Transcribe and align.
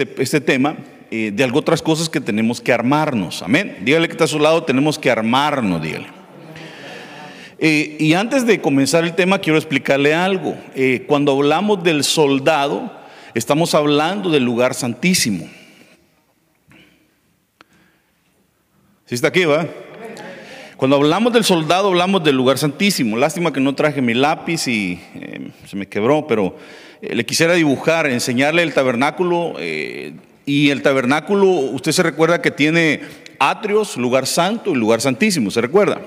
este, 0.00 0.22
este 0.22 0.40
tema 0.40 0.76
eh, 1.10 1.30
de 1.34 1.44
algo 1.44 1.58
otras 1.58 1.82
cosas 1.82 2.08
que 2.08 2.20
tenemos 2.20 2.60
que 2.60 2.72
armarnos. 2.72 3.42
Amén. 3.42 3.78
Dígale 3.82 4.06
que 4.08 4.12
está 4.12 4.24
a 4.24 4.28
su 4.28 4.38
lado, 4.38 4.62
tenemos 4.62 4.98
que 4.98 5.10
armarnos, 5.10 5.82
dígale. 5.82 6.06
Eh, 7.58 7.96
y 8.00 8.14
antes 8.14 8.46
de 8.46 8.60
comenzar 8.60 9.04
el 9.04 9.14
tema, 9.14 9.38
quiero 9.38 9.58
explicarle 9.58 10.14
algo. 10.14 10.56
Eh, 10.74 11.04
cuando 11.06 11.32
hablamos 11.32 11.82
del 11.82 12.04
soldado, 12.04 12.90
estamos 13.34 13.74
hablando 13.74 14.30
del 14.30 14.44
lugar 14.44 14.72
santísimo. 14.72 15.46
¿Sí 19.04 19.14
está 19.14 19.28
aquí, 19.28 19.44
va? 19.44 19.66
Cuando 20.76 20.96
hablamos 20.96 21.34
del 21.34 21.44
soldado, 21.44 21.88
hablamos 21.88 22.24
del 22.24 22.36
lugar 22.36 22.56
santísimo. 22.56 23.18
Lástima 23.18 23.52
que 23.52 23.60
no 23.60 23.74
traje 23.74 24.00
mi 24.00 24.14
lápiz 24.14 24.66
y 24.66 24.98
se 25.66 25.76
me 25.76 25.86
quebró, 25.86 26.26
pero 26.26 26.56
le 27.02 27.24
quisiera 27.26 27.54
dibujar, 27.54 28.06
enseñarle 28.06 28.62
el 28.62 28.74
tabernáculo 28.74 29.54
y 30.46 30.70
el 30.70 30.82
tabernáculo, 30.82 31.46
usted 31.46 31.92
se 31.92 32.02
recuerda 32.02 32.42
que 32.42 32.50
tiene 32.50 33.00
atrios, 33.38 33.96
lugar 33.96 34.26
santo 34.26 34.72
y 34.72 34.74
lugar 34.74 35.00
santísimo, 35.00 35.50
¿se 35.50 35.60
recuerda? 35.60 36.00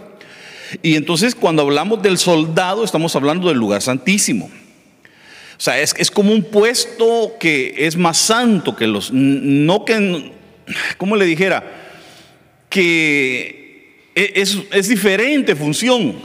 Y 0.82 0.96
entonces 0.96 1.36
cuando 1.36 1.62
hablamos 1.62 2.02
del 2.02 2.18
soldado, 2.18 2.84
estamos 2.84 3.16
hablando 3.16 3.48
del 3.48 3.58
lugar 3.58 3.82
santísimo. 3.82 4.50
O 5.58 5.62
sea, 5.62 5.80
es, 5.80 5.94
es 5.98 6.10
como 6.12 6.32
un 6.32 6.44
puesto 6.44 7.34
que 7.40 7.74
es 7.78 7.96
más 7.96 8.18
santo 8.18 8.76
que 8.76 8.88
los, 8.88 9.12
no 9.12 9.86
que, 9.86 10.32
¿cómo 10.98 11.16
le 11.16 11.26
dijera? 11.26 11.64
Que 12.70 14.10
e, 14.16 14.34
es, 14.36 14.58
es 14.72 14.88
diferente 14.90 15.56
función. 15.56 16.16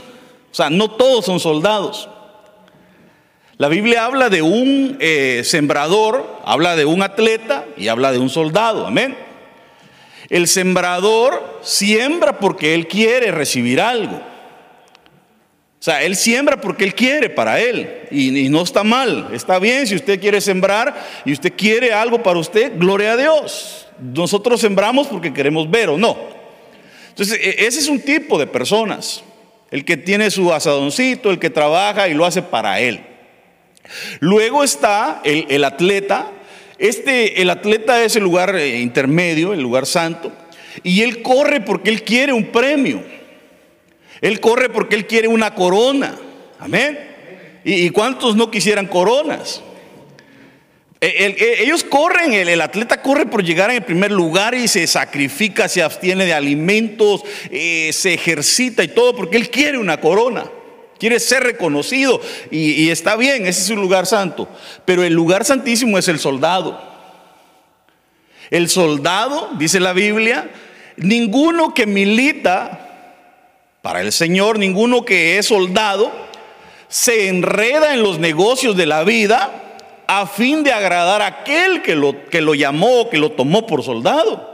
O 0.51 0.55
sea, 0.55 0.69
no 0.69 0.91
todos 0.91 1.25
son 1.25 1.39
soldados. 1.39 2.09
La 3.59 3.67
Biblia 3.67 4.05
habla 4.05 4.29
de 4.29 4.41
un 4.41 4.95
eh, 5.01 5.41
sembrador, 5.43 6.39
habla 6.45 6.77
de 6.77 6.85
un 6.85 7.03
atleta 7.03 7.65
y 7.75 7.89
habla 7.89 8.13
de 8.13 8.17
un 8.17 8.29
soldado. 8.29 8.87
Amén. 8.87 9.17
El 10.29 10.47
sembrador 10.47 11.59
siembra 11.61 12.39
porque 12.39 12.73
él 12.73 12.87
quiere 12.87 13.31
recibir 13.31 13.81
algo. 13.81 14.15
O 14.15 15.81
sea, 15.81 16.03
él 16.03 16.15
siembra 16.15 16.61
porque 16.61 16.85
él 16.85 16.95
quiere 16.95 17.29
para 17.29 17.59
él. 17.59 18.07
Y, 18.11 18.45
y, 18.45 18.47
no 18.47 18.61
está 18.61 18.85
mal. 18.85 19.27
Está 19.33 19.59
bien 19.59 19.85
si 19.85 19.95
usted 19.95 20.21
quiere 20.21 20.39
sembrar 20.39 20.95
y 21.25 21.33
usted 21.33 21.51
quiere 21.53 21.91
algo 21.91 22.23
para 22.23 22.39
usted, 22.39 22.71
gloria 22.77 23.11
a 23.11 23.17
Dios. 23.17 23.89
Nosotros 23.99 24.61
sembramos 24.61 25.07
porque 25.07 25.33
queremos 25.33 25.69
ver 25.69 25.89
o 25.89 25.97
no. 25.97 26.17
Entonces, 27.09 27.37
e, 27.43 27.65
ese 27.67 27.79
es 27.79 27.89
un 27.89 27.99
tipo 27.99 28.39
de 28.39 28.47
personas. 28.47 29.21
El 29.69 29.83
que 29.83 29.97
tiene 29.97 30.31
su 30.31 30.53
asadoncito, 30.53 31.29
el 31.29 31.39
que 31.39 31.49
trabaja 31.49 32.07
y 32.07 32.13
lo 32.13 32.23
hace 32.23 32.41
para 32.41 32.79
él. 32.79 33.03
Luego 34.19 34.63
está 34.63 35.21
el, 35.23 35.63
atleta. 35.63 36.31
Este, 36.77 37.41
el 37.41 37.49
atleta 37.49 38.03
es 38.03 38.15
el 38.15 38.23
lugar 38.23 38.55
eh, 38.55 38.79
intermedio, 38.79 39.53
el 39.53 39.61
lugar 39.61 39.85
santo. 39.85 40.31
Y 40.83 41.01
él 41.01 41.21
corre 41.21 41.61
porque 41.61 41.89
él 41.89 42.03
quiere 42.03 42.33
un 42.33 42.45
premio. 42.45 43.03
Él 44.21 44.39
corre 44.39 44.69
porque 44.69 44.95
él 44.95 45.07
quiere 45.07 45.27
una 45.27 45.55
corona. 45.55 46.15
Amén. 46.59 46.99
¿Y, 47.63 47.89
cuántos 47.89 48.35
no 48.35 48.49
quisieran 48.51 48.87
coronas? 48.87 49.61
ellos 51.01 51.85
corren, 51.85 52.33
el, 52.33 52.59
atleta 52.59 53.01
corre 53.01 53.25
por 53.25 53.41
llegar 53.41 53.69
en 53.69 53.77
el 53.77 53.83
primer 53.83 54.11
lugar 54.11 54.53
y 54.53 54.67
se 54.67 54.85
sacrifica, 54.85 55.69
se 55.69 55.81
abstiene 55.81 56.25
de 56.25 56.33
alimentos, 56.33 57.23
eh, 57.49 57.91
se 57.93 58.15
ejercita 58.15 58.83
y 58.83 58.89
todo 58.89 59.15
porque 59.15 59.37
él 59.37 59.49
quiere 59.49 59.77
una 59.77 60.01
corona. 60.01 60.51
Quiere 60.99 61.19
ser 61.19 61.43
reconocido 61.43 62.19
y, 62.51 62.89
está 62.89 63.15
bien, 63.15 63.47
ese 63.47 63.61
es 63.61 63.69
un 63.69 63.79
lugar 63.79 64.05
santo. 64.05 64.49
Pero 64.85 65.03
el 65.03 65.13
lugar 65.13 65.45
santísimo 65.45 65.97
es 65.97 66.07
el 66.09 66.19
soldado. 66.19 66.79
El 68.49 68.69
soldado, 68.69 69.49
dice 69.57 69.79
la 69.79 69.93
Biblia, 69.93 70.49
ninguno 70.97 71.73
que 71.73 71.85
milita 71.85 72.87
para 73.81 74.01
el 74.01 74.11
Señor, 74.11 74.59
ninguno 74.59 75.05
que 75.05 75.37
es 75.37 75.45
soldado, 75.45 76.11
se 76.89 77.29
enreda 77.29 77.93
en 77.93 78.03
los 78.03 78.19
negocios 78.19 78.75
de 78.75 78.87
la 78.87 79.03
vida 79.03 79.69
a 80.07 80.25
fin 80.25 80.63
de 80.63 80.73
agradar 80.73 81.21
a 81.21 81.27
aquel 81.27 81.81
que 81.81 81.95
lo, 81.95 82.27
que 82.29 82.41
lo 82.41 82.55
llamó, 82.55 83.09
que 83.09 83.17
lo 83.17 83.31
tomó 83.31 83.67
por 83.67 83.83
soldado. 83.83 84.48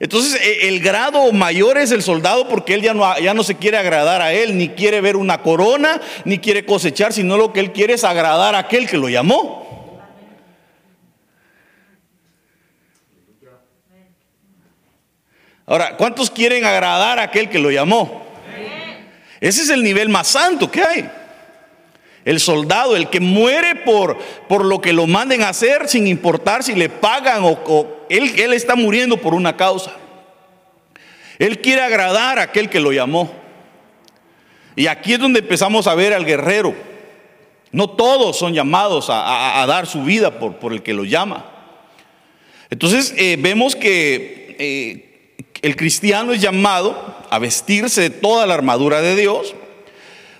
Entonces 0.00 0.40
e, 0.40 0.68
el 0.68 0.80
grado 0.80 1.32
mayor 1.32 1.78
es 1.78 1.90
el 1.90 2.02
soldado 2.02 2.48
porque 2.48 2.74
él 2.74 2.82
ya 2.82 2.94
no, 2.94 3.18
ya 3.18 3.34
no 3.34 3.42
se 3.42 3.56
quiere 3.56 3.76
agradar 3.76 4.22
a 4.22 4.32
él, 4.32 4.56
ni 4.56 4.70
quiere 4.70 5.00
ver 5.00 5.16
una 5.16 5.42
corona, 5.42 6.00
ni 6.24 6.38
quiere 6.38 6.64
cosechar, 6.64 7.12
sino 7.12 7.36
lo 7.36 7.52
que 7.52 7.60
él 7.60 7.72
quiere 7.72 7.94
es 7.94 8.04
agradar 8.04 8.54
a 8.54 8.58
aquel 8.58 8.88
que 8.88 8.96
lo 8.96 9.08
llamó. 9.08 9.62
Ahora, 15.66 15.96
¿cuántos 15.96 16.30
quieren 16.30 16.64
agradar 16.64 17.18
a 17.18 17.22
aquel 17.22 17.48
que 17.48 17.58
lo 17.58 17.70
llamó? 17.70 18.26
Ese 19.40 19.62
es 19.62 19.70
el 19.70 19.82
nivel 19.82 20.08
más 20.08 20.28
santo 20.28 20.70
que 20.70 20.82
hay. 20.82 21.10
El 22.24 22.38
soldado, 22.38 22.94
el 22.94 23.10
que 23.10 23.20
muere 23.20 23.74
por, 23.74 24.16
por 24.48 24.64
lo 24.64 24.80
que 24.80 24.92
lo 24.92 25.06
manden 25.06 25.42
a 25.42 25.48
hacer 25.48 25.88
sin 25.88 26.06
importar 26.06 26.62
si 26.62 26.74
le 26.74 26.88
pagan 26.88 27.42
o, 27.44 28.06
él, 28.08 28.32
él 28.38 28.52
está 28.52 28.76
muriendo 28.76 29.16
por 29.16 29.34
una 29.34 29.56
causa. 29.56 29.92
Él 31.38 31.60
quiere 31.60 31.82
agradar 31.82 32.38
a 32.38 32.42
aquel 32.42 32.70
que 32.70 32.78
lo 32.78 32.92
llamó. 32.92 33.32
Y 34.76 34.86
aquí 34.86 35.14
es 35.14 35.18
donde 35.18 35.40
empezamos 35.40 35.86
a 35.86 35.94
ver 35.94 36.12
al 36.12 36.24
guerrero. 36.24 36.74
No 37.72 37.90
todos 37.90 38.38
son 38.38 38.54
llamados 38.54 39.06
a, 39.08 39.64
dar 39.66 39.86
su 39.86 40.04
vida 40.04 40.38
por, 40.38 40.56
por, 40.56 40.72
el 40.72 40.82
que 40.82 40.92
lo 40.92 41.04
llama. 41.04 41.46
Entonces 42.70 43.14
eh, 43.16 43.36
vemos 43.38 43.74
que 43.74 44.56
eh, 44.58 45.34
el 45.62 45.76
cristiano 45.76 46.32
es 46.32 46.40
llamado 46.40 47.16
a 47.30 47.38
vestirse 47.38 48.02
de 48.02 48.10
toda 48.10 48.46
la 48.46 48.54
armadura 48.54 49.00
de 49.00 49.16
Dios 49.16 49.54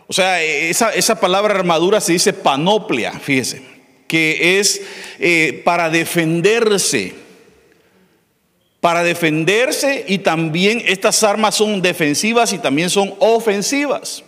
o 0.07 0.13
sea, 0.13 0.43
esa, 0.43 1.21
palabra 1.21 1.55
armadura 1.55 2.01
se 2.01 2.13
dice 2.13 2.33
panoplia, 2.33 3.13
fíjese, 3.13 3.63
que 4.09 4.59
es 4.59 4.83
eh, 5.19 5.63
para 5.65 5.91
defenderse. 5.91 7.15
Para 8.81 9.05
defenderse 9.05 10.05
y 10.09 10.19
también 10.19 10.83
estas 10.87 11.23
armas 11.23 11.55
son 11.55 11.81
defensivas 11.83 12.53
y 12.53 12.59
también 12.59 12.91
son 12.91 13.15
ofensivas. 13.21 14.25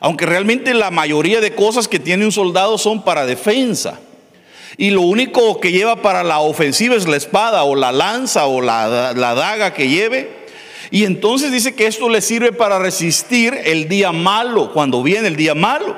Aunque 0.00 0.24
realmente 0.24 0.72
la 0.72 0.90
mayoría 0.90 1.40
de 1.40 1.54
cosas 1.54 1.86
que 1.86 1.98
tiene 1.98 2.24
un 2.24 2.32
soldado 2.32 2.78
son 2.78 3.04
para 3.04 3.26
defensa. 3.26 4.00
Y 4.76 4.90
lo 4.90 5.02
único 5.02 5.60
que 5.60 5.70
lleva 5.70 5.96
para 5.96 6.24
la 6.24 6.40
ofensiva 6.40 6.96
es 6.96 7.06
la 7.06 7.16
espada 7.16 7.64
o 7.64 7.76
la 7.76 7.92
lanza 7.92 8.46
o 8.46 8.60
la, 8.60 9.12
la 9.14 9.34
daga 9.34 9.74
que 9.74 9.88
lleve. 9.88 10.43
Y 10.90 11.04
entonces 11.04 11.52
dice 11.52 11.74
que 11.74 11.86
esto 11.86 12.08
le 12.08 12.20
sirve 12.20 12.52
para 12.52 12.78
resistir 12.78 13.54
el 13.64 13.88
día 13.88 14.12
malo, 14.12 14.72
cuando 14.72 15.02
viene 15.02 15.28
el 15.28 15.36
día 15.36 15.54
malo. 15.54 15.96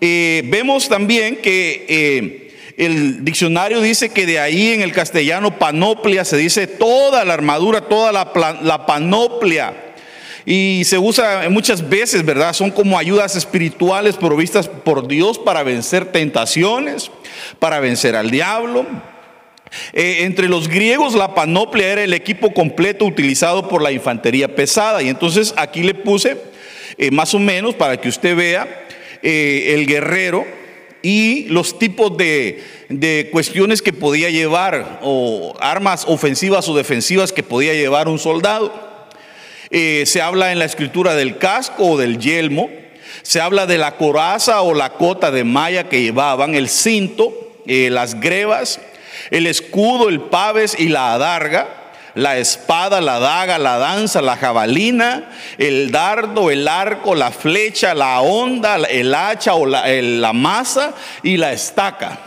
Eh, 0.00 0.42
vemos 0.46 0.88
también 0.88 1.36
que 1.36 1.86
eh, 1.88 2.74
el 2.76 3.24
diccionario 3.24 3.80
dice 3.80 4.10
que 4.10 4.26
de 4.26 4.40
ahí 4.40 4.72
en 4.72 4.82
el 4.82 4.92
castellano 4.92 5.58
panoplia 5.58 6.24
se 6.24 6.36
dice 6.36 6.66
toda 6.66 7.24
la 7.24 7.34
armadura, 7.34 7.82
toda 7.82 8.12
la, 8.12 8.58
la 8.62 8.86
panoplia. 8.86 9.94
Y 10.44 10.82
se 10.86 10.98
usa 10.98 11.48
muchas 11.50 11.88
veces, 11.88 12.24
¿verdad? 12.24 12.52
Son 12.52 12.72
como 12.72 12.98
ayudas 12.98 13.36
espirituales 13.36 14.16
provistas 14.16 14.66
por 14.66 15.06
Dios 15.06 15.38
para 15.38 15.62
vencer 15.62 16.06
tentaciones, 16.06 17.12
para 17.60 17.78
vencer 17.78 18.16
al 18.16 18.30
diablo, 18.30 18.84
eh, 19.92 20.18
entre 20.20 20.48
los 20.48 20.68
griegos 20.68 21.14
la 21.14 21.34
panoplia 21.34 21.92
era 21.92 22.04
el 22.04 22.14
equipo 22.14 22.52
completo 22.52 23.04
utilizado 23.04 23.68
por 23.68 23.82
la 23.82 23.92
infantería 23.92 24.54
pesada. 24.54 25.02
Y 25.02 25.08
entonces 25.08 25.54
aquí 25.56 25.82
le 25.82 25.94
puse 25.94 26.36
eh, 26.98 27.10
más 27.10 27.34
o 27.34 27.38
menos 27.38 27.74
para 27.74 28.00
que 28.00 28.08
usted 28.08 28.36
vea 28.36 28.86
eh, 29.22 29.74
el 29.74 29.86
guerrero 29.86 30.44
y 31.02 31.46
los 31.48 31.78
tipos 31.78 32.16
de, 32.16 32.62
de, 32.88 33.28
cuestiones 33.32 33.82
que 33.82 33.92
podía 33.92 34.30
llevar 34.30 35.00
o 35.02 35.54
armas 35.60 36.04
ofensivas 36.06 36.68
o 36.68 36.76
defensivas 36.76 37.32
que 37.32 37.42
podía 37.42 37.74
llevar 37.74 38.08
un 38.08 38.20
soldado. 38.20 38.72
se 39.70 40.20
habla 40.20 40.52
en 40.52 40.60
la 40.60 40.64
escritura 40.64 41.14
del 41.14 41.38
casco 41.38 41.90
o 41.90 41.98
del 41.98 42.18
yelmo. 42.18 42.70
Se 43.22 43.40
habla 43.40 43.66
de 43.66 43.78
la 43.78 43.96
coraza 43.96 44.62
o 44.62 44.74
la 44.74 44.90
cota 44.94 45.30
de 45.30 45.44
malla 45.44 45.88
que 45.88 46.02
llevaban, 46.02 46.54
el 46.54 46.68
cinto, 46.68 47.32
las 47.66 48.20
grebas, 48.20 48.80
el 49.30 49.46
escudo, 49.46 50.08
el 50.08 50.20
paves 50.20 50.78
y 50.78 50.88
la 50.88 51.14
adarga, 51.14 51.82
la 52.14 52.36
espada, 52.36 53.00
la 53.00 53.18
daga, 53.18 53.58
la 53.58 53.78
danza, 53.78 54.20
la 54.20 54.36
jabalina, 54.36 55.30
el 55.58 55.90
dardo, 55.90 56.50
el 56.50 56.68
arco, 56.68 57.14
la 57.14 57.30
flecha, 57.30 57.94
la 57.94 58.20
onda, 58.20 58.76
el 58.76 59.14
hacha 59.14 59.54
o 59.54 59.66
la, 59.66 59.86
la 59.86 60.32
masa 60.32 60.94
y 61.22 61.36
la 61.36 61.52
estaca. 61.52 62.18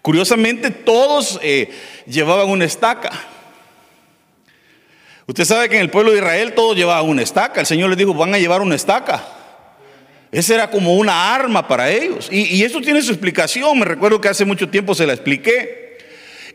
Curiosamente 0.00 0.70
todos 0.70 1.38
eh, 1.42 1.70
llevaban 2.06 2.48
una 2.48 2.64
estaca. 2.64 3.10
Usted 5.26 5.44
sabe 5.44 5.68
que 5.68 5.76
en 5.76 5.82
el 5.82 5.90
pueblo 5.90 6.12
de 6.12 6.18
Israel 6.18 6.52
todos 6.54 6.76
llevaban 6.76 7.08
una 7.08 7.22
estaca. 7.22 7.60
El 7.60 7.66
Señor 7.66 7.90
les 7.90 7.98
dijo, 7.98 8.14
van 8.14 8.34
a 8.34 8.38
llevar 8.38 8.60
una 8.62 8.74
estaca. 8.74 9.22
Esa 10.32 10.54
era 10.54 10.70
como 10.70 10.94
una 10.94 11.34
arma 11.34 11.68
para 11.68 11.90
ellos. 11.90 12.28
Y, 12.32 12.56
y, 12.56 12.64
esto 12.64 12.80
tiene 12.80 13.02
su 13.02 13.12
explicación. 13.12 13.78
Me 13.78 13.84
recuerdo 13.84 14.20
que 14.20 14.28
hace 14.28 14.44
mucho 14.44 14.68
tiempo 14.68 14.94
se 14.94 15.06
la 15.06 15.12
expliqué. 15.12 15.98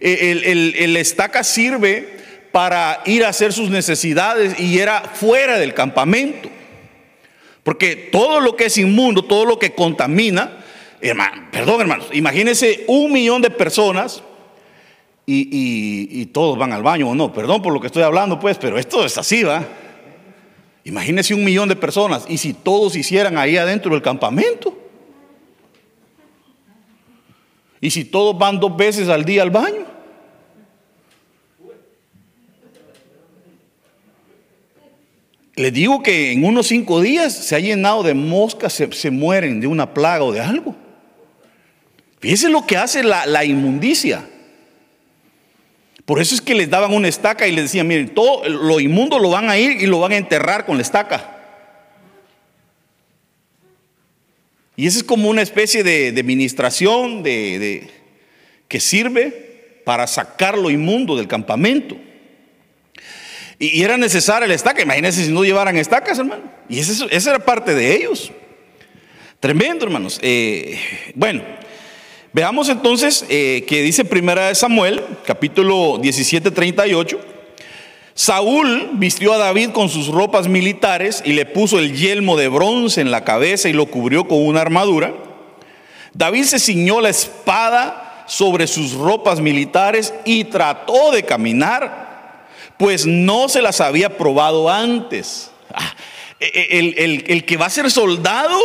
el, 0.01 0.73
el 0.75 0.97
estaca 0.97 1.43
sirve 1.43 2.17
para 2.51 3.01
ir 3.05 3.23
a 3.23 3.29
hacer 3.29 3.53
sus 3.53 3.69
necesidades 3.69 4.59
y 4.59 4.79
era 4.79 5.01
fuera 5.01 5.59
del 5.59 5.73
campamento. 5.73 6.49
Porque 7.63 7.95
todo 8.11 8.39
lo 8.39 8.55
que 8.55 8.65
es 8.65 8.77
inmundo, 8.77 9.25
todo 9.25 9.45
lo 9.45 9.59
que 9.59 9.75
contamina, 9.75 10.57
hermano, 11.01 11.49
perdón 11.51 11.81
hermanos, 11.81 12.07
imagínense 12.13 12.85
un 12.87 13.11
millón 13.11 13.41
de 13.41 13.49
personas 13.49 14.23
y, 15.25 16.25
todos 16.27 16.57
van 16.57 16.71
al 16.71 16.81
baño 16.81 17.09
o 17.09 17.15
no, 17.15 17.33
perdón 17.33 17.61
por 17.61 17.73
lo 17.73 17.81
que 17.81 17.87
estoy 17.87 18.03
hablando 18.03 18.39
pues, 18.39 18.57
pero 18.57 18.77
esto 18.77 19.05
es 19.05 19.17
así, 19.17 19.43
¿va? 19.43 19.65
Imagínense 20.87 21.33
un 21.33 21.43
millón 21.43 21.67
de 21.67 21.75
personas 21.75 22.23
y 22.29 22.37
si 22.37 22.53
todos 22.53 22.95
hicieran 22.95 23.37
ahí 23.37 23.57
adentro 23.57 23.91
del 23.91 24.01
campamento. 24.01 24.73
Y 27.81 27.91
si 27.91 28.05
todos 28.05 28.37
van 28.37 28.57
dos 28.57 28.75
veces 28.77 29.09
al 29.09 29.25
día 29.25 29.41
al 29.41 29.51
baño. 29.51 29.85
Les 35.57 35.73
digo 35.73 36.01
que 36.01 36.31
en 36.31 36.45
unos 36.45 36.67
cinco 36.67 37.01
días 37.01 37.33
se 37.33 37.55
ha 37.55 37.59
llenado 37.59 38.01
de 38.01 38.13
moscas, 38.13 38.71
se, 38.71 39.11
mueren 39.11 39.59
de 39.59 39.67
una 39.67 39.93
plaga 39.93 40.23
o 40.23 40.31
de 40.31 40.39
algo. 40.39 40.73
Fíjense 42.21 42.47
lo 42.47 42.65
que 42.65 42.77
hace 42.77 43.03
la, 43.03 43.25
la, 43.25 43.43
inmundicia. 43.43 44.25
Por 46.07 46.21
eso 46.21 46.35
es 46.35 46.39
que 46.39 46.55
les 46.55 46.69
daban 46.69 46.93
una 46.93 47.09
estaca 47.09 47.49
y 47.49 47.51
les 47.51 47.65
decían, 47.65 47.85
miren, 47.85 48.07
todo 48.07 48.47
lo 48.47 48.79
inmundo 48.79 49.19
lo 49.19 49.29
van 49.29 49.49
a 49.49 49.57
ir 49.57 49.81
y 49.81 49.87
lo 49.87 49.99
van 49.99 50.13
a 50.13 50.15
enterrar 50.15 50.65
con 50.65 50.77
la 50.77 50.81
estaca. 50.81 51.35
Y 54.77 54.87
esa 54.87 54.99
es 54.99 55.03
como 55.03 55.29
una 55.29 55.41
especie 55.41 55.83
de, 55.83 56.13
de 56.13 56.23
ministración 56.23 57.23
de, 57.23 57.89
que 58.69 58.79
sirve 58.79 59.81
para 59.83 60.07
sacar 60.07 60.57
lo 60.57 60.69
inmundo 60.69 61.17
del 61.17 61.27
campamento. 61.27 61.97
Y, 63.59 63.83
era 63.83 63.97
necesaria 63.97 64.47
la 64.47 64.53
estaca. 64.53 64.81
Imagínense 64.81 65.25
si 65.25 65.31
no 65.33 65.43
llevaran 65.43 65.75
estacas, 65.75 66.19
hermano. 66.19 66.43
Y 66.69 66.79
esa, 66.79 67.31
era 67.31 67.39
parte 67.39 67.75
de 67.75 67.95
ellos. 67.97 68.31
Tremendo, 69.41 69.83
hermanos. 69.83 70.19
Eh, 70.21 70.79
bueno, 71.15 71.43
veamos 72.33 72.69
entonces 72.69 73.25
eh, 73.29 73.65
que 73.67 73.81
dice 73.81 74.05
Primera 74.05 74.47
de 74.47 74.55
Samuel, 74.55 75.03
capítulo 75.25 75.97
17, 76.01 76.51
38. 76.51 77.19
Saúl 78.13 78.91
vistió 78.93 79.33
a 79.33 79.37
David 79.37 79.69
con 79.71 79.89
sus 79.89 80.07
ropas 80.07 80.47
militares 80.47 81.21
y 81.23 81.33
le 81.33 81.45
puso 81.45 81.77
el 81.77 81.95
yelmo 81.95 82.35
de 82.35 82.47
bronce 82.47 83.01
en 83.01 83.11
la 83.11 83.23
cabeza 83.23 83.69
y 83.69 83.73
lo 83.73 83.85
cubrió 83.85 84.27
con 84.27 84.45
una 84.45 84.61
armadura. 84.61 85.13
David 86.13 86.45
se 86.45 86.59
ciñó 86.59 86.99
la 86.99 87.09
espada 87.09 88.25
sobre 88.27 88.67
sus 88.67 88.93
ropas 88.93 89.39
militares 89.39 90.13
y 90.25 90.45
trató 90.45 91.11
de 91.11 91.23
caminar 91.23 92.07
pues 92.77 93.05
no 93.05 93.49
se 93.49 93.61
las 93.61 93.81
había 93.81 94.17
probado 94.17 94.69
antes. 94.69 95.51
Ah, 95.73 95.93
e, 96.39 96.45
e, 96.45 97.23
el, 97.33 97.45
que 97.45 97.57
va 97.57 97.65
a 97.65 97.71
ser 97.71 97.89
soldado, 97.89 98.57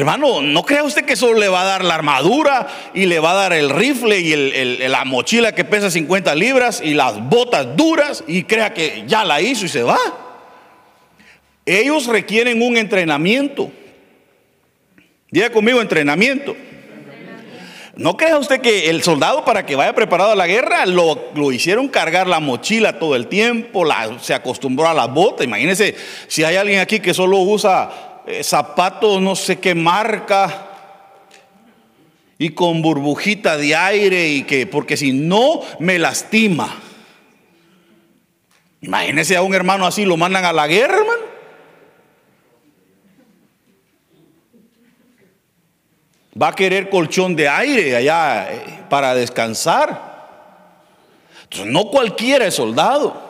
hermano, 0.00 0.42
no 0.42 0.62
crea 0.62 0.84
usted 0.84 1.04
que 1.04 1.16
solo 1.16 1.38
le 1.38 1.48
va 1.48 1.62
a 1.62 1.64
dar 1.64 1.84
la 1.84 1.94
armadura 1.94 2.66
y 2.92 3.06
le 3.06 3.18
va 3.18 3.30
a 3.30 3.34
dar 3.34 3.52
el 3.54 3.70
rifle 3.70 4.20
y 4.20 4.88
la 4.88 5.04
mochila 5.04 5.52
que 5.52 5.64
pesa 5.64 5.90
50 5.90 6.34
libras 6.34 6.82
y 6.84 6.94
las 6.94 7.18
botas 7.28 7.76
duras 7.76 8.22
y 8.26 8.42
crea 8.44 8.74
que 8.74 9.04
ya 9.06 9.24
la 9.24 9.40
hizo 9.40 9.64
y 9.64 9.68
se 9.68 9.82
va. 9.82 9.98
Ellos 11.64 12.06
requieren 12.06 12.60
un 12.60 12.76
entrenamiento. 12.76 13.72
Diga 15.30 15.50
conmigo 15.50 15.80
entrenamiento. 15.80 16.54
No 17.96 18.18
crea 18.18 18.36
usted 18.36 18.60
que 18.60 18.90
el 18.90 19.02
soldado 19.02 19.46
para 19.46 19.64
que 19.64 19.74
vaya 19.74 19.94
preparado 19.94 20.32
a 20.32 20.36
la 20.36 20.46
guerra 20.46 20.84
lo, 20.84 21.50
hicieron 21.50 21.88
cargar 21.88 22.26
la 22.26 22.40
mochila 22.40 22.98
todo 22.98 23.16
el 23.16 23.26
tiempo, 23.28 23.84
se 24.20 24.34
acostumbró 24.34 24.86
a 24.86 24.92
la 24.92 25.06
bota. 25.06 25.42
Imagínense 25.42 25.94
si 26.28 26.44
hay 26.44 26.56
alguien 26.56 26.80
aquí 26.80 27.00
que 27.00 27.14
solo 27.14 27.38
usa 27.38 28.15
eh, 28.26 28.42
zapatos 28.42 29.22
no 29.22 29.36
sé 29.36 29.60
qué 29.60 29.74
marca 29.74 30.66
y 32.38 32.50
con 32.50 32.82
burbujita 32.82 33.56
de 33.56 33.74
aire 33.74 34.28
y 34.28 34.42
que 34.42 34.66
porque 34.66 34.96
si 34.96 35.12
no 35.12 35.62
me 35.78 35.98
lastima. 35.98 36.82
Imagínense 38.80 39.36
a 39.36 39.42
un 39.42 39.54
hermano 39.54 39.86
así 39.86 40.04
lo 40.04 40.16
mandan 40.16 40.44
a 40.44 40.52
la 40.52 40.66
guerra, 40.66 40.98
hermano. 40.98 41.26
Va 46.40 46.48
a 46.48 46.54
querer 46.54 46.90
colchón 46.90 47.34
de 47.34 47.48
aire 47.48 47.96
allá 47.96 48.52
eh, 48.52 48.84
para 48.90 49.14
descansar. 49.14 50.16
Entonces, 51.44 51.72
no 51.72 51.86
cualquiera 51.90 52.46
es 52.46 52.54
soldado. 52.54 53.25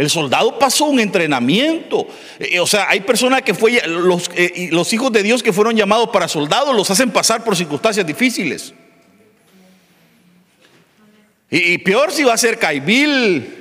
El 0.00 0.08
soldado 0.08 0.58
pasó 0.58 0.86
un 0.86 0.98
entrenamiento. 0.98 2.08
Eh, 2.38 2.58
o 2.58 2.66
sea, 2.66 2.88
hay 2.88 3.00
personas 3.00 3.42
que 3.42 3.52
fue, 3.52 3.82
los, 3.86 4.30
eh, 4.34 4.70
los 4.72 4.90
hijos 4.94 5.12
de 5.12 5.22
Dios 5.22 5.42
que 5.42 5.52
fueron 5.52 5.76
llamados 5.76 6.08
para 6.08 6.26
soldados 6.26 6.74
los 6.74 6.90
hacen 6.90 7.10
pasar 7.10 7.44
por 7.44 7.54
circunstancias 7.54 8.06
difíciles. 8.06 8.72
Y, 11.50 11.76
peor 11.76 12.12
si 12.12 12.24
va 12.24 12.32
a 12.32 12.38
ser 12.38 12.58
Caibil, 12.58 13.58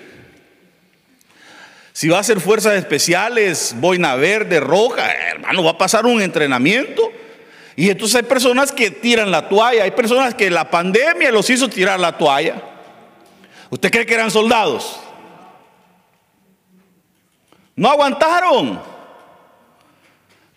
si 1.91 2.07
va 2.07 2.19
a 2.19 2.23
ser 2.23 2.39
fuerzas 2.39 2.75
especiales, 2.75 3.75
boina 3.75 4.15
verde, 4.15 4.61
roja, 4.61 5.11
hermano, 5.11 5.61
va 5.61 5.71
a 5.71 5.77
pasar 5.77 6.05
un 6.05 6.21
entrenamiento. 6.21 7.11
Y 7.75 7.89
entonces 7.89 8.15
hay 8.15 8.23
personas 8.23 8.71
que 8.71 8.91
tiran 8.91 9.29
la 9.29 9.49
toalla, 9.49 9.83
hay 9.83 9.91
personas 9.91 10.35
que 10.35 10.49
la 10.49 10.71
pandemia 10.71 11.31
los 11.31 11.49
hizo 11.49 11.67
tirar 11.67 11.99
la 11.99 12.17
toalla. 12.17 12.63
¿Usted 13.69 13.91
cree 13.91 14.05
que 14.05 14.13
eran 14.13 14.31
soldados? 14.31 15.01
No 17.79 17.89
aguantaron. 17.89 18.81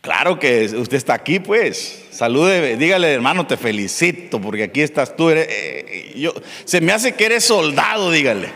Claro 0.00 0.40
que 0.40 0.64
usted 0.64 0.96
está 0.96 1.14
aquí, 1.14 1.38
pues. 1.38 2.06
Salude, 2.10 2.76
dígale, 2.76 3.12
hermano, 3.12 3.46
te 3.46 3.56
felicito, 3.56 4.40
porque 4.40 4.64
aquí 4.64 4.80
estás 4.80 5.14
tú. 5.14 5.30
Eh, 5.30 6.14
yo, 6.16 6.34
se 6.64 6.80
me 6.80 6.90
hace 6.90 7.14
que 7.14 7.26
eres 7.26 7.44
soldado, 7.44 8.10
dígale. 8.10 8.50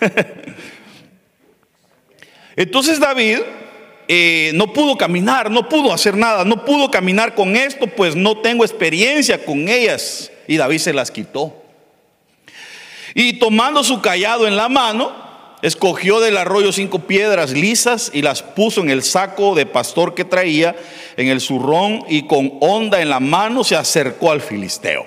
Entonces 2.56 2.98
David 2.98 3.40
eh, 4.08 4.52
no 4.54 4.72
pudo 4.72 4.96
caminar, 4.96 5.50
no 5.50 5.68
pudo 5.68 5.92
hacer 5.92 6.16
nada, 6.16 6.46
no 6.46 6.64
pudo 6.64 6.90
caminar 6.90 7.34
con 7.34 7.56
esto, 7.56 7.86
pues 7.88 8.16
no 8.16 8.38
tengo 8.38 8.64
experiencia 8.64 9.44
con 9.44 9.68
ellas. 9.68 10.32
Y 10.48 10.56
David 10.56 10.78
se 10.78 10.94
las 10.94 11.10
quitó. 11.10 11.62
Y 13.14 13.38
tomando 13.38 13.84
su 13.84 14.00
callado 14.00 14.46
en 14.48 14.56
la 14.56 14.70
mano, 14.70 15.23
escogió 15.64 16.20
del 16.20 16.36
arroyo 16.36 16.72
cinco 16.72 16.98
piedras 16.98 17.52
lisas 17.52 18.10
y 18.12 18.20
las 18.20 18.42
puso 18.42 18.82
en 18.82 18.90
el 18.90 19.02
saco 19.02 19.54
de 19.54 19.64
pastor 19.64 20.14
que 20.14 20.26
traía, 20.26 20.76
en 21.16 21.28
el 21.28 21.40
zurrón, 21.40 22.04
y 22.06 22.26
con 22.26 22.58
onda 22.60 23.00
en 23.00 23.08
la 23.08 23.18
mano 23.18 23.64
se 23.64 23.74
acercó 23.74 24.30
al 24.30 24.42
filisteo. 24.42 25.06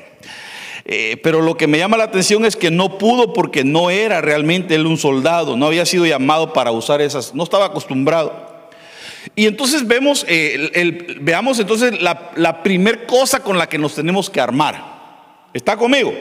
Eh, 0.83 1.17
pero 1.21 1.41
lo 1.41 1.57
que 1.57 1.67
me 1.67 1.77
llama 1.77 1.95
la 1.95 2.05
atención 2.05 2.43
es 2.43 2.55
que 2.55 2.71
no 2.71 2.97
pudo 2.97 3.33
porque 3.33 3.63
no 3.63 3.91
era 3.91 4.19
realmente 4.19 4.73
él 4.73 4.87
un 4.87 4.97
soldado, 4.97 5.55
no 5.55 5.67
había 5.67 5.85
sido 5.85 6.07
llamado 6.07 6.53
para 6.53 6.71
usar 6.71 7.01
esas, 7.01 7.35
no 7.35 7.43
estaba 7.43 7.65
acostumbrado. 7.65 8.71
Y 9.35 9.45
entonces 9.45 9.85
vemos, 9.85 10.25
eh, 10.27 11.17
veamos 11.21 11.59
entonces 11.59 12.01
la, 12.01 12.31
la 12.35 12.63
primer 12.63 13.05
cosa 13.05 13.43
con 13.43 13.59
la 13.59 13.69
que 13.69 13.77
nos 13.77 13.93
tenemos 13.93 14.27
que 14.27 14.41
armar. 14.41 14.97
¿Está 15.53 15.77
conmigo? 15.77 16.15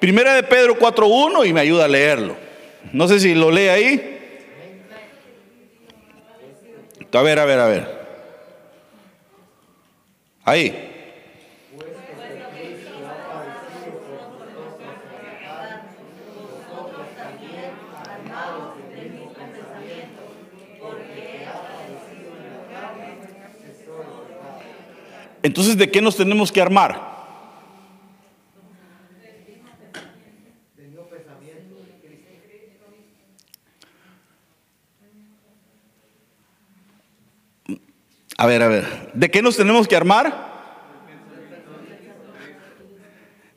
Primera 0.00 0.34
de 0.34 0.42
Pedro 0.42 0.78
4.1 0.78 1.48
y 1.48 1.54
me 1.54 1.60
ayuda 1.60 1.86
a 1.86 1.88
leerlo. 1.88 2.47
No 2.92 3.08
sé 3.08 3.20
si 3.20 3.34
lo 3.34 3.50
lee 3.50 3.68
ahí. 3.68 4.14
A 7.12 7.22
ver, 7.22 7.38
a 7.38 7.44
ver, 7.44 7.58
a 7.58 7.66
ver. 7.66 7.98
Ahí. 10.44 10.88
Entonces, 25.42 25.78
¿de 25.78 25.90
qué 25.90 26.02
nos 26.02 26.16
tenemos 26.16 26.52
que 26.52 26.60
armar? 26.60 27.07
A 38.40 38.46
ver, 38.46 38.62
a 38.62 38.68
ver, 38.68 39.10
¿de 39.14 39.30
qué 39.32 39.42
nos 39.42 39.56
tenemos 39.56 39.88
que 39.88 39.96
armar? 39.96 40.46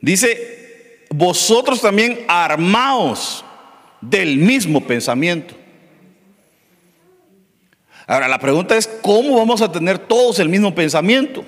Dice, 0.01 1.05
vosotros 1.11 1.81
también 1.81 2.25
armaos 2.27 3.45
del 4.01 4.37
mismo 4.37 4.81
pensamiento. 4.87 5.53
Ahora, 8.07 8.27
la 8.27 8.39
pregunta 8.39 8.75
es, 8.75 8.87
¿cómo 8.87 9.37
vamos 9.37 9.61
a 9.61 9.71
tener 9.71 9.99
todos 9.99 10.39
el 10.39 10.49
mismo 10.49 10.73
pensamiento? 10.73 11.45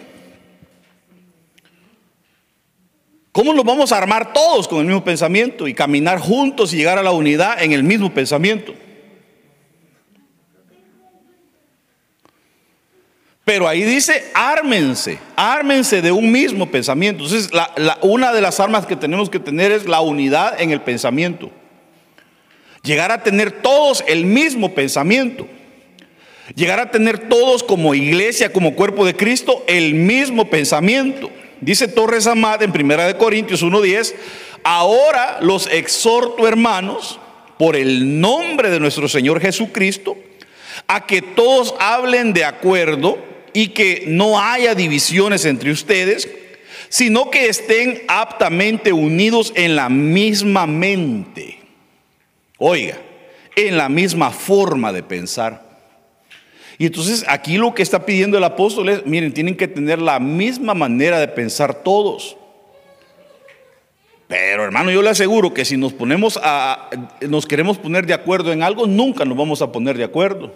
¿Cómo 3.31 3.51
nos 3.51 3.65
vamos 3.65 3.91
a 3.91 3.97
armar 3.97 4.31
todos 4.31 4.67
con 4.67 4.77
el 4.77 4.85
mismo 4.85 5.03
pensamiento 5.03 5.67
y 5.67 5.73
caminar 5.73 6.19
juntos 6.19 6.71
y 6.71 6.77
llegar 6.77 6.99
a 6.99 7.03
la 7.03 7.11
unidad 7.11 7.63
en 7.63 7.71
el 7.71 7.81
mismo 7.81 8.13
pensamiento? 8.13 8.75
Pero 13.45 13.67
ahí 13.67 13.83
dice, 13.83 14.31
ármense, 14.33 15.19
ármense 15.35 16.01
de 16.01 16.13
un 16.13 16.31
mismo 16.31 16.71
pensamiento. 16.71 17.25
Entonces, 17.25 17.51
una 18.01 18.31
de 18.31 18.39
las 18.39 18.59
armas 18.62 18.85
que 18.85 18.95
tenemos 18.95 19.29
que 19.29 19.39
tener 19.39 19.71
es 19.73 19.85
la 19.85 20.00
unidad 20.00 20.62
en 20.62 20.71
el 20.71 20.79
pensamiento. 20.79 21.51
Llegar 22.83 23.12
a 23.12 23.21
tener 23.21 23.51
todos 23.51 24.03
el 24.07 24.25
mismo 24.25 24.73
pensamiento. 24.73 25.45
Llegar 26.55 26.79
a 26.79 26.91
tener 26.91 27.29
todos 27.29 27.63
como 27.63 27.93
iglesia, 27.95 28.53
como 28.53 28.75
cuerpo 28.75 29.05
de 29.05 29.15
Cristo, 29.15 29.63
el 29.67 29.93
mismo 29.93 30.50
pensamiento. 30.50 31.29
Dice 31.59 31.89
Torres 31.89 32.27
Amad 32.27 32.63
en 32.63 32.71
1 32.71 33.17
Corintios 33.17 33.63
1.10, 33.63 34.13
ahora 34.63 35.39
los 35.41 35.67
exhorto 35.67 36.47
hermanos, 36.47 37.19
por 37.57 37.75
el 37.75 38.19
nombre 38.19 38.69
de 38.69 38.79
nuestro 38.79 39.07
Señor 39.07 39.39
Jesucristo, 39.39 40.17
a 40.88 41.05
que 41.05 41.21
todos 41.21 41.75
hablen 41.79 42.33
de 42.33 42.43
acuerdo 42.43 43.32
y 43.53 43.69
que 43.69 44.03
no 44.07 44.39
haya 44.39 44.75
divisiones 44.75 45.45
entre 45.45 45.72
ustedes, 45.72 46.29
sino 46.89 47.31
que 47.31 47.48
estén 47.48 48.01
aptamente 48.07 48.93
unidos 48.93 49.53
en 49.55 49.75
la 49.75 49.89
misma 49.89 50.67
mente. 50.67 51.60
Oiga, 52.57 52.98
en 53.55 53.77
la 53.77 53.89
misma 53.89 54.31
forma 54.31 54.91
de 54.93 55.03
pensar. 55.03 55.74
Y 56.77 56.88
entonces 56.88 57.24
aquí 57.27 57.57
lo 57.57 57.74
que 57.74 57.83
está 57.83 58.05
pidiendo 58.05 58.38
el 58.38 58.43
apóstol 58.43 58.89
es, 58.89 59.05
miren, 59.05 59.33
tienen 59.33 59.55
que 59.55 59.67
tener 59.67 60.01
la 60.01 60.19
misma 60.19 60.74
manera 60.74 61.19
de 61.19 61.27
pensar 61.27 61.83
todos. 61.83 62.38
Pero 64.27 64.63
hermano, 64.63 64.91
yo 64.91 65.01
le 65.01 65.10
aseguro 65.10 65.53
que 65.53 65.65
si 65.65 65.77
nos 65.77 65.93
ponemos 65.93 66.39
a, 66.41 66.89
nos 67.22 67.45
queremos 67.45 67.77
poner 67.77 68.05
de 68.05 68.13
acuerdo 68.13 68.51
en 68.51 68.63
algo, 68.63 68.88
nunca 68.88 69.25
nos 69.25 69.38
vamos 69.38 69.62
a 69.62 69.72
poner 69.72 69.98
de 69.98 70.03
acuerdo. 70.03 70.53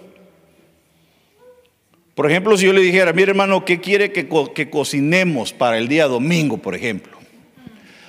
Por 2.17 2.25
ejemplo, 2.25 2.57
si 2.57 2.65
yo 2.65 2.73
le 2.73 2.81
dijera, 2.81 3.13
mire 3.13 3.29
hermano, 3.29 3.63
¿qué 3.63 3.79
quiere 3.79 4.11
que, 4.11 4.27
que 4.55 4.71
cocinemos 4.71 5.53
para 5.53 5.77
el 5.77 5.87
día 5.87 6.07
domingo, 6.07 6.57
por 6.57 6.73
ejemplo? 6.73 7.15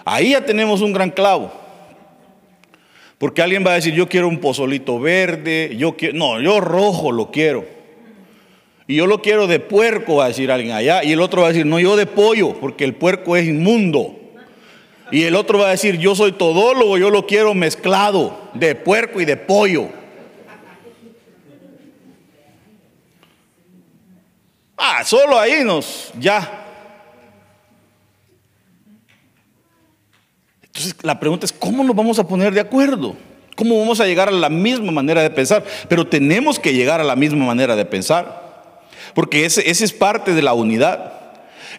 Ahí 0.07 0.31
ya 0.31 0.47
tenemos 0.47 0.81
un 0.81 0.95
gran 0.95 1.11
clavo. 1.11 1.53
Porque 3.19 3.43
alguien 3.43 3.67
va 3.67 3.73
a 3.73 3.75
decir, 3.75 3.93
yo 3.93 4.09
quiero 4.09 4.27
un 4.27 4.38
pozolito 4.38 4.99
verde, 4.99 5.75
yo 5.77 5.95
quiero, 5.95 6.17
no, 6.17 6.41
yo 6.41 6.59
rojo 6.59 7.12
lo 7.12 7.31
quiero. 7.31 7.67
Y 8.87 8.97
yo 8.97 9.07
lo 9.07 9.21
quiero 9.21 9.47
de 9.47 9.61
puerco, 9.61 10.17
va 10.17 10.25
a 10.25 10.29
decir 10.29 10.50
alguien 10.50 10.75
allá. 10.75 11.05
Y 11.05 11.12
el 11.12 11.21
otro 11.21 11.43
va 11.43 11.49
a 11.49 11.53
decir, 11.53 11.67
no, 11.67 11.79
yo 11.79 11.95
de 11.95 12.07
pollo, 12.07 12.55
porque 12.55 12.85
el 12.85 12.95
puerco 12.95 13.37
es 13.37 13.47
inmundo. 13.47 14.19
Y 15.12 15.25
el 15.25 15.37
otro 15.37 15.59
va 15.59 15.69
a 15.69 15.73
decir, 15.73 15.99
yo 15.99 16.15
soy 16.15 16.33
todólogo, 16.33 16.97
yo 16.97 17.11
lo 17.11 17.27
quiero 17.27 17.53
mezclado, 17.53 18.49
de 18.55 18.75
puerco 18.75 19.21
y 19.21 19.27
de 19.27 19.37
pollo. 19.37 19.98
Ah, 24.78 25.02
solo 25.04 25.38
ahí 25.38 25.64
nos, 25.64 26.12
ya. 26.18 26.66
Entonces 30.62 30.94
la 31.02 31.18
pregunta 31.18 31.44
es, 31.44 31.52
¿cómo 31.52 31.82
nos 31.82 31.97
vamos 31.97 32.18
a 32.18 32.26
poner 32.26 32.54
de 32.54 32.61
acuerdo? 32.61 33.16
¿Cómo 33.56 33.78
vamos 33.80 33.99
a 34.00 34.06
llegar 34.06 34.28
a 34.28 34.32
la 34.32 34.49
misma 34.49 34.92
manera 34.92 35.20
de 35.20 35.30
pensar? 35.30 35.64
Pero 35.88 36.06
tenemos 36.06 36.61
que 36.61 36.73
llegar 36.73 37.00
a 37.00 37.04
la 37.04 37.16
misma 37.16 37.44
manera 37.44 37.75
de 37.75 37.85
pensar 37.85 38.49
porque 39.18 39.44
ese, 39.44 39.68
es 39.68 39.92
parte 39.92 40.32
de 40.32 40.42
la 40.42 40.54
unidad. 40.54 41.12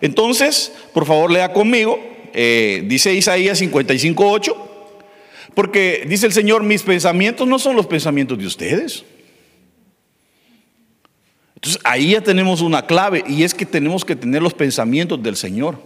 Entonces, 0.01 0.74
por 0.94 1.06
favor, 1.06 1.32
lea 1.32 1.53
conmigo, 1.53 1.98
eh, 2.34 2.84
dice 2.86 3.13
Isaías 3.13 3.62
55.8, 3.62 4.56
porque 5.53 6.06
dice 6.06 6.25
el 6.25 6.34
Señor, 6.34 6.63
mis 6.63 6.84
pensamientos 6.84 7.48
no 7.48 7.60
son 7.60 7.77
los 7.77 7.88
pensamientos 7.88 8.38
de 8.38 8.46
ustedes. 8.46 9.06
Entonces, 11.60 11.82
ahí 11.84 12.12
ya 12.12 12.22
tenemos 12.22 12.62
una 12.62 12.86
clave 12.86 13.22
y 13.28 13.44
es 13.44 13.54
que 13.54 13.66
tenemos 13.66 14.06
que 14.06 14.16
tener 14.16 14.42
los 14.42 14.54
pensamientos 14.54 15.22
del 15.22 15.36
Señor. 15.36 15.78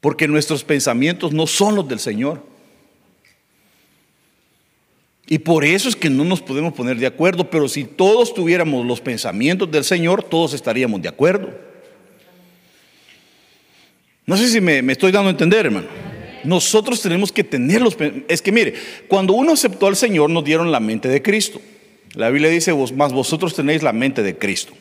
Porque 0.00 0.26
nuestros 0.26 0.64
pensamientos 0.64 1.30
no 1.30 1.46
son 1.46 1.74
los 1.74 1.86
del 1.86 1.98
Señor. 2.00 2.42
Y 5.26 5.40
por 5.40 5.62
eso 5.62 5.90
es 5.90 5.94
que 5.94 6.08
no 6.08 6.24
nos 6.24 6.40
podemos 6.40 6.72
poner 6.72 6.96
de 6.96 7.06
acuerdo, 7.06 7.50
pero 7.50 7.68
si 7.68 7.84
todos 7.84 8.32
tuviéramos 8.32 8.86
los 8.86 9.02
pensamientos 9.02 9.70
del 9.70 9.84
Señor, 9.84 10.22
todos 10.22 10.54
estaríamos 10.54 11.02
de 11.02 11.08
acuerdo. 11.10 11.50
No 14.24 14.38
sé 14.38 14.48
si 14.48 14.62
me, 14.62 14.78
estoy 14.90 15.12
dando 15.12 15.28
a 15.28 15.32
entender, 15.32 15.66
hermano. 15.66 15.88
Nosotros 16.44 17.02
tenemos 17.02 17.30
que 17.30 17.44
tener 17.44 17.82
los 17.82 17.94
Es 18.26 18.40
que 18.40 18.52
mire, 18.52 18.72
cuando 19.06 19.34
uno 19.34 19.52
aceptó 19.52 19.86
al 19.86 19.96
Señor, 19.96 20.30
nos 20.30 20.44
dieron 20.44 20.72
la 20.72 20.80
mente 20.80 21.08
de 21.08 21.20
Cristo. 21.20 21.60
La 22.14 22.30
Biblia 22.30 22.50
dice, 22.50 22.74
más 22.94 23.12
vosotros 23.12 23.54
tenéis 23.54 23.82
la 23.82 23.92
mente 23.92 24.22
de 24.22 24.36
Cristo. 24.36 24.72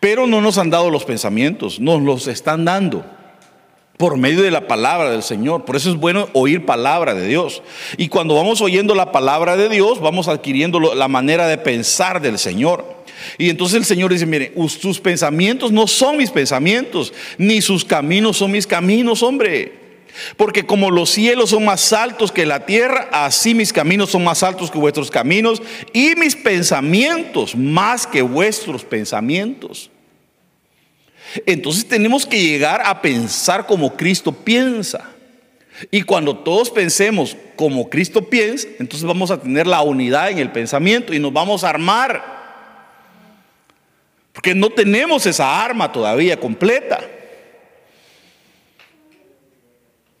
Pero 0.00 0.26
no 0.26 0.40
nos 0.40 0.58
han 0.58 0.70
dado 0.70 0.90
los 0.90 1.04
pensamientos, 1.04 1.80
nos 1.80 2.02
los 2.02 2.26
están 2.26 2.64
dando 2.64 3.04
por 3.96 4.16
medio 4.16 4.42
de 4.42 4.50
la 4.50 4.66
palabra 4.66 5.10
del 5.10 5.22
Señor. 5.22 5.64
Por 5.64 5.76
eso 5.76 5.90
es 5.90 5.96
bueno 5.96 6.28
oír 6.32 6.66
palabra 6.66 7.14
de 7.14 7.26
Dios. 7.26 7.62
Y 7.96 8.08
cuando 8.08 8.34
vamos 8.34 8.60
oyendo 8.60 8.94
la 8.94 9.12
palabra 9.12 9.56
de 9.56 9.68
Dios, 9.68 10.00
vamos 10.00 10.28
adquiriendo 10.28 10.80
la 10.80 11.08
manera 11.08 11.46
de 11.46 11.58
pensar 11.58 12.20
del 12.20 12.38
Señor. 12.38 13.04
Y 13.38 13.48
entonces 13.48 13.78
el 13.78 13.84
Señor 13.84 14.12
dice, 14.12 14.26
mire, 14.26 14.52
sus 14.68 15.00
pensamientos 15.00 15.72
no 15.72 15.86
son 15.86 16.16
mis 16.16 16.30
pensamientos, 16.30 17.12
ni 17.38 17.62
sus 17.62 17.84
caminos 17.84 18.36
son 18.36 18.50
mis 18.50 18.66
caminos, 18.66 19.22
hombre. 19.22 19.83
Porque 20.36 20.64
como 20.64 20.90
los 20.90 21.10
cielos 21.10 21.50
son 21.50 21.64
más 21.64 21.92
altos 21.92 22.30
que 22.30 22.46
la 22.46 22.66
tierra, 22.66 23.08
así 23.12 23.54
mis 23.54 23.72
caminos 23.72 24.10
son 24.10 24.24
más 24.24 24.42
altos 24.42 24.70
que 24.70 24.78
vuestros 24.78 25.10
caminos 25.10 25.60
y 25.92 26.14
mis 26.16 26.36
pensamientos 26.36 27.56
más 27.56 28.06
que 28.06 28.22
vuestros 28.22 28.84
pensamientos. 28.84 29.90
Entonces 31.46 31.86
tenemos 31.86 32.26
que 32.26 32.40
llegar 32.40 32.82
a 32.84 33.02
pensar 33.02 33.66
como 33.66 33.96
Cristo 33.96 34.32
piensa. 34.32 35.10
Y 35.90 36.02
cuando 36.02 36.36
todos 36.36 36.70
pensemos 36.70 37.36
como 37.56 37.90
Cristo 37.90 38.22
piensa, 38.28 38.68
entonces 38.78 39.04
vamos 39.04 39.32
a 39.32 39.40
tener 39.40 39.66
la 39.66 39.82
unidad 39.82 40.30
en 40.30 40.38
el 40.38 40.52
pensamiento 40.52 41.12
y 41.12 41.18
nos 41.18 41.32
vamos 41.32 41.64
a 41.64 41.70
armar. 41.70 42.34
Porque 44.32 44.54
no 44.54 44.70
tenemos 44.70 45.26
esa 45.26 45.64
arma 45.64 45.90
todavía 45.90 46.38
completa. 46.38 47.00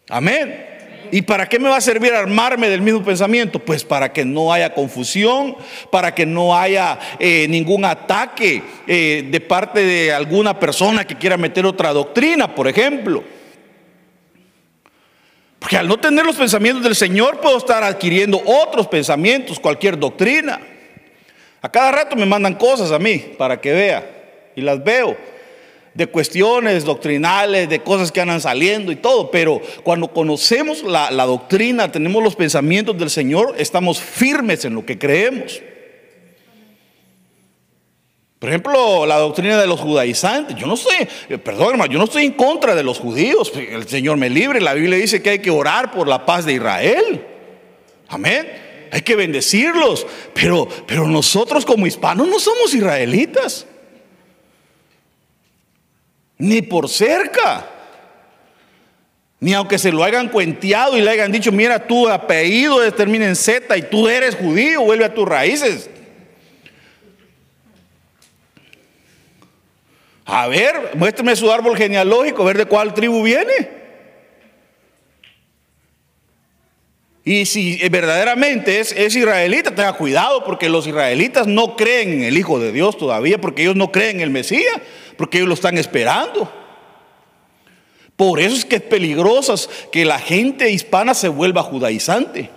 Amén. 0.08 0.74
¿Y 1.10 1.22
para 1.22 1.48
qué 1.48 1.58
me 1.58 1.68
va 1.68 1.76
a 1.76 1.80
servir 1.80 2.12
armarme 2.12 2.68
del 2.68 2.80
mismo 2.82 3.04
pensamiento? 3.04 3.58
Pues 3.58 3.84
para 3.84 4.12
que 4.12 4.24
no 4.24 4.52
haya 4.52 4.74
confusión, 4.74 5.56
para 5.90 6.14
que 6.14 6.26
no 6.26 6.56
haya 6.56 6.98
eh, 7.18 7.46
ningún 7.48 7.84
ataque 7.84 8.62
eh, 8.86 9.28
de 9.30 9.40
parte 9.40 9.84
de 9.84 10.12
alguna 10.12 10.58
persona 10.58 11.06
que 11.06 11.16
quiera 11.16 11.36
meter 11.36 11.66
otra 11.66 11.92
doctrina, 11.92 12.54
por 12.54 12.66
ejemplo. 12.66 13.22
Porque 15.58 15.76
al 15.76 15.88
no 15.88 15.98
tener 15.98 16.26
los 16.26 16.36
pensamientos 16.36 16.82
del 16.82 16.96
Señor 16.96 17.40
puedo 17.40 17.58
estar 17.58 17.84
adquiriendo 17.84 18.42
otros 18.44 18.88
pensamientos, 18.88 19.60
cualquier 19.60 19.98
doctrina. 19.98 20.60
A 21.62 21.70
cada 21.70 21.92
rato 21.92 22.16
me 22.16 22.26
mandan 22.26 22.54
cosas 22.54 22.90
a 22.90 22.98
mí 22.98 23.18
para 23.38 23.60
que 23.60 23.72
vea 23.72 24.50
y 24.56 24.60
las 24.60 24.82
veo 24.82 25.16
de 25.94 26.08
cuestiones 26.08 26.84
doctrinales, 26.84 27.68
de 27.68 27.80
cosas 27.80 28.10
que 28.10 28.20
andan 28.20 28.40
saliendo 28.40 28.90
y 28.90 28.96
todo, 28.96 29.30
pero 29.30 29.60
cuando 29.84 30.08
conocemos 30.08 30.82
la, 30.82 31.10
doctrina, 31.24 31.90
tenemos 31.90 32.22
los 32.22 32.34
pensamientos 32.34 32.98
del 32.98 33.10
Señor, 33.10 33.54
estamos 33.58 34.00
firmes 34.00 34.64
en 34.64 34.74
lo 34.74 34.84
que 34.84 34.98
creemos. 34.98 35.62
Por 38.40 38.50
ejemplo, 38.50 39.06
la 39.06 39.16
doctrina 39.16 39.58
de 39.58 39.66
los 39.66 39.80
judaizantes. 39.80 40.54
Yo 40.56 40.66
no 40.66 40.74
estoy, 40.74 41.08
eh, 41.30 41.38
perdón 41.38 41.70
hermano, 41.70 41.90
yo 41.90 41.98
no 41.98 42.04
estoy 42.04 42.26
en 42.26 42.32
contra 42.32 42.74
de 42.74 42.82
los 42.82 42.98
judíos. 42.98 43.50
El 43.56 43.88
Señor 43.88 44.18
me 44.18 44.28
libre. 44.28 44.60
La 44.60 44.74
Biblia 44.74 44.98
dice 44.98 45.22
que 45.22 45.30
hay 45.30 45.38
que 45.38 45.50
orar 45.50 45.92
por 45.92 46.06
la 46.06 46.26
paz 46.26 46.44
de 46.44 46.52
Israel. 46.52 47.24
Amén. 48.08 48.46
Hay 48.90 49.00
que 49.00 49.16
bendecirlos. 49.16 50.06
Pero, 50.34 50.68
pero 50.86 51.08
nosotros 51.08 51.64
como 51.64 51.86
hispanos 51.86 52.28
no 52.28 52.38
somos 52.38 52.74
israelitas 52.74 53.66
ni 56.38 56.62
por 56.62 56.88
cerca. 56.88 57.70
Ni 59.40 59.52
aunque 59.52 59.78
se 59.78 59.92
lo 59.92 60.02
hayan 60.02 60.28
cuenteado 60.28 60.96
y 60.96 61.02
le 61.02 61.10
hayan 61.10 61.30
dicho, 61.30 61.52
mira, 61.52 61.86
tu 61.86 62.08
apellido 62.08 62.90
termina 62.92 63.26
en 63.26 63.36
Z 63.36 63.76
y 63.76 63.82
tú 63.82 64.08
eres 64.08 64.36
judío, 64.36 64.82
vuelve 64.82 65.04
a 65.04 65.12
tus 65.12 65.28
raíces. 65.28 65.90
A 70.24 70.48
ver, 70.48 70.92
muéstrame 70.96 71.36
su 71.36 71.52
árbol 71.52 71.76
genealógico, 71.76 72.42
a 72.42 72.46
ver 72.46 72.58
de 72.58 72.64
cuál 72.64 72.94
tribu 72.94 73.22
viene. 73.22 73.84
Y 77.26 77.46
si 77.46 77.76
verdaderamente 77.88 78.80
es, 78.80 78.92
es, 78.92 79.16
israelita, 79.16 79.74
tenga 79.74 79.94
cuidado 79.94 80.44
porque 80.44 80.68
los 80.68 80.86
israelitas 80.86 81.46
no 81.46 81.74
creen 81.76 82.12
en 82.12 82.22
el 82.24 82.36
Hijo 82.36 82.58
de 82.58 82.72
Dios 82.72 82.96
todavía, 82.98 83.40
porque 83.40 83.62
ellos 83.62 83.76
no 83.76 83.92
creen 83.92 84.16
en 84.16 84.22
el 84.22 84.30
Mesías 84.30 84.80
porque 85.16 85.38
ellos 85.38 85.48
lo 85.48 85.54
están 85.54 85.78
esperando. 85.78 86.50
Por 88.16 88.40
eso 88.40 88.56
es 88.56 88.64
que 88.64 88.76
es 88.76 88.82
peligroso 88.82 89.54
que 89.90 90.04
la 90.04 90.18
gente 90.18 90.70
hispana 90.70 91.14
se 91.14 91.28
vuelva 91.28 91.62
judaizante, 91.62 92.50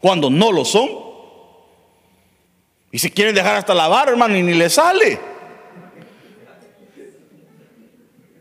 cuando 0.00 0.28
no 0.30 0.52
lo 0.52 0.64
son. 0.64 0.88
Y 2.92 2.98
se 2.98 3.10
quieren 3.10 3.34
dejar 3.34 3.56
hasta 3.56 3.72
la 3.72 3.88
barba, 3.88 4.12
hermano, 4.12 4.36
y 4.36 4.42
ni 4.42 4.54
le 4.54 4.68
sale. 4.68 5.18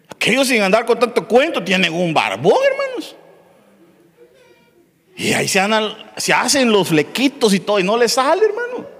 Aquellos 0.09 0.47
sin 0.47 0.61
andar 0.61 0.85
con 0.85 0.99
tanto 0.99 1.25
cuento 1.27 1.63
tienen 1.63 1.93
un 1.93 2.13
barbón, 2.13 2.57
hermanos. 2.69 3.15
Y 5.15 5.33
ahí 5.33 5.47
se, 5.47 5.61
se 6.17 6.33
hacen 6.33 6.71
los 6.71 6.89
flequitos 6.89 7.53
y 7.53 7.59
todo, 7.59 7.79
y 7.79 7.83
no 7.83 7.95
les 7.95 8.13
sale, 8.13 8.45
hermano. 8.45 8.98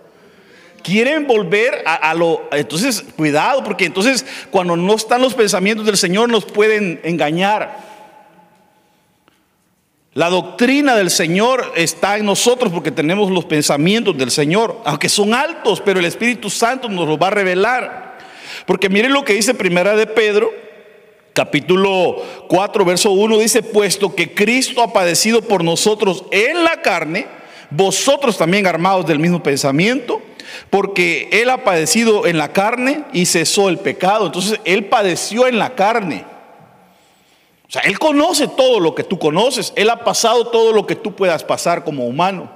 Quieren 0.81 1.27
volver 1.27 1.83
a, 1.86 2.13
lo... 2.13 2.48
Entonces, 2.51 3.03
cuidado, 3.15 3.63
porque 3.63 3.86
entonces 3.86 4.25
cuando 4.50 4.77
no 4.77 4.95
están 4.95 5.21
los 5.21 5.33
pensamientos 5.33 5.86
del 5.86 5.98
Señor 5.98 6.29
nos 6.29 6.45
pueden 6.45 7.00
engañar. 7.03 7.89
La 10.13 10.29
doctrina 10.29 10.95
del 10.95 11.12
Señor 11.12 11.71
está 11.75 12.17
en 12.17 12.25
nosotros 12.25 12.71
porque 12.71 12.91
tenemos 12.91 13.29
los 13.29 13.45
pensamientos 13.45 14.17
del 14.17 14.31
Señor, 14.31 14.81
aunque 14.83 15.07
son 15.07 15.33
altos, 15.33 15.81
pero 15.81 16.00
el 16.00 16.05
Espíritu 16.05 16.50
Santo 16.50 16.89
nos 16.89 17.07
los 17.07 17.19
va 17.19 17.27
a 17.27 17.31
revelar. 17.31 18.17
Porque 18.65 18.89
miren 18.89 19.13
lo 19.13 19.24
que 19.24 19.33
dice 19.33 19.53
Primera 19.53 19.95
de 19.95 20.07
Pedro, 20.07 20.51
capítulo 21.33 22.21
4, 22.48 22.86
verso 22.86 23.12
1, 23.12 23.38
dice, 23.38 23.63
puesto 23.63 24.15
que 24.15 24.33
Cristo 24.33 24.81
ha 24.81 24.91
padecido 24.91 25.41
por 25.41 25.63
nosotros 25.63 26.25
en 26.31 26.63
la 26.63 26.81
carne, 26.81 27.27
vosotros 27.69 28.38
también 28.38 28.67
armados 28.67 29.05
del 29.05 29.19
mismo 29.19 29.41
pensamiento, 29.43 30.21
porque 30.70 31.29
Él 31.32 31.50
ha 31.50 31.63
padecido 31.63 32.27
en 32.27 32.38
la 32.38 32.53
carne 32.53 33.03
y 33.13 33.25
cesó 33.25 33.70
el 33.70 33.79
pecado. 33.79 34.27
Entonces, 34.27 34.60
Él 34.65 34.86
padeció 34.86 35.48
en 35.48 35.60
la 35.60 35.75
carne. 35.75 36.25
O 37.68 37.72
sea, 37.72 37.82
Él 37.84 38.00
conoce 38.00 38.48
todo 38.48 38.79
lo 38.79 38.96
que 38.96 39.03
tú 39.03 39.20
conoces. 39.20 39.74
Él 39.75 39.89
ha 39.89 40.03
pasado 40.03 40.48
todo 40.48 40.74
lo 40.74 40.88
que 40.88 40.96
tú 40.96 41.15
puedas 41.15 41.44
pasar 41.44 41.84
como 41.84 42.06
humano. 42.06 42.51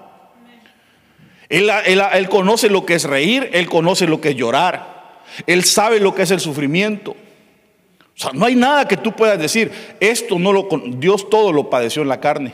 Él, 1.49 1.69
él, 1.85 2.29
conoce 2.29 2.67
lo 2.69 2.85
que 2.85 2.95
es 2.95 3.03
reír, 3.03 3.49
Él 3.53 3.69
conoce 3.69 4.07
lo 4.07 4.19
que 4.19 4.29
es 4.29 4.35
llorar. 4.35 5.21
Él 5.45 5.63
sabe 5.63 5.99
lo 5.99 6.15
que 6.15 6.23
es 6.23 6.31
el 6.31 6.39
sufrimiento. 6.39 7.11
O 7.11 8.19
sea, 8.19 8.31
no 8.33 8.45
hay 8.45 8.55
nada 8.55 8.87
que 8.87 8.97
tú 8.97 9.11
puedas 9.11 9.39
decir, 9.39 9.71
esto 9.99 10.37
no 10.39 10.53
lo, 10.53 10.67
Dios 10.97 11.29
todo 11.29 11.51
lo 11.51 11.69
padeció 11.69 12.01
en 12.01 12.07
la 12.07 12.19
carne. 12.19 12.53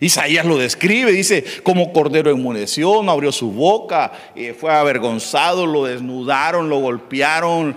Isaías 0.00 0.44
lo 0.44 0.58
describe, 0.58 1.12
dice, 1.12 1.44
como 1.62 1.92
cordero 1.92 2.30
enmudeció, 2.30 3.02
no 3.02 3.12
abrió 3.12 3.32
su 3.32 3.50
boca, 3.52 4.12
eh, 4.34 4.54
fue 4.58 4.72
avergonzado, 4.72 5.66
lo 5.66 5.84
desnudaron, 5.84 6.68
lo 6.68 6.78
golpearon. 6.78 7.76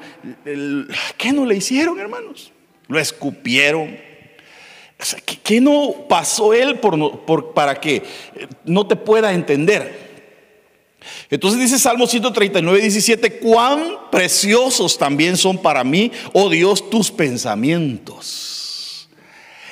¿Qué 1.17 1.31
no 1.31 1.45
le 1.45 1.55
hicieron, 1.55 1.99
hermanos? 1.99 2.51
Lo 2.87 2.99
escupieron. 2.99 3.97
¿qué, 5.43 5.61
no 5.61 6.07
pasó 6.09 6.53
él 6.53 6.79
por, 6.79 7.53
para 7.53 7.79
que 7.79 8.03
no 8.65 8.87
te 8.87 8.95
pueda 8.95 9.33
entender? 9.33 10.07
Entonces 11.29 11.59
dice 11.59 11.79
Salmo 11.79 12.07
139, 12.07 12.81
17, 12.81 13.39
cuán 13.39 14.09
preciosos 14.11 14.97
también 14.97 15.37
son 15.37 15.57
para 15.57 15.83
mí, 15.83 16.11
oh 16.33 16.49
Dios, 16.49 16.89
tus 16.89 17.11
pensamientos. 17.11 18.66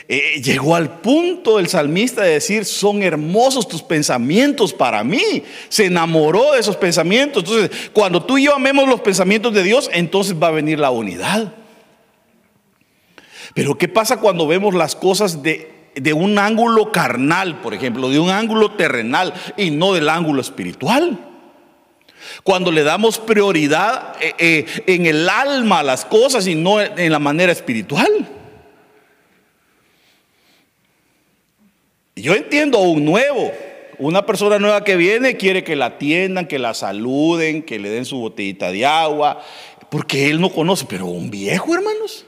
Eh, 0.07 0.39
llegó 0.43 0.75
al 0.75 0.99
punto 0.99 1.57
el 1.57 1.67
salmista 1.67 2.21
de 2.21 2.33
decir, 2.33 2.65
son 2.65 3.01
hermosos 3.01 3.67
tus 3.67 3.81
pensamientos 3.81 4.71
para 4.71 5.03
mí. 5.03 5.43
Se 5.69 5.85
enamoró 5.85 6.53
de 6.53 6.59
esos 6.59 6.77
pensamientos. 6.77 7.43
Entonces, 7.43 7.89
cuando 7.91 8.23
tú 8.23 8.37
y 8.37 8.43
yo 8.43 8.53
amemos 8.53 8.87
los 8.87 9.01
pensamientos 9.01 9.53
de 9.53 9.63
Dios, 9.63 9.89
entonces 9.93 10.35
va 10.41 10.47
a 10.47 10.51
venir 10.51 10.79
la 10.79 10.91
unidad. 10.91 11.53
Pero 13.55 13.77
¿qué 13.77 13.87
pasa 13.87 14.19
cuando 14.19 14.45
vemos 14.45 14.75
las 14.75 14.95
cosas 14.95 15.41
de, 15.41 15.71
un 16.13 16.37
ángulo 16.37 16.91
carnal, 16.91 17.61
por 17.61 17.73
ejemplo, 17.73 18.09
de 18.09 18.19
un 18.19 18.29
ángulo 18.29 18.71
terrenal 18.71 19.33
y 19.57 19.71
no 19.71 19.93
del 19.93 20.09
ángulo 20.09 20.41
espiritual? 20.41 21.17
Cuando 22.43 22.71
le 22.71 22.83
damos 22.83 23.17
prioridad 23.17 24.15
eh, 24.19 24.35
eh, 24.37 24.65
en 24.87 25.05
el 25.05 25.29
alma 25.29 25.79
a 25.79 25.83
las 25.83 26.05
cosas 26.05 26.45
y 26.47 26.53
no 26.53 26.79
en 26.81 27.11
la 27.11 27.19
manera 27.19 27.51
espiritual. 27.51 28.34
Yo 32.15 32.33
entiendo 32.33 32.79
un 32.79 33.03
nuevo, 33.03 33.51
una 33.97 34.25
persona 34.25 34.57
nueva 34.57 34.85
que 34.85 34.95
viene 34.95 35.35
quiere 35.35 35.65
que 35.65 35.75
la 35.75 35.87
atiendan, 35.87 36.47
que 36.47 36.59
la 36.59 36.73
saluden, 36.73 37.61
que 37.61 37.77
le 37.77 37.89
den 37.89 38.05
su 38.05 38.17
botellita 38.17 38.71
de 38.71 38.85
agua, 38.85 39.43
porque 39.89 40.29
él 40.29 40.39
no 40.39 40.49
conoce, 40.49 40.85
pero 40.87 41.07
un 41.07 41.29
viejo, 41.29 41.75
hermanos. 41.75 42.25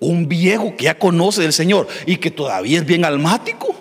Un 0.00 0.26
viejo 0.26 0.74
que 0.74 0.84
ya 0.84 0.98
conoce 0.98 1.42
del 1.42 1.52
Señor 1.52 1.86
y 2.06 2.16
que 2.16 2.30
todavía 2.30 2.78
es 2.78 2.86
bien 2.86 3.04
almático. 3.04 3.74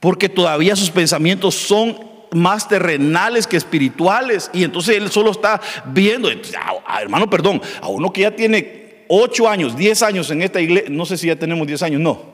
Porque 0.00 0.28
todavía 0.28 0.74
sus 0.74 0.90
pensamientos 0.90 1.54
son 1.54 1.96
más 2.32 2.66
terrenales 2.66 3.46
que 3.46 3.56
espirituales. 3.56 4.50
Y 4.52 4.64
entonces 4.64 4.96
él 4.96 5.12
solo 5.12 5.30
está 5.30 5.60
viendo, 5.86 6.28
ah, 6.58 7.00
hermano, 7.00 7.30
perdón, 7.30 7.62
a 7.80 7.86
uno 7.86 8.12
que 8.12 8.22
ya 8.22 8.34
tiene 8.34 9.04
8 9.06 9.48
años, 9.48 9.76
10 9.76 10.02
años 10.02 10.30
en 10.32 10.42
esta 10.42 10.60
iglesia, 10.60 10.90
no 10.90 11.06
sé 11.06 11.16
si 11.16 11.28
ya 11.28 11.36
tenemos 11.36 11.68
10 11.68 11.84
años, 11.84 12.00
no. 12.00 12.33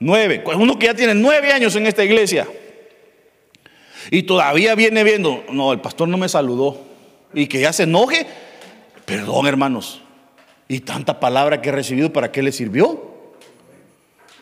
Nueve. 0.00 0.42
Uno 0.56 0.78
que 0.78 0.86
ya 0.86 0.94
tiene 0.94 1.14
nueve 1.14 1.52
años 1.52 1.74
en 1.76 1.86
esta 1.86 2.04
iglesia. 2.04 2.46
Y 4.10 4.22
todavía 4.22 4.74
viene 4.74 5.04
viendo, 5.04 5.44
no, 5.50 5.72
el 5.72 5.80
pastor 5.80 6.08
no 6.08 6.16
me 6.16 6.28
saludó. 6.28 6.78
Y 7.34 7.46
que 7.46 7.60
ya 7.60 7.72
se 7.72 7.82
enoje. 7.82 8.26
Perdón, 9.04 9.46
hermanos. 9.46 10.00
Y 10.68 10.80
tanta 10.80 11.18
palabra 11.18 11.60
que 11.60 11.70
he 11.70 11.72
recibido, 11.72 12.12
¿para 12.12 12.30
qué 12.30 12.42
le 12.42 12.52
sirvió? 12.52 13.08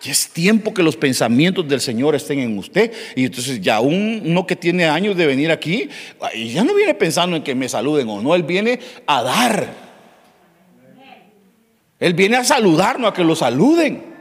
Ya 0.03 0.13
es 0.13 0.29
tiempo 0.29 0.75
que 0.75 0.83
los 0.83 0.97
pensamientos 0.97 1.67
del 1.67 1.81
Señor 1.81 2.15
estén 2.15 2.41
en 2.41 2.59
usted. 2.59 2.93
Y 3.15 3.25
entonces 3.25 3.61
ya 3.61 3.81
uno 3.81 4.47
que 4.47 4.57
tiene 4.57 4.85
años 4.87 5.17
de 5.17 5.27
venir 5.27 5.51
aquí, 5.51 5.89
y 6.35 6.53
ya 6.53 6.65
no 6.65 6.75
viene 6.75 6.95
pensando 6.95 7.37
en 7.37 7.43
que 7.43 7.55
me 7.55 7.69
saluden 7.69 8.09
o 8.09 8.21
no, 8.21 8.35
él 8.35 8.43
viene 8.43 8.79
a 9.07 9.23
dar. 9.23 9.87
Él 11.99 12.13
viene 12.15 12.37
a 12.37 12.45
saludarnos, 12.45 13.11
a 13.11 13.15
que 13.15 13.25
lo 13.25 13.35
saluden. 13.35 14.16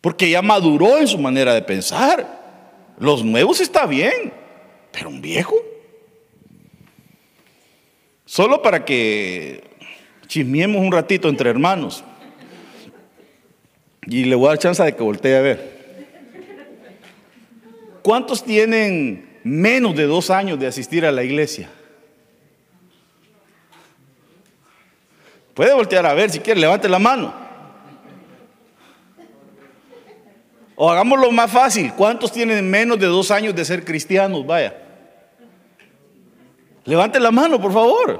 Porque 0.00 0.30
ya 0.30 0.42
maduró 0.42 0.98
en 0.98 1.06
su 1.06 1.18
manera 1.18 1.54
de 1.54 1.62
pensar. 1.62 2.40
Los 2.98 3.24
nuevos 3.24 3.60
está 3.60 3.86
bien, 3.86 4.32
pero 4.92 5.08
un 5.08 5.20
viejo. 5.20 5.56
Solo 8.24 8.62
para 8.62 8.84
que 8.84 9.64
chismiemos 10.26 10.80
un 10.80 10.92
ratito 10.92 11.28
entre 11.28 11.50
hermanos. 11.50 12.04
Y 14.06 14.24
le 14.24 14.34
voy 14.34 14.46
a 14.46 14.50
dar 14.50 14.58
chance 14.58 14.82
de 14.82 14.94
que 14.94 15.02
voltee 15.02 15.36
a 15.36 15.40
ver. 15.40 15.80
¿Cuántos 18.02 18.42
tienen 18.44 19.40
menos 19.44 19.94
de 19.94 20.04
dos 20.04 20.30
años 20.30 20.58
de 20.58 20.66
asistir 20.66 21.04
a 21.04 21.12
la 21.12 21.22
iglesia? 21.22 21.70
Puede 25.54 25.74
voltear 25.74 26.06
a 26.06 26.14
ver 26.14 26.30
si 26.30 26.40
quiere, 26.40 26.60
levante 26.60 26.88
la 26.88 26.98
mano. 26.98 27.49
O 30.82 30.90
hagámoslo 30.90 31.30
más 31.30 31.50
fácil. 31.50 31.92
¿Cuántos 31.92 32.32
tienen 32.32 32.70
menos 32.70 32.98
de 32.98 33.04
dos 33.04 33.30
años 33.30 33.54
de 33.54 33.66
ser 33.66 33.84
cristianos? 33.84 34.46
Vaya. 34.46 34.74
Levante 36.86 37.20
la 37.20 37.30
mano, 37.30 37.60
por 37.60 37.70
favor. 37.70 38.18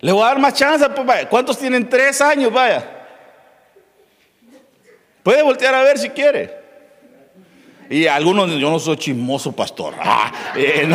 Le 0.00 0.12
voy 0.12 0.22
a 0.22 0.26
dar 0.26 0.38
más 0.38 0.52
chance. 0.52 0.86
Pues. 0.90 1.26
¿Cuántos 1.30 1.58
tienen 1.58 1.88
tres 1.88 2.20
años? 2.20 2.52
Vaya. 2.52 2.84
Puede 5.22 5.42
voltear 5.42 5.74
a 5.74 5.82
ver 5.82 5.96
si 5.96 6.10
quiere. 6.10 6.54
Y 7.88 8.06
algunos, 8.06 8.50
yo 8.50 8.70
no 8.70 8.78
soy 8.78 8.98
chismoso, 8.98 9.52
pastor. 9.52 9.94
Ah, 9.98 10.30
eh, 10.54 10.86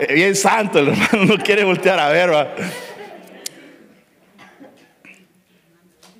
eh, 0.00 0.14
bien 0.14 0.34
santo, 0.34 0.80
el 0.80 0.88
hermano 0.88 1.26
no 1.26 1.38
quiere 1.38 1.62
voltear 1.62 2.00
a 2.00 2.08
ver. 2.08 2.34
¿va? 2.34 2.48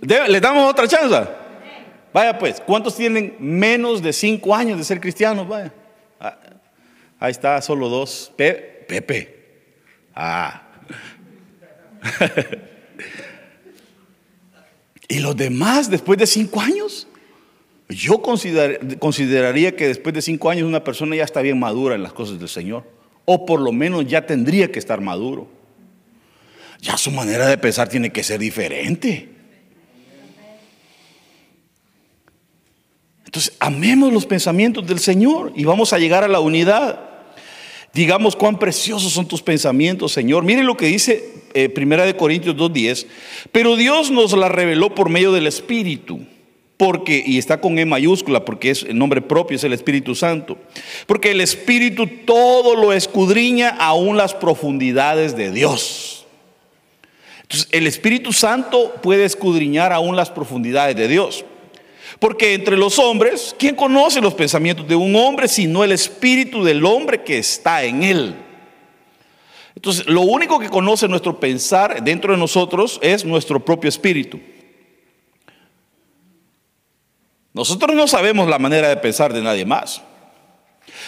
¿Le 0.00 0.40
damos 0.40 0.70
otra 0.70 0.88
chance? 0.88 1.28
Vaya 2.12 2.38
pues, 2.38 2.60
¿cuántos 2.60 2.96
tienen 2.96 3.36
menos 3.38 4.02
de 4.02 4.12
cinco 4.12 4.54
años 4.54 4.78
de 4.78 4.84
ser 4.84 5.00
cristianos? 5.00 5.46
Vaya. 5.46 5.72
Ah, 6.18 6.36
ahí 7.18 7.30
está, 7.30 7.60
solo 7.62 7.88
dos. 7.88 8.32
Pepe. 8.36 9.36
Ah. 10.14 10.62
¿Y 15.08 15.18
los 15.20 15.36
demás 15.36 15.90
después 15.90 16.18
de 16.18 16.26
cinco 16.26 16.60
años? 16.60 17.06
Yo 17.88 18.22
consideraría 18.22 19.74
que 19.74 19.88
después 19.88 20.14
de 20.14 20.22
cinco 20.22 20.50
años 20.50 20.68
una 20.68 20.84
persona 20.84 21.16
ya 21.16 21.24
está 21.24 21.42
bien 21.42 21.58
madura 21.58 21.96
en 21.96 22.02
las 22.02 22.12
cosas 22.12 22.38
del 22.38 22.48
Señor. 22.48 22.84
O 23.24 23.44
por 23.44 23.60
lo 23.60 23.72
menos 23.72 24.06
ya 24.06 24.26
tendría 24.26 24.70
que 24.70 24.78
estar 24.78 25.00
maduro. 25.00 25.48
Ya 26.80 26.96
su 26.96 27.10
manera 27.10 27.46
de 27.46 27.58
pensar 27.58 27.88
tiene 27.88 28.10
que 28.10 28.22
ser 28.22 28.38
diferente. 28.38 29.39
Entonces, 33.31 33.55
amemos 33.61 34.12
los 34.12 34.27
pensamientos 34.27 34.85
del 34.88 34.99
Señor 34.99 35.53
y 35.55 35.62
vamos 35.62 35.93
a 35.93 36.01
llegar 36.01 36.25
a 36.25 36.29
la 36.29 36.40
unidad. 36.40 36.99
Digamos 37.95 38.35
cuán 38.35 38.59
preciosos 38.59 39.12
son 39.12 39.29
tus 39.29 39.40
pensamientos, 39.40 40.11
Señor. 40.11 40.43
Miren 40.43 40.66
lo 40.66 40.77
que 40.77 40.87
dice 40.87 41.33
eh, 41.55 41.69
Primera 41.69 42.05
de 42.05 42.16
Corintios 42.16 42.57
2.10. 42.57 43.07
Pero 43.53 43.77
Dios 43.77 44.11
nos 44.11 44.33
la 44.33 44.49
reveló 44.49 44.97
por 44.97 45.11
medio 45.11 45.31
del 45.31 45.47
Espíritu. 45.47 46.19
Porque, 46.77 47.23
y 47.25 47.38
está 47.38 47.61
con 47.61 47.79
E 47.79 47.87
mayúscula, 47.87 48.45
porque 48.45 48.71
es 48.71 48.83
el 48.83 48.99
nombre 48.99 49.23
propio, 49.23 49.55
es 49.55 49.62
el 49.62 49.75
Espíritu 49.75 50.16
Santo. 50.16 50.59
Porque 51.07 51.31
el 51.31 51.40
Espíritu 51.40 52.09
todo 52.27 52.75
lo 52.75 52.93
escudriña 52.93 53.69
aún 53.79 54.16
las 54.16 54.35
profundidades 54.35 55.37
de 55.37 55.53
Dios. 55.53 56.27
Entonces, 57.43 57.69
el 57.71 57.87
Espíritu 57.87 58.33
Santo 58.33 58.93
puede 59.01 59.25
escudriñar 59.25 59.93
aún 59.93 60.16
las 60.16 60.31
profundidades 60.31 60.97
de 60.97 61.07
Dios. 61.07 61.45
Porque 62.20 62.52
entre 62.52 62.76
los 62.76 62.98
hombres, 62.98 63.56
¿quién 63.59 63.74
conoce 63.74 64.20
los 64.20 64.35
pensamientos 64.35 64.87
de 64.87 64.94
un 64.94 65.16
hombre 65.16 65.48
sino 65.48 65.83
el 65.83 65.90
espíritu 65.90 66.62
del 66.62 66.85
hombre 66.85 67.24
que 67.24 67.38
está 67.38 67.83
en 67.83 68.02
él? 68.02 68.37
Entonces, 69.74 70.06
lo 70.06 70.20
único 70.20 70.59
que 70.59 70.68
conoce 70.68 71.09
nuestro 71.09 71.40
pensar 71.40 72.04
dentro 72.04 72.35
de 72.35 72.38
nosotros 72.38 72.98
es 73.02 73.24
nuestro 73.24 73.64
propio 73.64 73.88
espíritu. 73.88 74.38
Nosotros 77.54 77.96
no 77.96 78.06
sabemos 78.06 78.48
la 78.48 78.59
manera 78.59 78.90
de 78.90 78.98
pensar 78.98 79.33
de 79.33 79.40
nadie 79.40 79.64
más. 79.64 80.02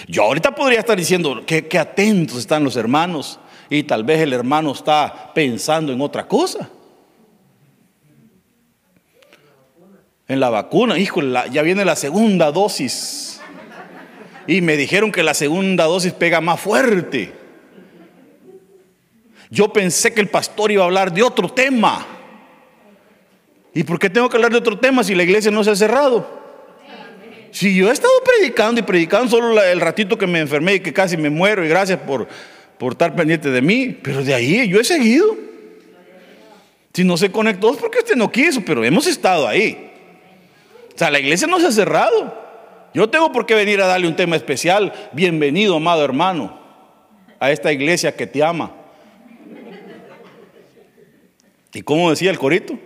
Yo 0.08 0.22
ahorita 0.22 0.54
podría 0.54 0.80
estar 0.80 0.96
diciendo 0.96 1.44
que, 1.44 1.68
que 1.68 1.78
atentos 1.78 2.38
están 2.38 2.64
los 2.64 2.76
hermanos 2.76 3.38
y 3.68 3.82
tal 3.82 4.02
vez 4.02 4.20
el 4.20 4.32
hermano 4.32 4.72
está 4.72 5.32
pensando 5.34 5.92
en 5.92 6.00
otra 6.00 6.26
cosa. 6.26 6.70
En 10.32 10.40
la 10.40 10.50
vacuna. 10.50 10.98
Hijo, 10.98 11.20
ya 11.50 11.62
viene 11.62 11.84
la 11.84 11.96
segunda 11.96 12.50
dosis. 12.50 13.40
Y 14.46 14.60
me 14.60 14.76
dijeron 14.76 15.12
que 15.12 15.22
la 15.22 15.34
segunda 15.34 15.84
dosis 15.84 16.12
pega 16.12 16.40
más 16.40 16.60
fuerte. 16.60 17.32
Yo 19.50 19.72
pensé 19.72 20.14
que 20.14 20.20
el 20.20 20.28
pastor 20.28 20.72
iba 20.72 20.82
a 20.82 20.86
hablar 20.86 21.12
de 21.12 21.22
otro 21.22 21.48
tema. 21.48 22.06
¿Y 23.74 23.84
por 23.84 23.98
qué 23.98 24.10
tengo 24.10 24.28
que 24.28 24.36
hablar 24.36 24.52
de 24.52 24.58
otro 24.58 24.78
tema 24.78 25.04
si 25.04 25.14
la 25.14 25.22
iglesia 25.22 25.50
no 25.50 25.62
se 25.62 25.70
ha 25.70 25.76
cerrado? 25.76 26.40
Si 27.50 27.74
yo 27.74 27.90
he 27.90 27.92
estado 27.92 28.12
predicando 28.24 28.80
y 28.80 28.82
predicando 28.82 29.28
solo 29.28 29.62
el 29.62 29.80
ratito 29.80 30.16
que 30.16 30.26
me 30.26 30.40
enfermé 30.40 30.76
y 30.76 30.80
que 30.80 30.92
casi 30.92 31.18
me 31.18 31.28
muero 31.28 31.64
y 31.64 31.68
gracias 31.68 32.00
por, 32.00 32.26
por 32.78 32.92
estar 32.92 33.14
pendiente 33.14 33.50
de 33.50 33.60
mí, 33.60 33.98
pero 34.02 34.24
de 34.24 34.32
ahí 34.32 34.66
yo 34.68 34.80
he 34.80 34.84
seguido. 34.84 35.36
Si 36.94 37.04
no 37.04 37.16
se 37.16 37.30
conectó 37.30 37.72
es 37.72 37.76
porque 37.78 37.98
usted 37.98 38.16
no 38.16 38.32
quiso, 38.32 38.62
pero 38.64 38.82
hemos 38.84 39.06
estado 39.06 39.46
ahí. 39.46 39.91
O 40.94 40.98
sea, 40.98 41.10
la 41.10 41.18
iglesia 41.18 41.46
no 41.46 41.58
se 41.58 41.66
ha 41.66 41.72
cerrado. 41.72 42.42
Yo 42.94 43.08
tengo 43.08 43.32
por 43.32 43.46
qué 43.46 43.54
venir 43.54 43.80
a 43.80 43.86
darle 43.86 44.06
un 44.06 44.16
tema 44.16 44.36
especial. 44.36 44.92
Bienvenido, 45.12 45.76
amado 45.76 46.04
hermano, 46.04 46.58
a 47.40 47.50
esta 47.50 47.72
iglesia 47.72 48.14
que 48.14 48.26
te 48.26 48.42
ama. 48.42 48.72
¿Y 51.72 51.80
cómo 51.82 52.10
decía 52.10 52.30
el 52.30 52.38
corito? 52.38 52.78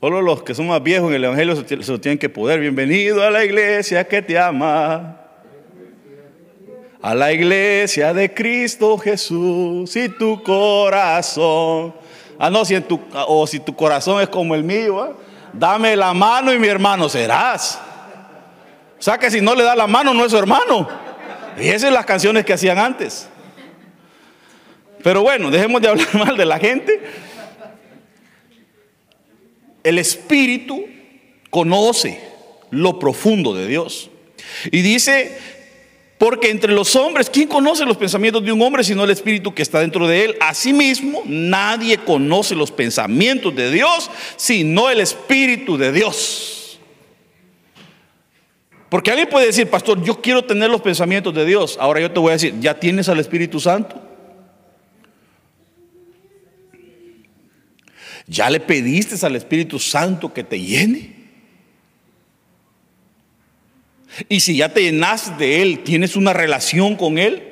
Solo 0.00 0.20
los 0.20 0.42
que 0.42 0.54
son 0.54 0.66
más 0.66 0.82
viejos 0.82 1.08
en 1.08 1.14
el 1.16 1.24
Evangelio 1.24 1.56
se 1.56 1.98
tienen 1.98 2.18
que 2.18 2.28
poder. 2.28 2.60
Bienvenido 2.60 3.22
a 3.22 3.30
la 3.30 3.44
iglesia 3.44 4.04
que 4.04 4.20
te 4.20 4.38
ama. 4.38 5.18
A 7.00 7.14
la 7.14 7.32
iglesia 7.32 8.12
de 8.12 8.32
Cristo 8.34 8.98
Jesús 8.98 9.96
y 9.96 10.08
tu 10.10 10.42
corazón. 10.42 11.94
Ah, 12.38 12.50
no, 12.50 12.64
si 12.64 12.78
tu, 12.80 13.00
o 13.26 13.46
si 13.46 13.60
tu 13.60 13.74
corazón 13.74 14.20
es 14.20 14.28
como 14.28 14.54
el 14.54 14.64
mío. 14.64 15.06
¿eh? 15.06 15.31
Dame 15.52 15.96
la 15.96 16.12
mano 16.14 16.52
y 16.52 16.58
mi 16.58 16.68
hermano 16.68 17.08
serás. 17.08 17.78
O 18.98 19.02
sea 19.02 19.18
que 19.18 19.30
si 19.30 19.40
no 19.40 19.54
le 19.54 19.64
da 19.64 19.74
la 19.74 19.86
mano 19.86 20.14
no 20.14 20.24
es 20.24 20.30
su 20.30 20.38
hermano. 20.38 20.88
Y 21.58 21.68
esas 21.68 21.82
son 21.82 21.94
las 21.94 22.06
canciones 22.06 22.44
que 22.44 22.52
hacían 22.52 22.78
antes. 22.78 23.28
Pero 25.02 25.22
bueno, 25.22 25.50
dejemos 25.50 25.82
de 25.82 25.88
hablar 25.90 26.14
mal 26.14 26.36
de 26.36 26.44
la 26.44 26.58
gente. 26.58 27.00
El 29.82 29.98
Espíritu 29.98 30.84
conoce 31.50 32.20
lo 32.70 32.98
profundo 32.98 33.54
de 33.54 33.66
Dios. 33.66 34.10
Y 34.70 34.82
dice 34.82 35.36
porque 36.22 36.50
entre 36.50 36.72
los 36.72 36.94
hombres, 36.94 37.28
¿quién 37.28 37.48
conoce 37.48 37.84
los 37.84 37.96
pensamientos 37.96 38.44
de 38.44 38.52
un 38.52 38.62
hombre 38.62 38.84
sino 38.84 39.02
el 39.02 39.10
espíritu 39.10 39.52
que 39.52 39.62
está 39.62 39.80
dentro 39.80 40.06
de 40.06 40.24
él? 40.24 40.36
Asimismo, 40.38 41.20
nadie 41.26 41.98
conoce 41.98 42.54
los 42.54 42.70
pensamientos 42.70 43.52
de 43.56 43.72
Dios 43.72 44.08
sino 44.36 44.88
el 44.88 45.00
espíritu 45.00 45.76
de 45.76 45.90
Dios. 45.90 46.78
Porque 48.88 49.10
alguien 49.10 49.28
puede 49.28 49.46
decir, 49.46 49.68
pastor, 49.68 50.00
yo 50.04 50.22
quiero 50.22 50.44
tener 50.44 50.70
los 50.70 50.80
pensamientos 50.80 51.34
de 51.34 51.44
Dios. 51.44 51.76
Ahora 51.80 52.00
yo 52.00 52.12
te 52.12 52.20
voy 52.20 52.28
a 52.30 52.34
decir, 52.34 52.54
¿ya 52.60 52.78
tienes 52.78 53.08
al 53.08 53.18
Espíritu 53.18 53.58
Santo? 53.58 54.00
¿Ya 58.28 58.48
le 58.48 58.60
pediste 58.60 59.26
al 59.26 59.34
Espíritu 59.34 59.80
Santo 59.80 60.32
que 60.32 60.44
te 60.44 60.60
llene? 60.60 61.11
Y 64.28 64.40
si 64.40 64.56
ya 64.56 64.68
te 64.68 64.82
llenas 64.82 65.38
de 65.38 65.62
Él, 65.62 65.80
tienes 65.80 66.16
una 66.16 66.32
relación 66.32 66.96
con 66.96 67.18
Él. 67.18 67.42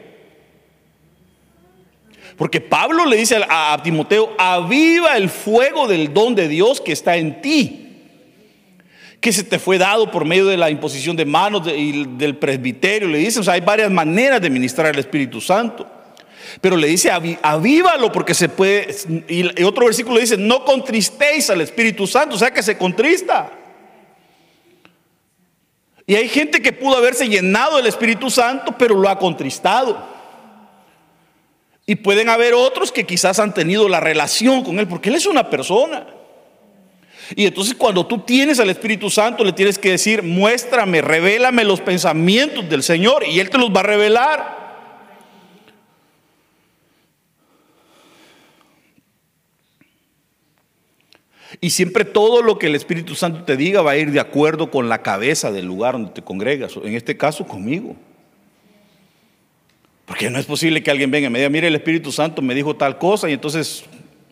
Porque 2.36 2.60
Pablo 2.60 3.04
le 3.04 3.16
dice 3.16 3.38
a, 3.48 3.78
Timoteo, 3.82 4.34
aviva 4.38 5.16
el 5.16 5.28
fuego 5.28 5.86
del 5.86 6.14
don 6.14 6.34
de 6.34 6.48
Dios 6.48 6.80
que 6.80 6.92
está 6.92 7.16
en 7.16 7.42
ti, 7.42 7.88
que 9.20 9.32
se 9.32 9.44
te 9.44 9.58
fue 9.58 9.76
dado 9.76 10.10
por 10.10 10.24
medio 10.24 10.46
de 10.46 10.56
la 10.56 10.70
imposición 10.70 11.16
de 11.16 11.26
manos 11.26 11.68
y 11.68 12.06
del 12.16 12.36
presbiterio. 12.36 13.08
Le 13.08 13.18
dice, 13.18 13.40
o 13.40 13.42
sea, 13.42 13.54
hay 13.54 13.60
varias 13.60 13.90
maneras 13.90 14.40
de 14.40 14.48
ministrar 14.48 14.86
al 14.86 14.98
Espíritu 14.98 15.40
Santo. 15.40 15.86
Pero 16.62 16.76
le 16.76 16.88
dice, 16.88 17.10
avívalo 17.10 18.10
porque 18.10 18.32
se 18.32 18.48
puede. 18.48 18.88
Y 19.28 19.62
otro 19.62 19.84
versículo 19.84 20.18
dice, 20.18 20.38
no 20.38 20.64
contristéis 20.64 21.50
al 21.50 21.60
Espíritu 21.60 22.06
Santo, 22.06 22.36
o 22.36 22.38
sea 22.38 22.50
que 22.50 22.62
se 22.62 22.78
contrista. 22.78 23.52
Y 26.10 26.16
hay 26.16 26.28
gente 26.28 26.60
que 26.60 26.72
pudo 26.72 26.96
haberse 26.96 27.28
llenado 27.28 27.76
del 27.76 27.86
Espíritu 27.86 28.30
Santo, 28.30 28.74
pero 28.76 28.96
lo 28.96 29.08
ha 29.08 29.16
contristado. 29.16 29.96
Y 31.86 31.94
pueden 31.94 32.28
haber 32.28 32.52
otros 32.52 32.90
que 32.90 33.06
quizás 33.06 33.38
han 33.38 33.54
tenido 33.54 33.88
la 33.88 34.00
relación 34.00 34.64
con 34.64 34.80
Él, 34.80 34.88
porque 34.88 35.08
Él 35.08 35.14
es 35.14 35.26
una 35.26 35.48
persona. 35.48 36.08
Y 37.36 37.46
entonces 37.46 37.76
cuando 37.76 38.04
tú 38.06 38.18
tienes 38.18 38.58
al 38.58 38.70
Espíritu 38.70 39.08
Santo, 39.08 39.44
le 39.44 39.52
tienes 39.52 39.78
que 39.78 39.92
decir, 39.92 40.24
muéstrame, 40.24 41.00
revélame 41.00 41.62
los 41.62 41.80
pensamientos 41.80 42.68
del 42.68 42.82
Señor, 42.82 43.24
y 43.24 43.38
Él 43.38 43.48
te 43.48 43.58
los 43.58 43.70
va 43.70 43.78
a 43.78 43.84
revelar. 43.84 44.69
Y 51.60 51.70
siempre 51.70 52.04
todo 52.04 52.42
lo 52.42 52.58
que 52.58 52.68
el 52.68 52.74
Espíritu 52.74 53.14
Santo 53.14 53.44
te 53.44 53.56
diga 53.56 53.82
va 53.82 53.92
a 53.92 53.96
ir 53.96 54.12
de 54.12 54.20
acuerdo 54.20 54.70
con 54.70 54.88
la 54.88 55.02
cabeza 55.02 55.52
del 55.52 55.66
lugar 55.66 55.92
donde 55.92 56.12
te 56.12 56.22
congregas, 56.22 56.76
en 56.82 56.94
este 56.94 57.16
caso 57.16 57.46
conmigo. 57.46 57.96
Porque 60.06 60.30
no 60.30 60.38
es 60.38 60.46
posible 60.46 60.82
que 60.82 60.90
alguien 60.90 61.10
venga 61.10 61.28
y 61.28 61.30
me 61.30 61.38
diga, 61.38 61.50
mire, 61.50 61.68
el 61.68 61.74
Espíritu 61.74 62.10
Santo 62.10 62.40
me 62.42 62.54
dijo 62.54 62.76
tal 62.76 62.98
cosa 62.98 63.28
y 63.28 63.34
entonces 63.34 63.84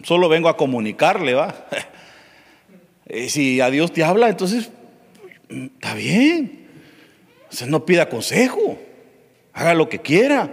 solo 0.03 0.29
vengo 0.29 0.49
a 0.49 0.57
comunicarle, 0.57 1.35
¿va? 1.35 1.67
Si 3.29 3.59
a 3.63 3.71
Dios 3.71 3.91
te 3.93 4.05
habla, 4.05 4.29
entonces 4.29 4.71
está 5.49 5.95
bien. 5.95 6.67
Usted 7.51 7.67
no 7.67 7.87
pida 7.87 8.11
consejo, 8.11 8.79
haga 9.55 9.73
lo 9.73 9.89
que 9.89 10.01
quiera. 10.01 10.53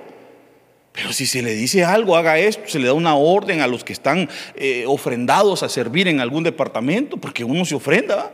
Pero 0.96 1.12
si 1.12 1.26
se 1.26 1.42
le 1.42 1.54
dice 1.54 1.84
algo, 1.84 2.16
haga 2.16 2.40
esto, 2.40 2.64
se 2.68 2.80
le 2.80 2.88
da 2.88 2.94
una 2.94 3.16
orden 3.16 3.60
a 3.60 3.68
los 3.68 3.84
que 3.84 3.92
están 3.92 4.30
eh, 4.56 4.86
ofrendados 4.88 5.62
a 5.62 5.68
servir 5.68 6.08
en 6.08 6.22
algún 6.22 6.44
departamento, 6.44 7.18
porque 7.18 7.44
uno 7.44 7.66
se 7.66 7.76
ofrenda. 7.76 8.32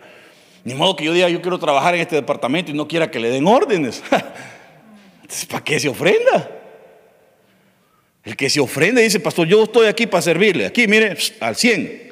Ni 0.64 0.76
modo 0.76 0.96
que 0.96 1.04
yo 1.04 1.14
diga, 1.14 1.28
yo 1.28 1.42
quiero 1.42 1.58
trabajar 1.58 1.96
en 1.96 2.02
este 2.02 2.16
departamento 2.16 2.70
y 2.70 2.76
no 2.76 2.88
quiera 2.88 3.10
que 3.10 3.20
le 3.20 3.32
den 3.32 3.48
órdenes. 3.48 4.04
Entonces, 5.22 5.46
¿para 5.48 5.64
qué 5.64 5.80
se 5.80 5.90
ofrenda? 5.90 6.52
El 8.24 8.38
que 8.38 8.48
se 8.48 8.60
ofrenda 8.60 9.02
dice, 9.02 9.20
pastor, 9.20 9.48
yo 9.48 9.64
estoy 9.64 9.88
aquí 9.88 10.06
para 10.06 10.22
servirle. 10.22 10.68
Aquí, 10.68 10.88
mire, 10.88 11.18
al 11.40 11.56
100. 11.56 12.12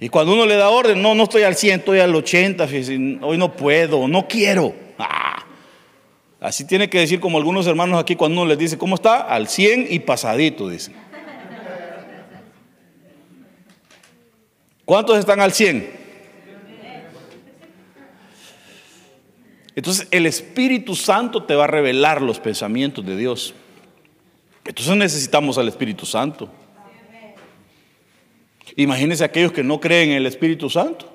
Y 0.00 0.08
cuando 0.08 0.32
uno 0.32 0.46
le 0.46 0.56
da 0.56 0.68
orden, 0.68 1.00
no, 1.00 1.14
no 1.14 1.22
estoy 1.22 1.44
al 1.44 1.54
100, 1.54 1.78
estoy 1.80 2.00
al 2.00 2.12
80. 2.12 2.68
Hoy 3.22 3.38
no 3.38 3.56
puedo, 3.56 4.08
no 4.08 4.26
quiero. 4.26 4.74
Ah. 4.98 5.35
Así 6.46 6.64
tiene 6.64 6.88
que 6.88 7.00
decir 7.00 7.18
como 7.18 7.38
algunos 7.38 7.66
hermanos 7.66 8.00
aquí 8.00 8.14
cuando 8.14 8.40
uno 8.40 8.48
les 8.48 8.56
dice, 8.56 8.78
¿cómo 8.78 8.94
está? 8.94 9.16
Al 9.16 9.48
100 9.48 9.88
y 9.90 9.98
pasadito, 9.98 10.68
dice. 10.68 10.92
¿Cuántos 14.84 15.18
están 15.18 15.40
al 15.40 15.50
100? 15.50 15.90
Entonces 19.74 20.06
el 20.12 20.24
Espíritu 20.24 20.94
Santo 20.94 21.42
te 21.42 21.56
va 21.56 21.64
a 21.64 21.66
revelar 21.66 22.22
los 22.22 22.38
pensamientos 22.38 23.04
de 23.04 23.16
Dios. 23.16 23.52
Entonces 24.64 24.94
necesitamos 24.94 25.58
al 25.58 25.66
Espíritu 25.66 26.06
Santo. 26.06 26.48
Imagínense 28.76 29.24
aquellos 29.24 29.50
que 29.50 29.64
no 29.64 29.80
creen 29.80 30.10
en 30.10 30.18
el 30.18 30.26
Espíritu 30.26 30.70
Santo. 30.70 31.12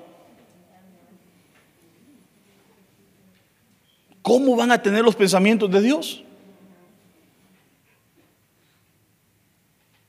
¿cómo 4.32 4.56
van 4.56 4.72
a 4.72 4.80
tener 4.80 5.04
los 5.04 5.14
pensamientos 5.14 5.70
de 5.70 5.82
Dios? 5.82 6.24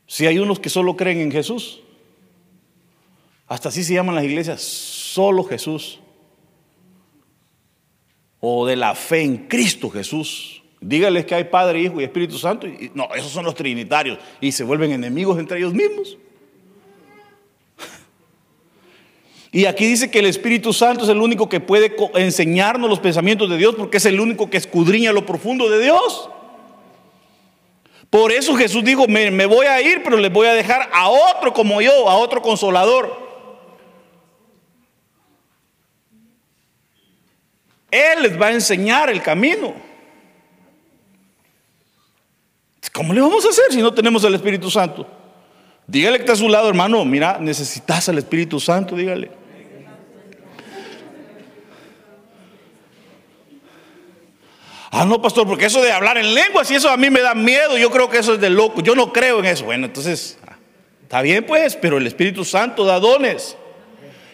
Si 0.07 0.25
hay 0.25 0.39
unos 0.39 0.61
que 0.61 0.69
solo 0.69 0.95
creen 0.95 1.19
en 1.19 1.29
Jesús, 1.29 1.81
hasta 3.47 3.67
así 3.67 3.83
se 3.83 3.95
llaman 3.95 4.15
las 4.15 4.23
iglesias, 4.23 4.61
solo 4.61 5.43
Jesús, 5.43 5.99
o 8.39 8.65
de 8.65 8.77
la 8.77 8.95
fe 8.95 9.23
en 9.23 9.49
Cristo 9.49 9.89
Jesús. 9.89 10.63
Dígales 10.79 11.25
que 11.25 11.35
hay 11.35 11.43
Padre, 11.43 11.81
Hijo 11.81 11.99
y 11.99 12.05
Espíritu 12.05 12.37
Santo, 12.37 12.65
y 12.65 12.91
no, 12.93 13.13
esos 13.15 13.29
son 13.29 13.43
los 13.43 13.55
trinitarios, 13.55 14.19
y 14.39 14.53
se 14.53 14.63
vuelven 14.63 14.93
enemigos 14.93 15.37
entre 15.37 15.57
ellos 15.57 15.73
mismos. 15.73 16.17
Y 19.55 19.67
aquí 19.67 19.85
dice 19.85 20.09
que 20.09 20.17
el 20.17 20.25
Espíritu 20.25 20.73
Santo 20.73 21.03
es 21.03 21.09
el 21.11 21.21
único 21.21 21.47
que 21.47 21.59
puede 21.59 21.95
enseñarnos 22.15 22.89
los 22.89 22.99
pensamientos 22.99 23.47
de 23.51 23.57
Dios 23.57 23.75
porque 23.75 23.97
es 23.97 24.05
el 24.07 24.19
único 24.19 24.49
que 24.49 24.57
escudriña 24.57 25.13
lo 25.13 25.27
profundo 25.27 25.69
de 25.69 25.79
Dios. 25.79 26.27
Por 28.09 28.31
eso 28.31 28.55
Jesús 28.55 28.83
dijo, 28.83 29.07
me, 29.07 29.45
voy 29.45 29.67
a 29.67 29.79
ir, 29.79 30.01
pero 30.03 30.17
les 30.17 30.33
voy 30.33 30.47
a 30.47 30.53
dejar 30.53 30.89
a 30.91 31.07
otro 31.07 31.53
como 31.53 31.81
yo, 31.83 32.09
a 32.09 32.15
otro 32.15 32.41
consolador. 32.41 33.15
Él 37.91 38.23
les 38.23 38.41
va 38.41 38.47
a 38.47 38.53
enseñar 38.53 39.11
el 39.11 39.21
camino. 39.21 39.75
¿Cómo 42.91 43.13
le 43.13 43.21
vamos 43.21 43.45
a 43.45 43.49
hacer 43.49 43.65
si 43.69 43.83
no 43.83 43.93
tenemos 43.93 44.23
el 44.23 44.33
Espíritu 44.33 44.71
Santo? 44.71 45.05
Dígale 45.85 46.17
que 46.17 46.23
está 46.23 46.33
a 46.33 46.37
su 46.37 46.49
lado, 46.49 46.69
hermano, 46.69 47.05
mira, 47.05 47.37
necesitas 47.39 48.09
al 48.09 48.17
Espíritu 48.17 48.59
Santo, 48.59 48.95
dígale. 48.95 49.42
Ah, 54.95 55.05
no, 55.05 55.19
pastor, 55.19 55.47
porque 55.47 55.65
eso 55.65 55.81
de 55.81 55.91
hablar 55.91 56.19
en 56.19 56.35
lenguas 56.35 56.69
y 56.69 56.75
eso 56.75 56.87
a 56.87 56.97
mí 56.97 57.09
me 57.09 57.21
da 57.21 57.33
miedo. 57.33 57.79
Yo 57.79 57.89
creo 57.89 58.11
que 58.11 58.19
eso 58.19 58.35
es 58.35 58.39
de 58.39 58.51
loco. 58.51 58.79
Yo 58.81 58.93
no 58.93 59.11
creo 59.11 59.39
en 59.39 59.45
eso. 59.45 59.65
Bueno, 59.65 59.87
entonces, 59.87 60.37
ah, 60.47 60.55
está 61.01 61.23
bien 61.23 61.43
pues, 61.47 61.75
pero 61.75 61.97
el 61.97 62.05
Espíritu 62.05 62.45
Santo 62.45 62.85
da 62.85 62.99
dones. 62.99 63.57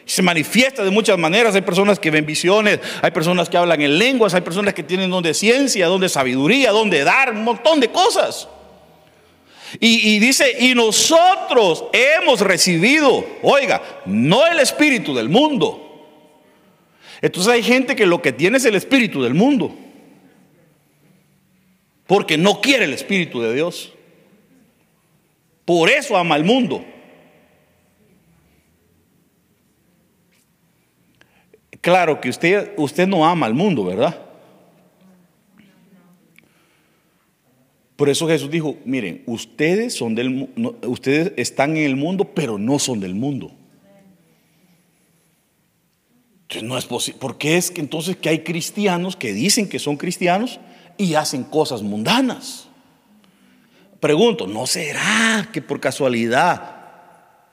Se 0.05 0.21
manifiesta 0.21 0.83
de 0.83 0.91
muchas 0.91 1.17
maneras. 1.17 1.55
Hay 1.55 1.61
personas 1.61 1.97
que 1.97 2.11
ven 2.11 2.25
visiones, 2.25 2.81
hay 3.01 3.11
personas 3.11 3.47
que 3.47 3.55
hablan 3.55 3.81
en 3.81 3.97
lenguas, 3.97 4.33
hay 4.33 4.41
personas 4.41 4.73
que 4.73 4.83
tienen 4.83 5.09
don 5.09 5.23
de 5.23 5.33
ciencia, 5.33 5.87
don 5.87 6.01
de 6.01 6.09
sabiduría, 6.09 6.71
don 6.71 6.89
de 6.89 7.05
dar, 7.05 7.31
un 7.31 7.45
montón 7.45 7.79
de 7.79 7.87
cosas. 7.87 8.49
Y, 9.79 10.15
y, 10.15 10.19
dice, 10.19 10.57
y 10.59 10.75
nosotros 10.75 11.85
hemos 11.93 12.41
recibido, 12.41 13.25
oiga, 13.43 13.81
no 14.05 14.45
el 14.45 14.59
espíritu 14.59 15.15
del 15.15 15.29
mundo. 15.29 16.09
Entonces 17.21 17.53
hay 17.53 17.63
gente 17.63 17.95
que 17.95 18.05
lo 18.05 18.21
que 18.21 18.33
tiene 18.33 18.57
es 18.57 18.65
el 18.65 18.75
espíritu 18.75 19.23
del 19.23 19.35
mundo 19.35 19.73
porque 22.09 22.39
no 22.39 22.59
quiere 22.59 22.85
el 22.85 22.93
Espíritu 22.93 23.39
de 23.39 23.53
Dios. 23.53 23.93
Por 25.63 25.91
eso 25.91 26.17
ama 26.17 26.33
al 26.33 26.43
mundo. 26.43 26.83
Claro 31.81 32.19
que 32.19 32.29
usted, 32.29 32.73
usted 32.77 33.07
no 33.07 33.27
ama 33.27 33.45
al 33.45 33.53
mundo, 33.53 33.85
¿verdad? 33.85 34.19
Por 37.95 38.09
eso 38.09 38.27
Jesús 38.27 38.49
dijo, 38.49 38.75
miren, 38.85 39.21
ustedes 39.27 39.93
son 39.93 40.15
del 40.15 40.49
ustedes 40.87 41.33
están 41.37 41.77
en 41.77 41.83
el 41.83 41.95
mundo, 41.95 42.33
pero 42.33 42.57
no 42.57 42.79
son 42.79 42.99
del 42.99 43.13
mundo. 43.13 43.51
Entonces 46.41 46.63
no 46.67 46.75
es 46.75 46.85
posible. 46.85 47.19
Porque 47.21 47.57
es 47.57 47.69
que 47.69 47.81
entonces 47.81 48.15
que 48.15 48.29
hay 48.29 48.39
cristianos 48.39 49.15
que 49.15 49.31
dicen 49.31 49.69
que 49.69 49.77
son 49.77 49.95
cristianos, 49.95 50.59
y 50.99 51.15
hacen 51.15 51.45
cosas 51.45 51.81
mundanas. 51.81 52.67
Pregunto, 54.01 54.45
¿no 54.45 54.67
será 54.67 55.49
que 55.51 55.61
por 55.61 55.79
casualidad 55.79 56.75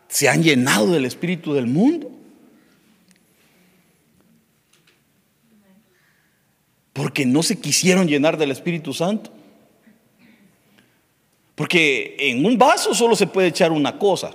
se 0.08 0.28
han 0.28 0.42
llenado 0.42 0.88
del 0.90 1.06
espíritu 1.06 1.54
del 1.54 1.68
mundo? 1.68 2.10
Porque 6.92 7.24
no 7.24 7.42
se 7.42 7.60
quisieron 7.60 8.08
llenar 8.08 8.36
del 8.36 8.50
Espíritu 8.50 8.92
Santo. 8.94 9.30
Porque 11.54 12.16
en 12.18 12.44
un 12.44 12.58
vaso 12.58 12.94
solo 12.94 13.14
se 13.14 13.26
puede 13.26 13.48
echar 13.48 13.70
una 13.70 13.98
cosa. 13.98 14.32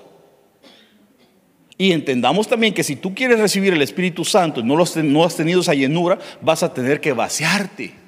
Y 1.78 1.92
entendamos 1.92 2.48
también 2.48 2.74
que 2.74 2.84
si 2.84 2.96
tú 2.96 3.16
quieres 3.16 3.40
recibir 3.40 3.74
el 3.74 3.82
Espíritu 3.82 4.24
Santo 4.24 4.60
y 4.60 4.64
no, 4.64 4.80
has 5.26 5.36
tenido 5.36 5.62
esa 5.62 5.74
llenura, 5.74 6.20
vas 6.40 6.62
a 6.62 6.74
tener 6.74 7.02
que 7.02 7.14
vaciarte. 7.14 8.01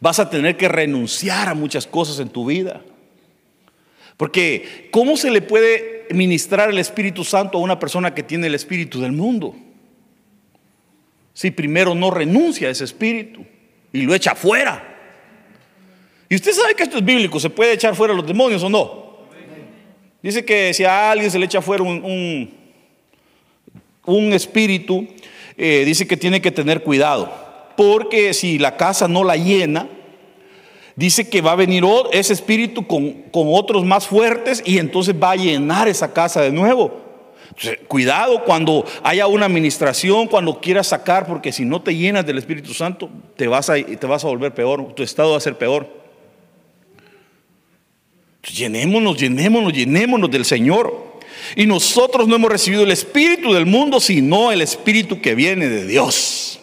Vas 0.00 0.18
a 0.18 0.30
tener 0.30 0.56
que 0.56 0.68
renunciar 0.68 1.48
a 1.48 1.54
muchas 1.54 1.86
cosas 1.86 2.20
en 2.20 2.28
tu 2.28 2.46
vida. 2.46 2.82
Porque 4.16 4.88
¿cómo 4.90 5.16
se 5.16 5.30
le 5.30 5.40
puede 5.40 6.06
ministrar 6.10 6.70
el 6.70 6.78
Espíritu 6.78 7.24
Santo 7.24 7.58
a 7.58 7.60
una 7.60 7.78
persona 7.78 8.14
que 8.14 8.22
tiene 8.22 8.48
el 8.48 8.54
Espíritu 8.54 9.00
del 9.00 9.12
mundo? 9.12 9.54
Si 11.32 11.50
primero 11.50 11.94
no 11.94 12.10
renuncia 12.10 12.68
a 12.68 12.70
ese 12.70 12.84
Espíritu 12.84 13.46
y 13.92 14.02
lo 14.02 14.14
echa 14.14 14.34
fuera. 14.34 14.96
Y 16.28 16.34
usted 16.34 16.52
sabe 16.52 16.74
que 16.74 16.82
esto 16.82 16.98
es 16.98 17.04
bíblico, 17.04 17.40
¿se 17.40 17.48
puede 17.48 17.72
echar 17.72 17.94
fuera 17.94 18.12
los 18.12 18.26
demonios 18.26 18.62
o 18.62 18.68
no? 18.68 19.08
Dice 20.22 20.44
que 20.44 20.74
si 20.74 20.84
a 20.84 21.12
alguien 21.12 21.30
se 21.30 21.38
le 21.38 21.46
echa 21.46 21.62
fuera 21.62 21.84
un, 21.84 22.50
un, 24.04 24.32
espíritu, 24.32 25.06
eh, 25.56 25.84
dice 25.86 26.08
que 26.08 26.16
tiene 26.16 26.42
que 26.42 26.50
tener 26.50 26.82
cuidado 26.82 27.47
porque 27.78 28.34
si 28.34 28.58
la 28.58 28.76
casa 28.76 29.06
no 29.06 29.22
la 29.22 29.36
llena, 29.36 29.86
dice 30.96 31.28
que 31.28 31.40
va 31.40 31.52
a 31.52 31.54
venir 31.54 31.84
ese 32.10 32.32
espíritu 32.32 32.88
con, 32.88 33.26
otros 33.32 33.84
más 33.84 34.08
fuertes 34.08 34.64
y 34.66 34.78
entonces 34.78 35.14
va 35.14 35.30
a 35.30 35.36
llenar 35.36 35.86
esa 35.86 36.12
casa 36.12 36.40
de 36.40 36.50
nuevo. 36.50 37.00
cuidado 37.86 38.42
cuando 38.42 38.84
haya 39.04 39.28
una 39.28 39.46
administración, 39.46 40.26
cuando 40.26 40.60
quieras 40.60 40.88
sacar, 40.88 41.24
porque 41.28 41.52
si 41.52 41.64
no 41.64 41.80
te 41.80 41.94
llenas 41.94 42.26
del 42.26 42.38
Espíritu 42.38 42.74
Santo, 42.74 43.08
te 43.36 43.46
vas 43.46 43.70
a, 43.70 43.74
te 43.74 44.06
vas 44.08 44.24
a 44.24 44.26
volver 44.26 44.52
peor, 44.52 44.92
tu 44.94 45.04
estado 45.04 45.30
va 45.30 45.36
a 45.36 45.40
ser 45.40 45.56
peor. 45.56 45.88
llenémonos, 48.42 49.16
llenémonos, 49.16 49.72
llenémonos 49.72 50.28
del 50.32 50.44
Señor. 50.44 51.06
Y 51.54 51.64
nosotros 51.64 52.26
no 52.26 52.34
hemos 52.34 52.50
recibido 52.50 52.82
el 52.82 52.90
Espíritu 52.90 53.52
del 53.52 53.66
mundo, 53.66 54.00
sino 54.00 54.50
el 54.50 54.62
Espíritu 54.62 55.20
que 55.20 55.36
viene 55.36 55.68
de 55.68 55.86
Dios 55.86 56.58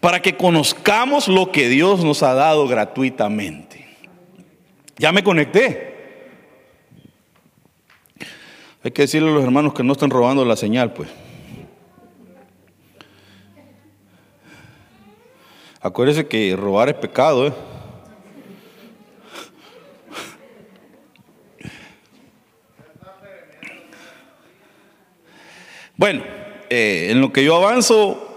para 0.00 0.20
que 0.22 0.36
conozcamos 0.36 1.28
lo 1.28 1.52
que 1.52 1.68
Dios 1.68 2.02
nos 2.02 2.22
ha 2.22 2.34
dado 2.34 2.66
gratuitamente. 2.66 3.86
Ya 4.96 5.12
me 5.12 5.22
conecté. 5.22 5.90
Hay 8.82 8.90
que 8.92 9.02
decirle 9.02 9.28
a 9.28 9.34
los 9.34 9.44
hermanos 9.44 9.74
que 9.74 9.82
no 9.82 9.92
estén 9.92 10.08
robando 10.08 10.44
la 10.44 10.56
señal, 10.56 10.94
pues. 10.94 11.10
Acuérdense 15.82 16.26
que 16.26 16.56
robar 16.56 16.88
es 16.88 16.94
pecado, 16.94 17.46
¿eh? 17.46 17.52
Bueno, 25.96 26.22
eh, 26.70 27.08
en 27.10 27.20
lo 27.20 27.30
que 27.30 27.44
yo 27.44 27.56
avanzo, 27.56 28.29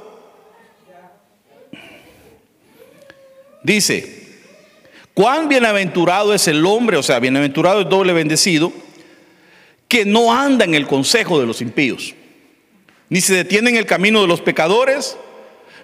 Dice, 3.63 4.27
cuán 5.13 5.47
bienaventurado 5.47 6.33
es 6.33 6.47
el 6.47 6.65
hombre, 6.65 6.97
o 6.97 7.03
sea, 7.03 7.19
bienaventurado 7.19 7.81
es 7.81 7.89
doble 7.89 8.13
bendecido, 8.13 8.73
que 9.87 10.05
no 10.05 10.33
anda 10.33 10.65
en 10.65 10.75
el 10.75 10.87
consejo 10.87 11.39
de 11.39 11.45
los 11.45 11.61
impíos, 11.61 12.13
ni 13.09 13.21
se 13.21 13.35
detiene 13.35 13.69
en 13.69 13.77
el 13.77 13.85
camino 13.85 14.21
de 14.21 14.27
los 14.27 14.41
pecadores, 14.41 15.17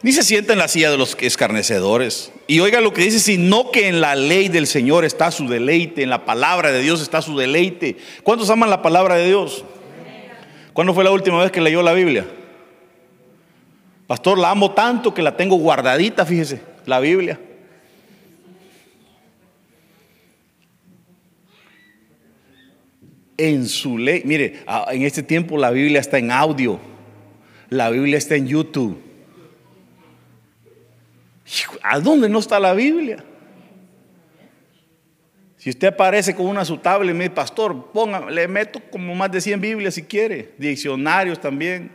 ni 0.01 0.11
se 0.11 0.23
sienta 0.23 0.53
en 0.53 0.59
la 0.59 0.67
silla 0.67 0.91
de 0.91 0.97
los 0.97 1.15
escarnecedores. 1.19 2.31
Y 2.47 2.59
oiga 2.61 2.81
lo 2.81 2.93
que 2.93 3.03
dice, 3.03 3.19
sino 3.19 3.69
que 3.71 3.87
en 3.87 4.01
la 4.01 4.15
ley 4.15 4.47
del 4.47 4.65
Señor 4.65 5.05
está 5.05 5.29
su 5.29 5.47
deleite, 5.47 6.03
en 6.03 6.09
la 6.09 6.25
palabra 6.25 6.71
de 6.71 6.81
Dios 6.81 7.01
está 7.01 7.21
su 7.21 7.37
deleite. 7.37 7.97
¿Cuántos 8.23 8.49
aman 8.49 8.69
la 8.69 8.81
palabra 8.81 9.15
de 9.15 9.27
Dios? 9.27 9.63
¿Cuándo 10.73 10.93
fue 10.93 11.03
la 11.03 11.11
última 11.11 11.41
vez 11.41 11.51
que 11.51 11.61
leyó 11.61 11.81
la 11.81 11.93
Biblia? 11.93 12.25
Pastor, 14.07 14.39
la 14.39 14.49
amo 14.49 14.71
tanto 14.71 15.13
que 15.13 15.21
la 15.21 15.35
tengo 15.35 15.57
guardadita, 15.57 16.25
fíjese, 16.25 16.61
la 16.85 16.99
Biblia. 16.99 17.39
En 23.39 23.67
su 23.67 23.97
ley. 23.97 24.21
Mire, 24.25 24.59
en 24.91 25.01
este 25.03 25.23
tiempo 25.23 25.57
la 25.57 25.71
Biblia 25.71 26.01
está 26.01 26.17
en 26.17 26.29
audio, 26.29 26.79
la 27.69 27.89
Biblia 27.89 28.17
está 28.17 28.35
en 28.35 28.47
YouTube. 28.47 29.01
¿A 31.81 31.99
dónde 31.99 32.29
no 32.29 32.39
está 32.39 32.59
la 32.59 32.73
Biblia? 32.73 33.23
Si 35.57 35.69
usted 35.69 35.87
aparece 35.87 36.35
con 36.35 36.45
una 36.45 36.63
su 36.63 36.77
tablet 36.77 37.15
dice, 37.15 37.29
pastor, 37.31 37.91
ponga, 37.91 38.29
le 38.29 38.47
meto 38.47 38.81
como 38.91 39.15
más 39.15 39.31
de 39.31 39.41
100 39.41 39.59
Biblias 39.59 39.95
si 39.95 40.03
quiere, 40.03 40.53
diccionarios 40.57 41.39
también, 41.41 41.91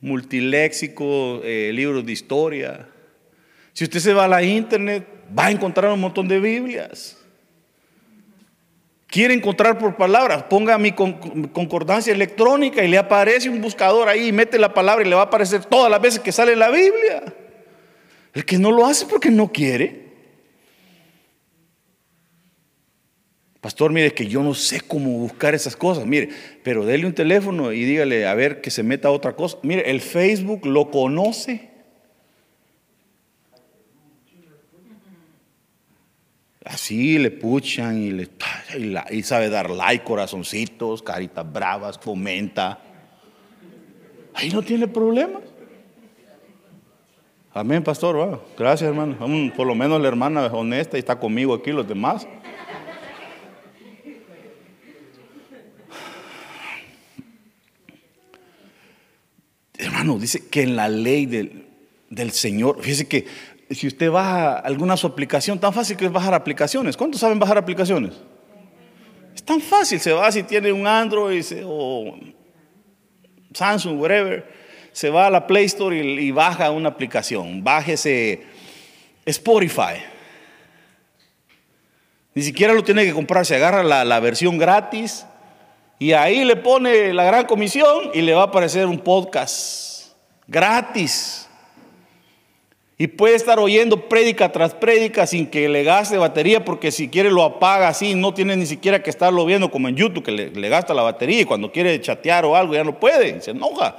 multiléxico, 0.00 1.40
eh, 1.44 1.70
libros 1.72 2.04
de 2.04 2.12
historia. 2.12 2.88
Si 3.72 3.84
usted 3.84 4.00
se 4.00 4.14
va 4.14 4.24
a 4.24 4.28
la 4.28 4.42
internet, 4.42 5.06
va 5.36 5.46
a 5.46 5.50
encontrar 5.50 5.92
un 5.92 6.00
montón 6.00 6.26
de 6.26 6.40
Biblias. 6.40 7.17
Quiere 9.08 9.34
encontrar 9.34 9.78
por 9.78 9.96
palabras, 9.96 10.44
ponga 10.44 10.78
mi 10.78 10.92
concordancia 10.92 12.12
electrónica 12.12 12.84
y 12.84 12.88
le 12.88 12.98
aparece 12.98 13.48
un 13.48 13.60
buscador 13.60 14.08
ahí, 14.08 14.30
mete 14.30 14.58
la 14.58 14.72
palabra 14.72 15.04
y 15.04 15.08
le 15.08 15.16
va 15.16 15.22
a 15.22 15.24
aparecer 15.24 15.64
todas 15.64 15.90
las 15.90 16.00
veces 16.00 16.20
que 16.20 16.30
sale 16.30 16.54
la 16.54 16.70
Biblia. 16.70 17.34
El 18.34 18.44
que 18.44 18.58
no 18.58 18.70
lo 18.70 18.86
hace 18.86 19.06
porque 19.06 19.30
no 19.30 19.50
quiere. 19.50 20.08
Pastor, 23.60 23.90
mire 23.90 24.14
que 24.14 24.26
yo 24.26 24.42
no 24.42 24.54
sé 24.54 24.80
cómo 24.80 25.10
buscar 25.18 25.54
esas 25.54 25.74
cosas. 25.74 26.06
Mire, 26.06 26.28
pero 26.62 26.86
déle 26.86 27.06
un 27.06 27.14
teléfono 27.14 27.72
y 27.72 27.84
dígale 27.84 28.26
a 28.26 28.34
ver 28.34 28.60
que 28.60 28.70
se 28.70 28.84
meta 28.84 29.10
otra 29.10 29.34
cosa. 29.34 29.58
Mire, 29.62 29.90
el 29.90 30.00
Facebook 30.00 30.64
lo 30.64 30.90
conoce. 30.90 31.68
Así 36.68 37.18
le 37.18 37.30
puchan 37.30 38.02
y, 38.02 38.10
le, 38.10 38.28
y, 39.10 39.22
sabe 39.22 39.48
dar 39.48 39.70
like, 39.70 40.04
corazoncitos, 40.04 41.02
caritas 41.02 41.50
bravas, 41.50 41.98
fomenta. 41.98 42.78
Ahí 44.34 44.50
no 44.50 44.62
tiene 44.62 44.86
problemas. 44.86 45.42
Amén, 47.54 47.82
pastor. 47.82 48.44
Gracias, 48.56 48.88
hermano. 48.88 49.16
Por 49.56 49.66
lo 49.66 49.74
menos 49.74 50.00
la 50.00 50.08
hermana 50.08 50.46
es 50.46 50.52
honesta 50.52 50.96
y 50.96 51.00
está 51.00 51.18
conmigo 51.18 51.54
aquí, 51.54 51.72
los 51.72 51.88
demás. 51.88 52.26
Hermano, 59.78 60.18
dice 60.18 60.46
que 60.48 60.62
en 60.62 60.76
la 60.76 60.88
ley 60.88 61.24
del, 61.24 61.66
del 62.10 62.32
Señor, 62.32 62.82
fíjese 62.82 63.08
que 63.08 63.26
si 63.70 63.86
usted 63.86 64.10
baja 64.10 64.58
alguna 64.58 64.96
su 64.96 65.06
aplicación, 65.06 65.58
tan 65.58 65.72
fácil 65.72 65.96
que 65.96 66.06
es 66.06 66.12
bajar 66.12 66.34
aplicaciones. 66.34 66.96
¿Cuántos 66.96 67.20
saben 67.20 67.38
bajar 67.38 67.58
aplicaciones? 67.58 68.14
Es 69.34 69.42
tan 69.42 69.60
fácil, 69.60 70.00
se 70.00 70.12
va 70.12 70.32
si 70.32 70.42
tiene 70.42 70.72
un 70.72 70.86
Android 70.86 71.44
o 71.64 72.16
Samsung, 73.52 74.00
whatever, 74.00 74.46
se 74.92 75.10
va 75.10 75.26
a 75.26 75.30
la 75.30 75.46
Play 75.46 75.66
Store 75.66 75.96
y, 75.96 76.30
baja 76.30 76.70
una 76.70 76.88
aplicación. 76.88 77.62
Bájese 77.62 78.42
Spotify. 79.24 80.02
Ni 82.34 82.42
siquiera 82.42 82.72
lo 82.72 82.82
tiene 82.82 83.04
que 83.04 83.12
comprar, 83.12 83.44
se 83.44 83.56
agarra 83.56 83.82
la, 83.82 84.04
la 84.04 84.20
versión 84.20 84.58
gratis 84.58 85.26
y 85.98 86.12
ahí 86.12 86.44
le 86.44 86.56
pone 86.56 87.12
la 87.12 87.24
gran 87.24 87.46
comisión 87.46 88.10
y 88.14 88.22
le 88.22 88.32
va 88.32 88.42
a 88.42 88.46
aparecer 88.46 88.86
un 88.86 89.00
podcast 89.00 90.12
gratis. 90.46 91.47
Y 93.00 93.06
puede 93.06 93.36
estar 93.36 93.60
oyendo 93.60 94.08
prédica 94.08 94.50
tras 94.50 94.74
prédica 94.74 95.24
sin 95.24 95.46
que 95.46 95.68
le 95.68 95.84
gaste 95.84 96.18
batería, 96.18 96.64
porque 96.64 96.90
si 96.90 97.08
quiere 97.08 97.30
lo 97.30 97.44
apaga 97.44 97.86
así, 97.86 98.16
no 98.16 98.34
tiene 98.34 98.56
ni 98.56 98.66
siquiera 98.66 99.04
que 99.04 99.08
estarlo 99.08 99.46
viendo 99.46 99.70
como 99.70 99.88
en 99.88 99.94
YouTube, 99.94 100.24
que 100.24 100.32
le, 100.32 100.68
gasta 100.68 100.92
la 100.94 101.02
batería 101.02 101.42
y 101.42 101.44
cuando 101.44 101.70
quiere 101.70 102.00
chatear 102.00 102.44
o 102.44 102.56
algo 102.56 102.74
ya 102.74 102.82
no 102.82 102.98
puede, 102.98 103.40
se 103.40 103.52
enoja. 103.52 103.96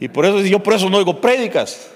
Y 0.00 0.08
por 0.08 0.26
eso 0.26 0.40
yo 0.40 0.58
por 0.58 0.74
eso 0.74 0.90
no 0.90 0.96
oigo 0.96 1.20
prédicas. 1.20 1.92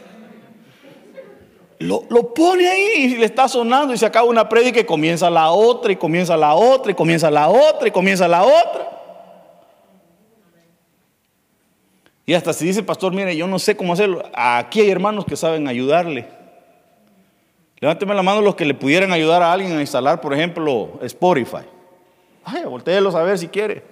Lo, 1.81 2.05
lo, 2.09 2.33
pone 2.33 2.69
ahí 2.69 3.15
y 3.15 3.17
le 3.17 3.27
está 3.27 3.49
sonando 3.49 3.93
y 3.93 3.99
se 3.99 4.07
acaba 4.07 4.29
una 4.29 4.49
prédica 4.49 4.79
y 4.79 4.85
comienza 4.85 5.29
la 5.31 5.51
otra 5.51 5.91
y 5.91 5.97
comienza 5.97 6.37
la 6.37 6.55
otra 6.55 6.93
y 6.93 6.95
comienza 6.95 7.33
la 7.33 7.49
otra 7.49 7.89
y 7.89 7.91
comienza 7.91 8.29
la 8.29 8.45
otra. 8.45 8.99
Y 12.29 12.35
hasta 12.35 12.53
si 12.53 12.67
dice, 12.67 12.83
pastor, 12.83 13.15
mire, 13.15 13.35
yo 13.35 13.47
no 13.47 13.59
sé 13.59 13.75
cómo 13.75 13.95
hacerlo. 13.95 14.23
Aquí 14.35 14.83
hay 14.83 14.91
hermanos 14.91 15.25
que 15.25 15.35
saben 15.35 15.67
ayudarle. 15.67 16.29
Levánteme 17.81 18.15
la 18.15 18.23
mano 18.23 18.43
los 18.43 18.55
que 18.55 18.67
le 18.67 18.75
pudieran 18.75 19.13
ayudar 19.13 19.43
a 19.43 19.51
alguien 19.51 19.75
a 19.75 19.81
instalar, 19.81 20.21
por 20.21 20.35
ejemplo, 20.35 21.01
Spotify. 21.01 21.65
Ay, 22.45 22.65
volteelos 22.67 23.15
a 23.15 23.23
ver 23.23 23.39
si 23.39 23.49
quiere. 23.49 23.83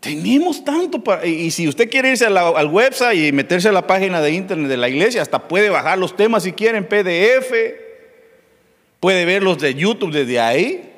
Tenemos 0.00 0.64
tanto 0.64 1.04
para, 1.04 1.26
y 1.26 1.50
si 1.50 1.68
usted 1.68 1.90
quiere 1.90 2.12
irse 2.12 2.24
al 2.24 2.68
website 2.68 3.18
y 3.18 3.32
meterse 3.32 3.68
a 3.68 3.72
la 3.72 3.86
página 3.86 4.22
de 4.22 4.32
internet 4.32 4.70
de 4.70 4.78
la 4.78 4.88
iglesia, 4.88 5.20
hasta 5.20 5.46
puede 5.46 5.68
bajar 5.68 5.98
los 5.98 6.16
temas 6.16 6.44
si 6.44 6.52
quiere 6.52 6.78
en 6.78 6.88
PDF, 6.88 7.52
puede 8.98 9.26
verlos 9.26 9.58
de 9.58 9.74
YouTube 9.74 10.10
desde 10.10 10.40
ahí 10.40 10.89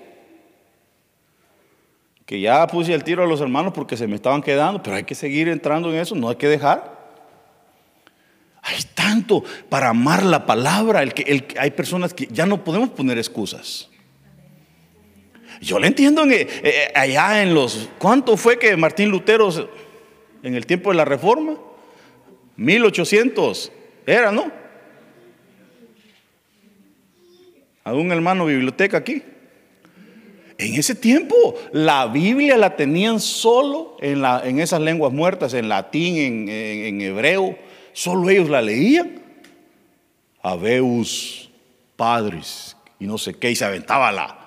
que 2.32 2.40
ya 2.40 2.66
puse 2.66 2.94
el 2.94 3.04
tiro 3.04 3.22
a 3.22 3.26
los 3.26 3.42
hermanos 3.42 3.74
porque 3.74 3.94
se 3.94 4.06
me 4.06 4.14
estaban 4.16 4.40
quedando, 4.40 4.82
pero 4.82 4.96
hay 4.96 5.04
que 5.04 5.14
seguir 5.14 5.48
entrando 5.48 5.92
en 5.92 5.98
eso, 5.98 6.14
no 6.14 6.30
hay 6.30 6.36
que 6.36 6.48
dejar. 6.48 6.98
Hay 8.62 8.82
tanto 8.94 9.44
para 9.68 9.90
amar 9.90 10.22
la 10.22 10.46
palabra, 10.46 11.02
el 11.02 11.12
que, 11.12 11.44
hay 11.58 11.70
personas 11.72 12.14
que 12.14 12.26
ya 12.28 12.46
no 12.46 12.64
podemos 12.64 12.88
poner 12.88 13.18
excusas. 13.18 13.90
Yo 15.60 15.78
le 15.78 15.88
entiendo 15.88 16.22
en, 16.22 16.32
eh, 16.32 16.48
eh, 16.62 16.92
allá 16.94 17.42
en 17.42 17.52
los, 17.52 17.90
¿cuánto 17.98 18.38
fue 18.38 18.58
que 18.58 18.78
Martín 18.78 19.10
Lutero 19.10 19.50
en 20.42 20.54
el 20.54 20.64
tiempo 20.64 20.88
de 20.88 20.96
la 20.96 21.04
reforma? 21.04 21.58
1800 22.56 23.70
era, 24.06 24.32
¿no? 24.32 24.50
¿A 27.84 27.92
un 27.92 28.10
hermano 28.10 28.46
biblioteca 28.46 28.96
aquí? 28.96 29.22
En 30.62 30.74
ese 30.74 30.94
tiempo 30.94 31.56
la 31.72 32.06
Biblia 32.06 32.56
la 32.56 32.76
tenían 32.76 33.18
solo 33.18 33.96
en, 34.00 34.22
la, 34.22 34.42
en 34.44 34.60
esas 34.60 34.80
lenguas 34.80 35.12
muertas, 35.12 35.54
en 35.54 35.68
latín, 35.68 36.48
en, 36.48 37.00
hebreo. 37.00 37.58
Solo 37.92 38.30
ellos 38.30 38.48
la 38.48 38.62
leían. 38.62 39.20
Abeus, 40.40 41.50
padres, 41.96 42.76
y 43.00 43.06
no 43.06 43.18
sé 43.18 43.34
qué, 43.34 43.50
y 43.50 43.56
se 43.56 43.64
aventaba 43.64 44.12
la, 44.12 44.38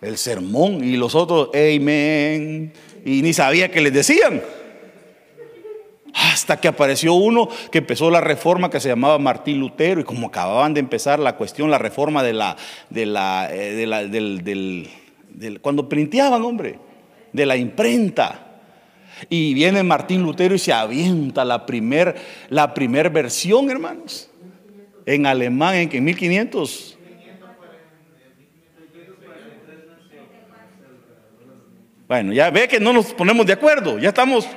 el 0.00 0.18
sermón, 0.18 0.84
y 0.84 0.96
los 0.96 1.14
otros, 1.14 1.50
amén, 1.54 2.72
y 3.04 3.22
ni 3.22 3.32
sabía 3.32 3.70
qué 3.70 3.80
les 3.80 3.92
decían. 3.92 4.42
Hasta 6.14 6.60
que 6.60 6.68
apareció 6.68 7.14
uno 7.14 7.48
que 7.70 7.78
empezó 7.78 8.10
la 8.10 8.20
reforma 8.20 8.70
que 8.70 8.80
se 8.80 8.88
llamaba 8.88 9.18
Martín 9.18 9.58
Lutero, 9.60 10.00
y 10.00 10.04
como 10.04 10.28
acababan 10.28 10.74
de 10.74 10.80
empezar 10.80 11.18
la 11.18 11.36
cuestión, 11.36 11.70
la 11.70 11.78
reforma 11.78 12.22
de 12.22 12.32
la, 12.32 12.56
de 12.90 13.06
la, 13.06 13.48
eh, 13.52 13.74
del 13.74 14.88
cuando 15.60 15.88
printeaban, 15.88 16.42
hombre, 16.42 16.78
de 17.32 17.46
la 17.46 17.56
imprenta. 17.56 18.44
Y 19.28 19.54
viene 19.54 19.82
Martín 19.82 20.22
Lutero 20.22 20.54
y 20.54 20.58
se 20.58 20.72
avienta 20.72 21.44
la 21.44 21.66
primer, 21.66 22.14
la 22.48 22.72
primer 22.72 23.10
versión, 23.10 23.70
hermanos, 23.70 24.30
en 25.06 25.26
alemán 25.26 25.74
en, 25.74 25.90
en 25.92 26.04
1500. 26.04 26.98
Bueno, 32.06 32.32
ya 32.32 32.50
ve 32.50 32.66
que 32.68 32.80
no 32.80 32.92
nos 32.92 33.12
ponemos 33.12 33.44
de 33.44 33.52
acuerdo, 33.52 33.98
ya 33.98 34.08
estamos. 34.08 34.48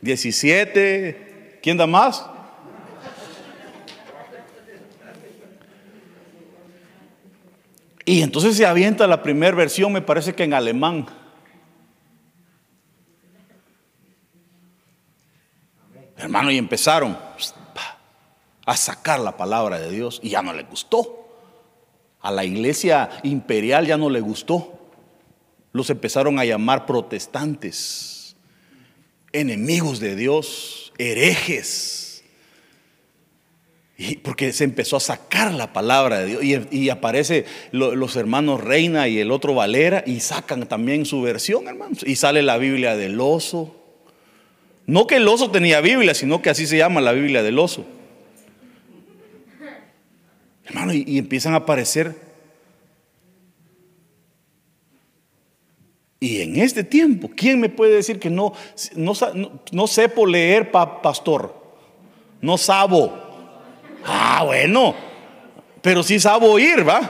17, 0.00 1.58
¿quién 1.62 1.76
da 1.76 1.86
más? 1.86 2.33
Y 8.04 8.22
entonces 8.22 8.56
se 8.56 8.66
avienta 8.66 9.06
la 9.06 9.22
primera 9.22 9.56
versión, 9.56 9.92
me 9.92 10.02
parece 10.02 10.34
que 10.34 10.44
en 10.44 10.52
alemán. 10.52 11.06
Hermano, 16.16 16.50
y 16.50 16.58
empezaron 16.58 17.16
a 18.66 18.76
sacar 18.76 19.20
la 19.20 19.36
palabra 19.36 19.78
de 19.78 19.90
Dios 19.90 20.20
y 20.22 20.30
ya 20.30 20.42
no 20.42 20.52
le 20.52 20.62
gustó. 20.64 21.20
A 22.20 22.30
la 22.30 22.44
iglesia 22.44 23.10
imperial 23.22 23.86
ya 23.86 23.98
no 23.98 24.08
le 24.08 24.20
gustó. 24.20 24.78
Los 25.72 25.90
empezaron 25.90 26.38
a 26.38 26.44
llamar 26.44 26.86
protestantes, 26.86 28.36
enemigos 29.32 29.98
de 29.98 30.14
Dios, 30.14 30.92
herejes. 30.98 32.03
Y 33.96 34.16
porque 34.16 34.52
se 34.52 34.64
empezó 34.64 34.96
a 34.96 35.00
sacar 35.00 35.54
la 35.54 35.72
palabra 35.72 36.18
de 36.20 36.26
Dios. 36.26 36.66
Y, 36.70 36.88
aparece 36.90 37.44
los 37.70 38.16
hermanos 38.16 38.62
Reina 38.62 39.06
y 39.06 39.20
el 39.20 39.30
otro 39.30 39.54
Valera 39.54 40.02
y 40.04 40.20
sacan 40.20 40.66
también 40.66 41.06
su 41.06 41.22
versión, 41.22 41.68
hermanos. 41.68 42.04
Y 42.04 42.16
sale 42.16 42.42
la 42.42 42.58
Biblia 42.58 42.96
del 42.96 43.20
oso. 43.20 43.76
No 44.86 45.06
que 45.06 45.16
el 45.16 45.28
oso 45.28 45.50
tenía 45.50 45.80
Biblia, 45.80 46.14
sino 46.14 46.42
que 46.42 46.50
así 46.50 46.66
se 46.66 46.76
llama 46.76 47.00
la 47.00 47.12
Biblia 47.12 47.42
del 47.42 47.58
oso. 47.58 47.86
Hermano, 50.64 50.92
y, 50.92 51.18
empiezan 51.18 51.54
a 51.54 51.58
aparecer. 51.58 52.16
Y 56.18 56.40
en 56.40 56.56
este 56.56 56.82
tiempo, 56.82 57.30
¿quién 57.34 57.60
me 57.60 57.68
puede 57.68 57.94
decir 57.94 58.18
que 58.18 58.30
no, 58.30 58.54
no, 58.96 59.86
sepo 59.86 60.26
leer, 60.26 60.70
pastor? 60.70 61.62
No 62.40 62.58
sabo. 62.58 63.23
Ah, 64.04 64.42
bueno, 64.44 64.94
pero 65.80 66.02
sí 66.02 66.20
sabe 66.20 66.46
oír, 66.46 66.86
¿va? 66.86 67.00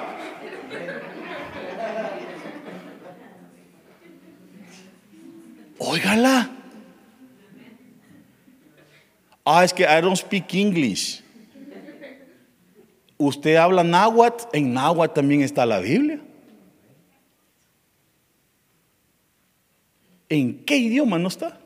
Óigala. 5.79 6.51
Ah, 9.45 9.65
es 9.65 9.75
que 9.75 9.83
I 9.83 10.01
don't 10.01 10.17
speak 10.17 10.55
English. 10.55 11.23
Usted 13.19 13.57
habla 13.57 13.83
náhuatl, 13.85 14.45
en 14.53 14.73
náhuatl 14.73 15.15
también 15.15 15.43
está 15.43 15.67
la 15.67 15.81
Biblia. 15.81 16.21
¿En 20.29 20.65
qué 20.65 20.77
idioma 20.77 21.19
no 21.19 21.29
está? 21.29 21.61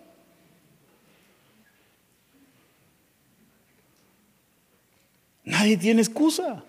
Nadie 5.48 5.78
tiene 5.78 6.02
excusa. 6.02 6.62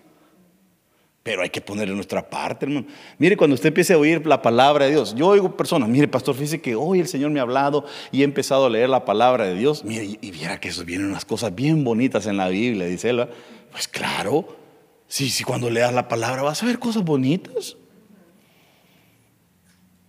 Pero 1.22 1.42
hay 1.42 1.50
que 1.50 1.60
ponerle 1.60 1.94
nuestra 1.94 2.28
parte, 2.28 2.64
hermano. 2.64 2.86
Mire, 3.18 3.36
cuando 3.36 3.54
usted 3.54 3.68
empiece 3.68 3.92
a 3.92 3.98
oír 3.98 4.26
la 4.26 4.40
palabra 4.40 4.86
de 4.86 4.92
Dios, 4.92 5.14
yo 5.14 5.26
oigo 5.26 5.54
personas, 5.54 5.86
mire, 5.90 6.08
pastor, 6.08 6.34
fíjese 6.34 6.62
que 6.62 6.74
hoy 6.74 6.98
el 6.98 7.06
Señor 7.06 7.30
me 7.30 7.40
ha 7.40 7.42
hablado 7.42 7.84
y 8.10 8.22
he 8.22 8.24
empezado 8.24 8.64
a 8.66 8.70
leer 8.70 8.88
la 8.88 9.04
palabra 9.04 9.44
de 9.44 9.54
Dios. 9.54 9.84
Mire, 9.84 10.18
y 10.18 10.30
viera 10.30 10.58
que 10.58 10.70
eso 10.70 10.82
vienen 10.86 11.08
unas 11.08 11.26
cosas 11.26 11.54
bien 11.54 11.84
bonitas 11.84 12.26
en 12.26 12.38
la 12.38 12.48
Biblia, 12.48 12.86
dice 12.86 13.10
él. 13.10 13.28
Pues 13.70 13.86
claro, 13.86 14.56
sí, 15.08 15.28
sí, 15.28 15.44
cuando 15.44 15.68
leas 15.68 15.92
la 15.92 16.08
palabra 16.08 16.42
vas 16.42 16.62
a 16.62 16.66
ver 16.66 16.78
cosas 16.78 17.04
bonitas. 17.04 17.76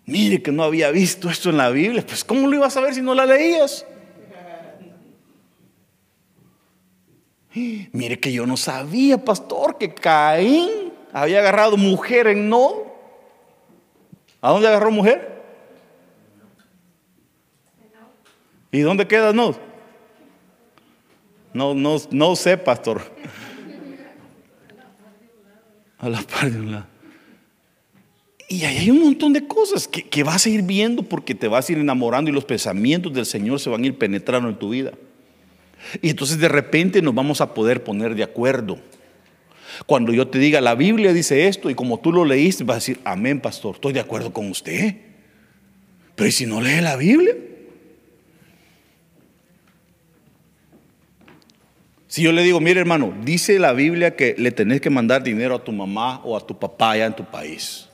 Mire 0.05 0.41
que 0.41 0.53
no 0.53 0.63
había 0.63 0.91
visto 0.91 1.29
esto 1.29 1.49
en 1.49 1.57
la 1.57 1.69
Biblia, 1.69 2.05
pues 2.07 2.23
¿cómo 2.23 2.47
lo 2.47 2.55
ibas 2.55 2.77
a 2.77 2.81
ver 2.81 2.93
si 2.93 3.01
no 3.01 3.13
la 3.13 3.25
leías? 3.25 3.85
Mire 7.53 8.19
que 8.19 8.31
yo 8.31 8.45
no 8.45 8.55
sabía, 8.55 9.23
pastor, 9.23 9.77
que 9.77 9.93
Caín 9.93 10.93
había 11.11 11.39
agarrado 11.39 11.75
mujer 11.75 12.27
en 12.27 12.49
no. 12.49 12.91
¿A 14.41 14.51
dónde 14.51 14.67
agarró 14.67 14.89
mujer? 14.91 15.31
¿Y 18.71 18.79
dónde 18.79 19.07
queda 19.07 19.33
no? 19.33 19.55
No, 21.53 21.73
no, 21.73 21.97
no 22.09 22.35
sé, 22.37 22.57
pastor. 22.57 23.01
A 25.97 26.09
la 26.09 26.21
par 26.21 26.49
de 26.49 26.59
un 26.59 26.71
lado. 26.71 26.85
Y 28.47 28.63
ahí 28.63 28.77
hay 28.77 28.91
un 28.91 29.01
montón 29.01 29.33
de 29.33 29.45
cosas 29.45 29.87
que, 29.87 30.03
que, 30.03 30.23
vas 30.23 30.45
a 30.45 30.49
ir 30.49 30.61
viendo 30.61 31.03
porque 31.03 31.35
te 31.35 31.47
vas 31.47 31.69
a 31.69 31.71
ir 31.71 31.77
enamorando 31.77 32.29
y 32.29 32.33
los 32.33 32.43
pensamientos 32.43 33.13
del 33.13 33.25
Señor 33.25 33.59
se 33.59 33.69
van 33.69 33.83
a 33.83 33.87
ir 33.87 33.97
penetrando 33.97 34.49
en 34.49 34.57
tu 34.57 34.69
vida. 34.69 34.91
Y 36.01 36.09
entonces 36.09 36.39
de 36.39 36.47
repente 36.47 37.01
nos 37.01 37.13
vamos 37.13 37.41
a 37.41 37.53
poder 37.53 37.83
poner 37.83 38.15
de 38.15 38.23
acuerdo. 38.23 38.79
Cuando 39.85 40.13
yo 40.13 40.27
te 40.27 40.39
diga, 40.39 40.61
la 40.61 40.75
Biblia 40.75 41.13
dice 41.13 41.47
esto 41.47 41.69
y 41.69 41.75
como 41.75 41.99
tú 41.99 42.11
lo 42.11 42.25
leíste, 42.25 42.63
vas 42.63 42.75
a 42.75 42.79
decir, 42.79 42.99
amén, 43.03 43.39
pastor, 43.39 43.75
estoy 43.75 43.93
de 43.93 43.99
acuerdo 43.99 44.31
con 44.33 44.49
usted. 44.49 44.95
Pero 46.15 46.27
¿y 46.27 46.31
si 46.31 46.45
no 46.45 46.61
lee 46.61 46.81
la 46.81 46.95
Biblia? 46.95 47.35
Si 52.07 52.21
yo 52.21 52.33
le 52.33 52.43
digo, 52.43 52.59
mire 52.59 52.81
hermano, 52.81 53.13
dice 53.23 53.57
la 53.57 53.71
Biblia 53.71 54.17
que 54.17 54.35
le 54.37 54.51
tenés 54.51 54.81
que 54.81 54.89
mandar 54.89 55.23
dinero 55.23 55.55
a 55.55 55.63
tu 55.63 55.71
mamá 55.71 56.21
o 56.25 56.35
a 56.35 56.45
tu 56.45 56.59
papá 56.59 56.91
allá 56.91 57.05
en 57.05 57.15
tu 57.15 57.23
país. 57.23 57.87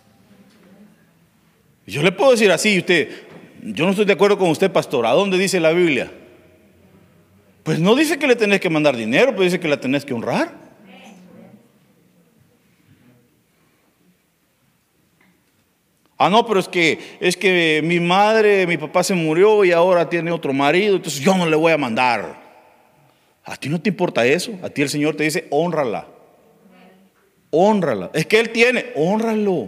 Yo 1.85 2.01
le 2.01 2.11
puedo 2.11 2.31
decir 2.31 2.51
así, 2.51 2.79
usted, 2.79 3.09
yo 3.63 3.85
no 3.85 3.91
estoy 3.91 4.05
de 4.05 4.13
acuerdo 4.13 4.37
con 4.37 4.49
usted, 4.49 4.71
pastor, 4.71 5.05
¿a 5.05 5.11
dónde 5.11 5.37
dice 5.37 5.59
la 5.59 5.71
Biblia? 5.71 6.11
Pues 7.67 7.81
no 7.81 7.95
dice 7.95 8.17
que 8.17 8.27
le 8.27 8.37
tenés 8.37 8.61
que 8.61 8.69
mandar 8.69 8.95
dinero, 8.95 9.31
pero 9.31 9.43
dice 9.43 9.59
que 9.59 9.67
la 9.67 9.77
tenés 9.77 10.05
que 10.05 10.13
honrar. 10.13 10.53
Ah, 16.17 16.29
no, 16.29 16.45
pero 16.45 16.61
es 16.61 16.69
que 16.69 16.97
es 17.19 17.35
que 17.35 17.81
mi 17.83 17.99
madre, 17.99 18.65
mi 18.67 18.77
papá 18.77 19.03
se 19.03 19.15
murió 19.15 19.65
y 19.65 19.73
ahora 19.73 20.09
tiene 20.09 20.31
otro 20.31 20.53
marido, 20.53 20.95
entonces 20.95 21.19
yo 21.19 21.35
no 21.35 21.45
le 21.45 21.57
voy 21.57 21.73
a 21.73 21.77
mandar. 21.77 22.41
A 23.43 23.57
ti 23.57 23.67
no 23.67 23.81
te 23.81 23.89
importa 23.89 24.25
eso. 24.25 24.53
A 24.63 24.69
ti 24.69 24.81
el 24.81 24.87
Señor 24.87 25.17
te 25.17 25.25
dice, 25.25 25.45
honrala. 25.49 26.07
Honrala. 27.49 28.11
Es 28.13 28.25
que 28.27 28.39
Él 28.39 28.51
tiene, 28.51 28.93
honralo. 28.95 29.67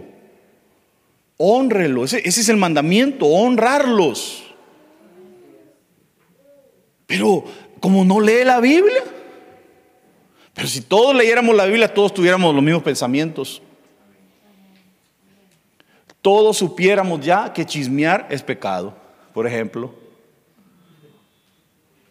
Honrelo. 1.36 2.06
Ese, 2.06 2.26
ese 2.26 2.40
es 2.40 2.48
el 2.48 2.56
mandamiento, 2.56 3.26
honrarlos. 3.26 4.46
Pero 7.06 7.44
como 7.80 8.04
no 8.04 8.20
lee 8.20 8.44
la 8.44 8.60
Biblia, 8.60 9.02
pero 10.54 10.68
si 10.68 10.82
todos 10.82 11.14
leyéramos 11.14 11.56
la 11.56 11.66
Biblia, 11.66 11.92
todos 11.92 12.14
tuviéramos 12.14 12.54
los 12.54 12.62
mismos 12.62 12.82
pensamientos 12.82 13.62
todos 16.22 16.58
supiéramos 16.58 17.20
ya 17.20 17.52
que 17.52 17.64
chismear 17.64 18.26
es 18.30 18.42
pecado, 18.42 18.96
por 19.32 19.46
ejemplo. 19.46 19.94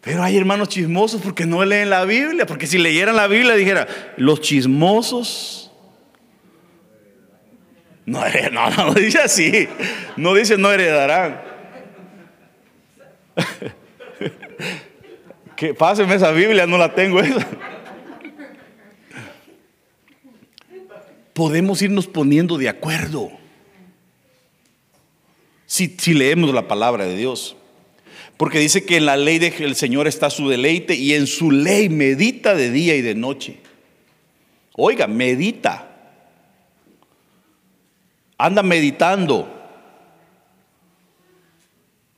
Pero 0.00 0.22
hay 0.22 0.36
hermanos 0.36 0.68
chismosos 0.68 1.20
porque 1.20 1.44
no 1.46 1.64
leen 1.64 1.90
la 1.90 2.04
Biblia, 2.04 2.46
porque 2.46 2.66
si 2.66 2.78
leyeran 2.78 3.16
la 3.16 3.26
Biblia 3.26 3.54
dijera, 3.54 3.86
los 4.16 4.40
chismosos 4.40 5.70
no, 8.06 8.22
no, 8.50 8.70
no, 8.70 8.94
dice 8.94 9.20
así, 9.20 9.68
no 10.16 10.34
dice 10.34 10.56
no 10.56 10.72
heredarán. 10.72 11.42
que 15.60 15.74
pásenme 15.74 16.14
esa 16.14 16.30
Biblia, 16.30 16.66
no 16.66 16.78
la 16.78 16.94
tengo. 16.94 17.20
Podemos 21.34 21.82
irnos 21.82 22.06
poniendo 22.06 22.56
de 22.56 22.70
acuerdo 22.70 23.30
si, 25.66 25.94
leemos 26.14 26.54
la 26.54 26.66
palabra 26.66 27.04
de 27.04 27.14
Dios. 27.14 27.56
Porque 28.38 28.58
dice 28.58 28.86
que 28.86 28.96
en 28.96 29.04
la 29.04 29.18
ley 29.18 29.38
del 29.38 29.74
Señor 29.74 30.08
está 30.08 30.30
su 30.30 30.48
deleite 30.48 30.94
y 30.94 31.12
en 31.12 31.26
su 31.26 31.50
ley 31.50 31.90
medita 31.90 32.54
de 32.54 32.70
día 32.70 32.96
y 32.96 33.02
de 33.02 33.14
noche. 33.14 33.58
Oiga, 34.72 35.06
medita. 35.08 35.90
Anda 38.38 38.62
meditando. 38.62 39.46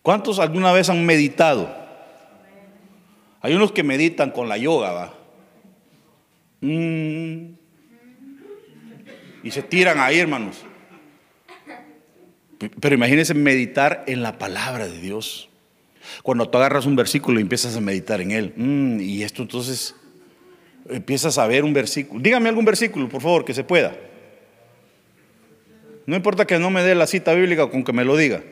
¿Cuántos 0.00 0.38
alguna 0.38 0.70
vez 0.70 0.88
han 0.88 1.04
meditado? 1.04 1.81
Hay 3.42 3.54
unos 3.54 3.72
que 3.72 3.82
meditan 3.82 4.30
con 4.30 4.48
la 4.48 4.56
yoga, 4.56 4.92
¿va? 4.92 5.14
Mm. 6.60 7.54
Y 9.42 9.50
se 9.50 9.62
tiran 9.62 9.98
ahí, 9.98 10.20
hermanos. 10.20 10.64
Pero 12.80 12.94
imagínense 12.94 13.34
meditar 13.34 14.04
en 14.06 14.22
la 14.22 14.38
palabra 14.38 14.86
de 14.86 15.00
Dios. 15.00 15.48
Cuando 16.22 16.48
tú 16.48 16.58
agarras 16.58 16.86
un 16.86 16.94
versículo 16.94 17.40
y 17.40 17.42
empiezas 17.42 17.76
a 17.76 17.80
meditar 17.80 18.20
en 18.20 18.30
él. 18.30 18.52
Mm, 18.56 19.00
y 19.00 19.24
esto 19.24 19.42
entonces 19.42 19.96
empiezas 20.88 21.36
a 21.38 21.46
ver 21.48 21.64
un 21.64 21.72
versículo. 21.72 22.22
Dígame 22.22 22.48
algún 22.48 22.64
versículo, 22.64 23.08
por 23.08 23.20
favor, 23.20 23.44
que 23.44 23.54
se 23.54 23.64
pueda. 23.64 23.96
No 26.06 26.14
importa 26.14 26.46
que 26.46 26.60
no 26.60 26.70
me 26.70 26.82
dé 26.82 26.94
la 26.94 27.08
cita 27.08 27.34
bíblica 27.34 27.68
con 27.68 27.82
que 27.82 27.92
me 27.92 28.04
lo 28.04 28.16
diga. 28.16 28.42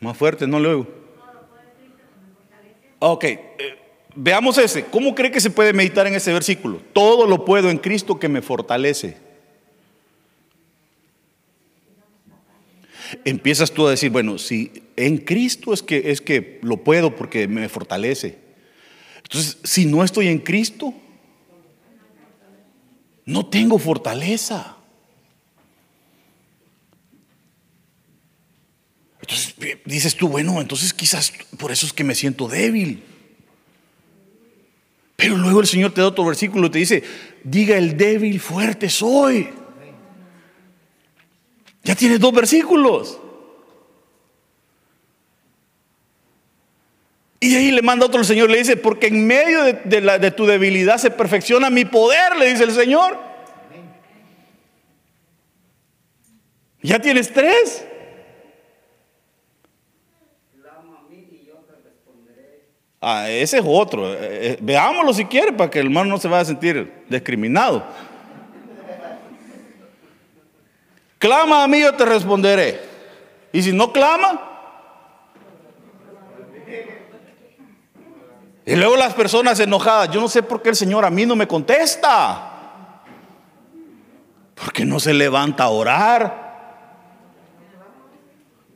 Más 0.00 0.16
fuerte, 0.16 0.46
no 0.46 0.58
lo 0.58 0.70
oigo. 0.70 0.86
Ok, 2.98 3.24
eh, 3.24 3.48
veamos 4.14 4.58
ese. 4.58 4.84
¿Cómo 4.86 5.14
cree 5.14 5.30
que 5.30 5.40
se 5.40 5.50
puede 5.50 5.72
meditar 5.72 6.06
en 6.06 6.14
ese 6.14 6.32
versículo? 6.32 6.80
Todo 6.92 7.26
lo 7.26 7.44
puedo 7.44 7.70
en 7.70 7.78
Cristo 7.78 8.18
que 8.18 8.28
me 8.28 8.42
fortalece. 8.42 9.16
empiezas 13.24 13.72
tú 13.72 13.86
a 13.86 13.90
decir, 13.90 14.10
bueno, 14.10 14.38
si 14.38 14.70
en 14.96 15.18
Cristo 15.18 15.72
es 15.72 15.82
que, 15.82 16.10
es 16.10 16.20
que 16.20 16.58
lo 16.62 16.78
puedo 16.78 17.16
porque 17.16 17.48
me 17.48 17.68
fortalece. 17.68 18.38
Entonces, 19.18 19.58
si 19.64 19.86
no 19.86 20.04
estoy 20.04 20.28
en 20.28 20.38
Cristo, 20.38 20.94
no 23.24 23.46
tengo 23.46 23.78
fortaleza. 23.78 24.76
Entonces 29.30 29.54
dices 29.84 30.16
tú, 30.16 30.28
bueno, 30.28 30.60
entonces 30.60 30.92
quizás 30.92 31.32
por 31.56 31.70
eso 31.70 31.86
es 31.86 31.92
que 31.92 32.02
me 32.02 32.16
siento 32.16 32.48
débil. 32.48 33.00
Pero 35.14 35.36
luego 35.36 35.60
el 35.60 35.68
Señor 35.68 35.92
te 35.92 36.00
da 36.00 36.08
otro 36.08 36.24
versículo 36.24 36.66
y 36.66 36.70
te 36.70 36.78
dice, 36.80 37.04
diga 37.44 37.76
el 37.76 37.96
débil, 37.96 38.40
fuerte 38.40 38.90
soy. 38.90 39.48
Ya 41.84 41.94
tienes 41.94 42.18
dos 42.18 42.32
versículos. 42.32 43.20
Y 47.38 47.54
ahí 47.54 47.70
le 47.70 47.82
manda 47.82 48.06
otro 48.06 48.20
el 48.20 48.26
Señor, 48.26 48.50
le 48.50 48.58
dice, 48.58 48.76
porque 48.76 49.06
en 49.06 49.26
medio 49.28 49.62
de, 49.62 50.30
tu 50.32 50.44
debilidad 50.44 50.98
se 50.98 51.12
perfecciona 51.12 51.70
mi 51.70 51.84
poder, 51.84 52.34
le 52.36 52.50
dice 52.50 52.64
el 52.64 52.72
Señor. 52.72 53.16
Ya 56.82 56.98
tienes 56.98 57.32
tres. 57.32 57.84
Ah, 63.00 63.30
ese 63.30 63.58
es 63.58 63.64
otro. 63.66 64.12
Eh, 64.12 64.18
eh, 64.20 64.58
veámoslo 64.60 65.12
si 65.14 65.24
quiere 65.24 65.52
para 65.52 65.70
que 65.70 65.80
el 65.80 65.86
hermano 65.86 66.10
no 66.10 66.18
se 66.18 66.28
vaya 66.28 66.42
a 66.42 66.44
sentir 66.44 67.04
discriminado. 67.08 67.84
Clama 71.18 71.64
a 71.64 71.68
mí, 71.68 71.80
yo 71.80 71.94
te 71.94 72.04
responderé. 72.04 72.80
Y 73.52 73.62
si 73.62 73.72
no 73.72 73.92
clama, 73.92 74.50
Y 78.70 78.76
luego 78.76 78.96
las 78.96 79.14
personas 79.14 79.58
enojadas, 79.58 80.10
yo 80.10 80.20
no 80.20 80.28
sé 80.28 80.44
por 80.44 80.62
qué 80.62 80.68
el 80.68 80.76
Señor 80.76 81.04
a 81.04 81.10
mí 81.10 81.26
no 81.26 81.34
me 81.34 81.48
contesta. 81.48 82.52
Porque 84.54 84.84
no 84.84 85.00
se 85.00 85.12
levanta 85.12 85.64
a 85.64 85.70
orar. 85.70 86.50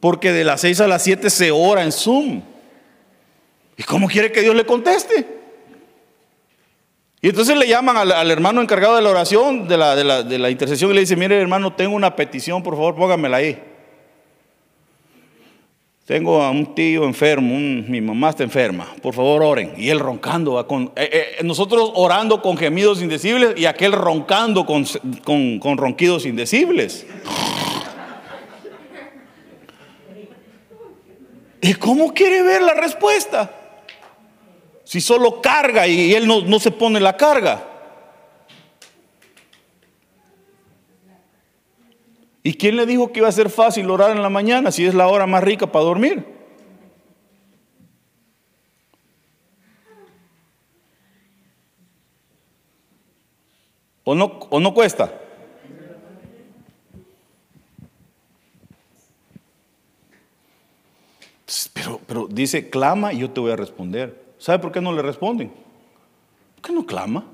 Porque 0.01 0.33
de 0.33 0.43
las 0.43 0.63
6 0.63 0.81
a 0.81 0.89
las 0.89 1.03
7 1.03 1.31
se 1.31 1.53
ora 1.53 1.85
en 1.85 1.93
Zoom. 1.93 2.43
¿Y 3.77 3.83
cómo 3.83 4.09
quiere 4.09 4.31
que 4.31 4.43
Dios 4.43 4.55
le 4.55 4.65
conteste? 4.65 5.27
Y 7.21 7.29
entonces 7.29 7.57
le 7.57 7.67
llaman 7.67 7.97
al, 7.97 8.31
hermano 8.31 8.61
encargado 8.61 8.97
de 8.97 9.03
la 9.03 9.11
oración, 9.11 9.67
de 9.67 9.79
la, 9.79 9.97
de 9.97 10.39
la 10.39 10.51
intercesión, 10.51 10.91
y 10.91 10.95
le 10.95 11.01
dice, 11.01 11.17
mire 11.17 11.41
hermano, 11.41 11.73
tengo 11.73 11.97
una 11.97 12.15
petición, 12.15 12.63
por 12.63 12.75
favor, 12.75 12.95
póngamela 12.95 13.39
ahí. 13.39 13.59
Tengo 16.05 16.43
a 16.43 16.51
un 16.51 16.75
tío 16.75 17.05
enfermo, 17.05 17.55
mi 17.57 18.03
mamá 18.03 18.29
está 18.29 18.43
enferma, 18.43 18.95
por 19.01 19.15
favor 19.15 19.43
oren. 19.43 19.73
Y 19.79 19.89
él 19.89 20.01
roncando, 20.01 20.67
con, 20.67 20.93
eh, 20.97 21.37
eh, 21.39 21.43
nosotros 21.43 21.93
orando 21.95 22.43
con 22.43 22.59
gemidos 22.59 23.01
indecibles 23.01 23.59
y 23.59 23.65
aquel 23.65 23.93
roncando 23.93 24.67
con, 24.67 24.85
con 25.59 25.79
ronquidos 25.79 26.27
indecibles. 26.27 27.07
¿Y 31.63 31.73
cómo 31.73 32.13
quiere 32.13 32.43
ver 32.43 32.61
la 32.61 32.75
respuesta? 32.75 33.64
Si 34.85 35.01
solo 35.01 35.41
carga 35.41 35.87
y 35.87 36.15
él 36.15 36.27
no, 36.27 36.43
no 36.43 36.61
se 36.61 36.71
pone 36.71 37.01
la 37.01 37.17
carga. 37.17 37.71
¿Y 42.43 42.53
quién 42.55 42.77
le 42.77 42.85
dijo 42.85 43.11
que 43.11 43.21
iba 43.21 43.29
a 43.29 43.33
ser 43.33 43.49
fácil 43.49 43.89
orar 43.89 44.11
en 44.11 44.21
la 44.21 44.29
mañana 44.29 44.71
si 44.71 44.85
es 44.85 44.95
la 44.95 45.09
hora 45.09 45.27
más 45.27 45.43
rica 45.43 45.73
para 45.73 45.87
dormir? 45.87 46.27
¿O 54.05 54.15
no, 54.15 54.39
o 54.51 54.61
no 54.61 54.75
cuesta? 54.75 55.21
Pero, 61.73 62.01
pero 62.07 62.27
dice, 62.29 62.69
clama 62.69 63.15
y 63.15 63.21
yo 63.21 63.31
te 63.31 63.41
voy 63.41 63.53
a 63.53 63.57
responder. 63.57 64.24
¿Sabe 64.39 64.59
por 64.59 64.73
qué 64.73 64.81
no 64.81 64.93
le 64.93 65.03
responden? 65.03 65.49
¿Por 65.49 66.63
qué 66.63 66.73
no 66.73 66.85
clama? 66.85 67.25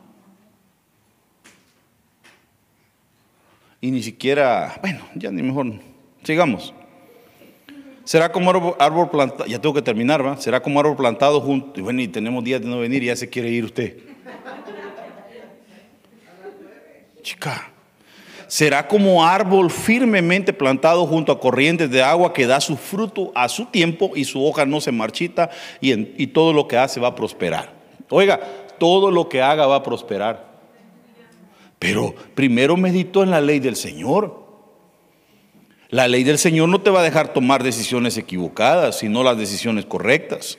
y 3.80 3.90
ni 3.90 4.02
siquiera, 4.02 4.78
bueno, 4.82 5.00
ya 5.14 5.30
ni 5.30 5.42
mejor, 5.42 5.72
sigamos. 6.22 6.74
Será 8.04 8.30
como 8.30 8.50
árbol, 8.78 9.08
plantado, 9.08 9.46
ya 9.46 9.60
tengo 9.60 9.74
que 9.74 9.82
terminar, 9.82 10.24
¿va? 10.24 10.36
Será 10.36 10.60
como 10.60 10.80
árbol 10.80 10.96
plantado 10.96 11.40
junto, 11.40 11.80
y 11.80 11.82
bueno, 11.82 12.02
y 12.02 12.08
tenemos 12.08 12.44
días 12.44 12.60
de 12.60 12.68
no 12.68 12.80
venir 12.80 13.02
y 13.02 13.06
ya 13.06 13.16
se 13.16 13.28
quiere 13.28 13.48
ir 13.48 13.64
usted. 13.64 13.98
Chica, 17.22 17.69
será 18.50 18.88
como 18.88 19.24
árbol 19.24 19.70
firmemente 19.70 20.52
plantado 20.52 21.06
junto 21.06 21.30
a 21.30 21.38
corrientes 21.38 21.88
de 21.88 22.02
agua 22.02 22.32
que 22.32 22.48
da 22.48 22.60
su 22.60 22.76
fruto 22.76 23.30
a 23.36 23.48
su 23.48 23.66
tiempo 23.66 24.10
y 24.16 24.24
su 24.24 24.44
hoja 24.44 24.66
no 24.66 24.80
se 24.80 24.90
marchita 24.90 25.50
y, 25.80 25.92
y 26.20 26.26
todo 26.26 26.52
lo 26.52 26.66
que 26.66 26.76
hace 26.76 26.98
va 26.98 27.08
a 27.08 27.14
prosperar. 27.14 27.72
Oiga, 28.08 28.40
todo 28.78 29.12
lo 29.12 29.28
que 29.28 29.40
haga 29.40 29.68
va 29.68 29.76
a 29.76 29.82
prosperar. 29.84 30.50
Pero 31.78 32.12
primero 32.34 32.76
meditó 32.76 33.22
en 33.22 33.30
la 33.30 33.40
ley 33.40 33.60
del 33.60 33.76
Señor. 33.76 34.40
La 35.88 36.08
ley 36.08 36.24
del 36.24 36.38
Señor 36.38 36.68
no 36.68 36.80
te 36.80 36.90
va 36.90 37.00
a 37.00 37.04
dejar 37.04 37.32
tomar 37.32 37.62
decisiones 37.62 38.18
equivocadas, 38.18 38.98
sino 38.98 39.22
las 39.22 39.38
decisiones 39.38 39.86
correctas. 39.86 40.58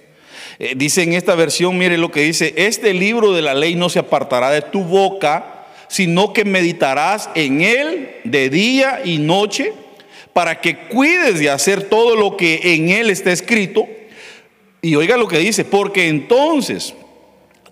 Eh, 0.59 0.75
dice 0.77 1.03
en 1.03 1.11
esta 1.11 1.35
versión, 1.35 1.77
mire 1.77 1.97
lo 1.97 2.09
que 2.09 2.21
dice, 2.21 2.53
este 2.55 2.93
libro 2.93 3.33
de 3.33 3.41
la 3.41 3.53
ley 3.53 3.75
no 3.75 3.89
se 3.89 3.99
apartará 3.99 4.49
de 4.49 4.61
tu 4.61 4.81
boca, 4.85 5.60
sino 5.91 6.31
que 6.31 6.45
meditarás 6.45 7.29
en 7.35 7.59
él 7.59 8.15
de 8.23 8.49
día 8.49 9.01
y 9.03 9.17
noche, 9.17 9.73
para 10.31 10.61
que 10.61 10.87
cuides 10.87 11.37
de 11.37 11.49
hacer 11.49 11.89
todo 11.89 12.15
lo 12.15 12.37
que 12.37 12.75
en 12.75 12.87
él 12.87 13.09
está 13.09 13.33
escrito. 13.33 13.89
Y 14.81 14.95
oiga 14.95 15.17
lo 15.17 15.27
que 15.27 15.39
dice, 15.39 15.65
porque 15.65 16.07
entonces 16.07 16.93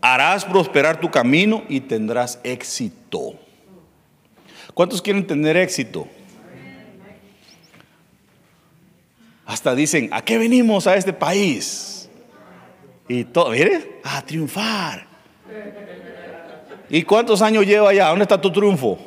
harás 0.01 0.43
prosperar 0.43 0.99
tu 0.99 1.09
camino 1.09 1.63
y 1.69 1.79
tendrás 1.79 2.41
éxito. 2.43 3.35
¿Cuántos 4.73 5.01
quieren 5.01 5.25
tener 5.25 5.55
éxito? 5.55 6.05
Hasta 9.45 9.73
dicen, 9.75 10.09
¿a 10.11 10.25
qué 10.25 10.37
venimos 10.37 10.87
a 10.87 10.97
este 10.97 11.13
país? 11.13 12.09
Y 13.07 13.23
todo, 13.23 13.51
mire, 13.51 14.01
a 14.03 14.21
triunfar. 14.25 15.07
¿Y 16.89 17.03
cuántos 17.03 17.41
años 17.41 17.65
lleva 17.65 17.89
allá? 17.89 18.07
¿Dónde 18.09 18.23
está 18.23 18.41
tu 18.41 18.51
triunfo? 18.51 18.97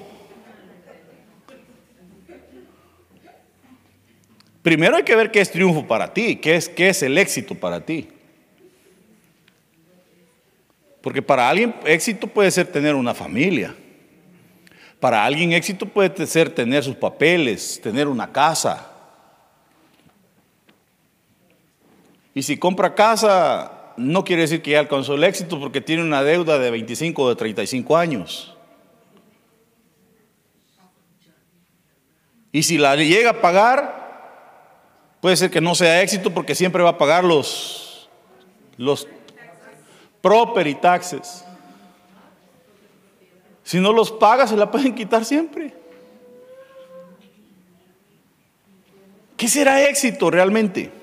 Primero 4.62 4.96
hay 4.96 5.02
que 5.02 5.16
ver 5.16 5.32
qué 5.32 5.40
es 5.40 5.50
triunfo 5.50 5.86
para 5.86 6.14
ti, 6.14 6.36
qué 6.36 6.54
es, 6.54 6.68
qué 6.68 6.90
es 6.90 7.02
el 7.02 7.18
éxito 7.18 7.56
para 7.56 7.84
ti. 7.84 8.08
Porque 11.00 11.20
para 11.20 11.48
alguien 11.50 11.74
éxito 11.84 12.28
puede 12.28 12.52
ser 12.52 12.68
tener 12.68 12.94
una 12.94 13.12
familia. 13.12 13.74
Para 15.00 15.24
alguien 15.24 15.52
éxito 15.52 15.84
puede 15.84 16.26
ser 16.28 16.48
tener 16.50 16.84
sus 16.84 16.94
papeles, 16.94 17.80
tener 17.82 18.06
una 18.06 18.30
casa. 18.30 18.88
Y 22.32 22.42
si 22.42 22.56
compra 22.56 22.94
casa, 22.94 23.81
no 23.96 24.24
quiere 24.24 24.42
decir 24.42 24.62
que 24.62 24.72
ya 24.72 24.80
alcanzó 24.80 25.14
el 25.14 25.24
éxito 25.24 25.58
porque 25.60 25.80
tiene 25.80 26.02
una 26.02 26.22
deuda 26.22 26.58
de 26.58 26.70
25 26.70 27.22
o 27.22 27.28
de 27.28 27.36
35 27.36 27.96
años. 27.96 28.56
Y 32.52 32.62
si 32.64 32.78
la 32.78 32.96
llega 32.96 33.30
a 33.30 33.40
pagar, 33.40 35.16
puede 35.20 35.36
ser 35.36 35.50
que 35.50 35.60
no 35.60 35.74
sea 35.74 36.02
éxito 36.02 36.32
porque 36.32 36.54
siempre 36.54 36.82
va 36.82 36.90
a 36.90 36.98
pagar 36.98 37.24
los, 37.24 38.08
los 38.76 39.08
property 40.20 40.74
taxes. 40.74 41.44
Si 43.64 43.80
no 43.80 43.92
los 43.92 44.10
paga, 44.10 44.46
se 44.46 44.56
la 44.56 44.70
pueden 44.70 44.94
quitar 44.94 45.24
siempre. 45.24 45.74
¿Qué 49.36 49.48
será 49.48 49.88
éxito 49.88 50.30
realmente? 50.30 51.01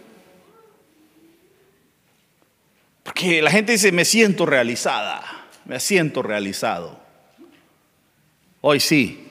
Porque 3.10 3.42
la 3.42 3.50
gente 3.50 3.72
dice, 3.72 3.92
me 3.92 4.06
siento 4.06 4.46
realizada, 4.46 5.24
me 5.66 5.80
siento 5.80 6.22
realizado. 6.22 7.00
Hoy 8.62 8.80
sí. 8.80 9.28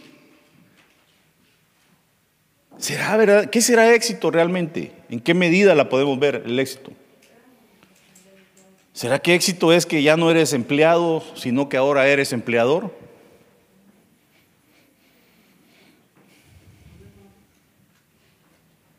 ¿Será 2.76 3.16
verdad? 3.16 3.50
¿Qué 3.50 3.60
será 3.60 3.94
éxito 3.94 4.32
realmente? 4.32 4.90
¿En 5.08 5.20
qué 5.20 5.32
medida 5.32 5.76
la 5.76 5.88
podemos 5.88 6.18
ver 6.18 6.42
el 6.44 6.58
éxito? 6.58 6.90
¿Será 8.94 9.20
que 9.20 9.36
éxito 9.36 9.72
es 9.72 9.86
que 9.86 10.02
ya 10.02 10.16
no 10.16 10.28
eres 10.28 10.54
empleado, 10.54 11.22
sino 11.36 11.68
que 11.68 11.76
ahora 11.76 12.08
eres 12.08 12.32
empleador? 12.32 12.92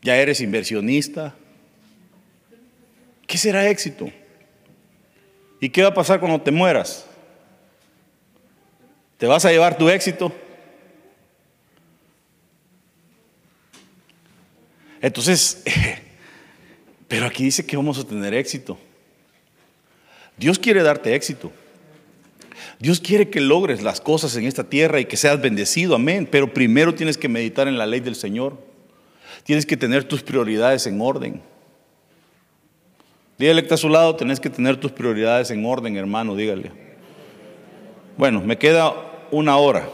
¿Ya 0.04 0.16
eres 0.16 0.40
inversionista? 0.40 1.36
¿Qué 3.28 3.38
será 3.38 3.70
éxito? 3.70 4.10
¿Y 5.60 5.70
qué 5.70 5.82
va 5.82 5.90
a 5.90 5.94
pasar 5.94 6.20
cuando 6.20 6.42
te 6.42 6.52
mueras? 6.52 7.06
¿Te 9.18 9.28
vas 9.28 9.44
a 9.44 9.52
llevar 9.52 9.78
tu 9.78 9.90
éxito? 9.90 10.32
Entonces, 15.02 15.64
pero 17.08 17.26
aquí 17.26 17.44
dice 17.44 17.66
que 17.66 17.76
vamos 17.76 18.00
a 18.00 18.06
tener 18.06 18.34
éxito. 18.34 18.78
Dios 20.38 20.58
quiere 20.58 20.82
darte 20.84 21.14
éxito. 21.16 21.52
Dios 22.80 23.02
quiere 23.02 23.30
que 23.30 23.42
logres 23.42 23.82
las 23.82 24.00
cosas 24.00 24.36
en 24.38 24.46
esta 24.46 24.64
tierra 24.64 25.02
y 25.02 25.06
que 25.06 25.18
seas 25.18 25.42
bendecido, 25.42 25.96
amén. 25.96 26.28
Pero 26.30 26.54
primero 26.54 26.96
tienes 26.96 27.18
que 27.18 27.28
meditar 27.28 27.68
en 27.68 27.78
la 27.78 27.86
ley 27.86 28.00
del 28.00 28.16
Señor. 28.16 28.58
Tienes 29.44 29.66
que 29.66 29.76
tener 29.76 30.06
tus 30.06 30.24
prioridades 30.24 30.88
en 30.88 31.02
orden. 31.02 31.42
Dígale 33.40 33.62
que 33.62 33.68
está 33.68 33.76
a 33.76 33.78
su 33.78 33.88
lado, 33.88 34.18
tenés 34.18 34.38
que 34.42 34.50
tener 34.50 34.76
tus 34.76 34.92
prioridades 34.92 35.50
en 35.50 35.66
orden, 35.66 35.96
hermano, 35.96 36.36
dígale. 36.36 36.74
Bueno, 38.18 38.42
me 38.42 38.58
queda 38.58 38.94
una 39.32 39.56
hora. 39.56 39.88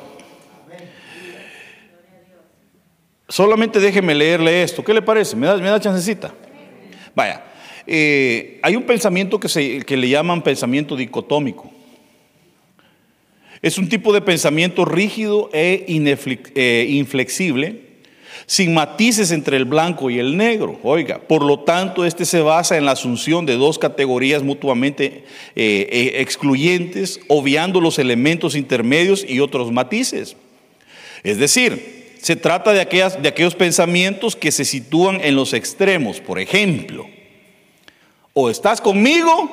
Solamente 3.30 3.80
déjeme 3.80 4.16
leerle 4.16 4.64
esto. 4.64 4.84
¿Qué 4.84 4.96
le 4.96 5.02
parece? 5.04 5.36
¿Me 5.36 5.46
da, 5.46 5.58
me 5.58 5.70
da 5.70 5.80
chancecita? 5.80 6.34
Vaya. 7.14 7.44
Eh, 7.86 8.60
hay 8.64 8.76
un 8.76 8.84
pensamiento 8.84 9.40
que, 9.40 9.48
se, 9.48 9.82
que 9.82 9.96
le 9.96 10.10
llaman 10.10 10.42
pensamiento 10.42 10.96
dicotómico. 10.96 11.72
Es 13.62 13.78
un 13.78 13.90
tipo 13.90 14.12
de 14.12 14.22
pensamiento 14.22 14.86
rígido 14.86 15.52
e 15.54 15.86
eh, 15.88 16.86
inflexible, 16.90 17.85
sin 18.48 18.74
matices 18.74 19.32
entre 19.32 19.58
el 19.58 19.66
blanco 19.66 20.10
y 20.10 20.20
el 20.20 20.38
negro. 20.38 20.80
Oiga, 20.84 21.20
por 21.20 21.44
lo 21.44 21.60
tanto, 21.60 22.06
este 22.06 22.26
se 22.26 22.42
basa 22.42 22.78
en 22.78 22.86
la 22.86 22.92
asunción 22.92 23.46
de 23.46 23.56
dos 23.56 23.80
categorías 23.80 24.44
mutuamente 24.44 25.26
eh, 25.56 25.88
eh, 25.92 26.22
excluyentes, 26.22 27.20
obviando 27.28 27.82
los 27.82 27.98
elementos 27.98 28.56
intermedios 28.56 29.26
y 29.28 29.40
otros 29.40 29.72
matices. 29.72 30.36
Es 31.24 31.38
decir, 31.40 32.18
se 32.22 32.36
trata 32.36 32.74
de, 32.74 32.82
aquellas, 32.82 33.22
de 33.22 33.30
aquellos 33.30 33.56
pensamientos 33.56 34.36
que 34.36 34.52
se 34.52 34.66
sitúan 34.66 35.22
en 35.22 35.36
los 35.36 35.54
extremos. 35.54 36.20
Por 36.20 36.40
ejemplo, 36.40 37.08
o 38.34 38.50
estás 38.50 38.82
conmigo 38.82 39.50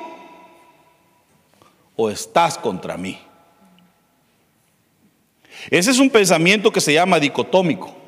o 1.95 2.09
estás 2.09 2.57
contra 2.57 2.97
mí. 2.97 3.19
Ese 5.69 5.91
es 5.91 5.99
un 5.99 6.09
pensamiento 6.09 6.71
que 6.71 6.81
se 6.81 6.93
llama 6.93 7.19
dicotómico. 7.19 8.02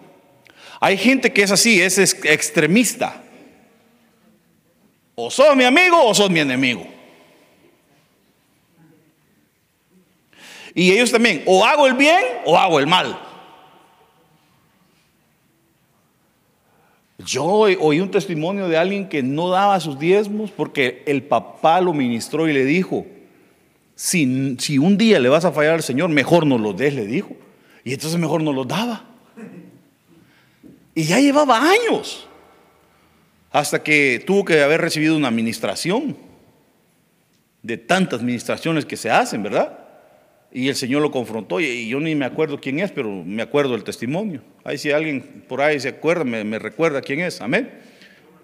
Hay 0.79 0.97
gente 0.97 1.31
que 1.31 1.43
es 1.43 1.51
así, 1.51 1.81
es 1.81 1.97
extremista. 1.97 3.21
O 5.15 5.31
sos 5.31 5.55
mi 5.55 5.63
amigo 5.63 6.03
o 6.03 6.13
sos 6.13 6.29
mi 6.29 6.39
enemigo. 6.39 6.85
Y 10.73 10.91
ellos 10.91 11.09
también, 11.09 11.41
o 11.45 11.63
hago 11.63 11.87
el 11.87 11.93
bien 11.93 12.21
o 12.45 12.57
hago 12.57 12.79
el 12.79 12.87
mal. 12.87 13.17
Yo 17.17 17.45
oí 17.45 17.99
un 18.01 18.11
testimonio 18.11 18.67
de 18.67 18.77
alguien 18.77 19.07
que 19.07 19.23
no 19.23 19.49
daba 19.49 19.79
sus 19.79 19.97
diezmos 19.97 20.51
porque 20.51 21.01
el 21.07 21.23
papá 21.23 21.79
lo 21.79 21.93
ministró 21.93 22.47
y 22.49 22.53
le 22.53 22.65
dijo, 22.65 23.05
si, 23.95 24.57
si 24.59 24.77
un 24.77 24.97
día 24.97 25.19
le 25.19 25.29
vas 25.29 25.45
a 25.45 25.53
fallar 25.53 25.75
al 25.75 25.83
Señor, 25.83 26.09
mejor 26.09 26.45
no 26.45 26.57
los 26.57 26.75
des, 26.75 26.93
le 26.93 27.05
dijo. 27.05 27.31
Y 27.85 27.93
entonces 27.93 28.19
mejor 28.19 28.43
no 28.43 28.51
los 28.51 28.67
daba. 28.67 29.14
Y 30.95 31.03
ya 31.03 31.19
llevaba 31.19 31.59
años 31.61 32.25
hasta 33.51 33.83
que 33.83 34.23
tuvo 34.25 34.43
que 34.43 34.61
haber 34.61 34.81
recibido 34.81 35.15
una 35.15 35.27
administración 35.27 36.17
de 37.61 37.77
tantas 37.77 38.19
administraciones 38.19 38.85
que 38.85 38.97
se 38.97 39.11
hacen, 39.11 39.43
¿verdad? 39.43 39.79
Y 40.51 40.69
el 40.69 40.75
Señor 40.75 41.01
lo 41.01 41.11
confrontó 41.11 41.59
y 41.59 41.87
yo 41.89 41.99
ni 41.99 42.15
me 42.15 42.25
acuerdo 42.25 42.59
quién 42.61 42.79
es, 42.79 42.91
pero 42.91 43.09
me 43.09 43.41
acuerdo 43.41 43.73
del 43.73 43.83
testimonio. 43.83 44.41
Ahí 44.63 44.77
si 44.77 44.91
alguien 44.91 45.43
por 45.47 45.61
ahí 45.61 45.79
se 45.79 45.89
acuerda, 45.89 46.23
me, 46.23 46.59
recuerda 46.59 47.01
quién 47.01 47.19
es. 47.19 47.41
Amén. 47.41 47.71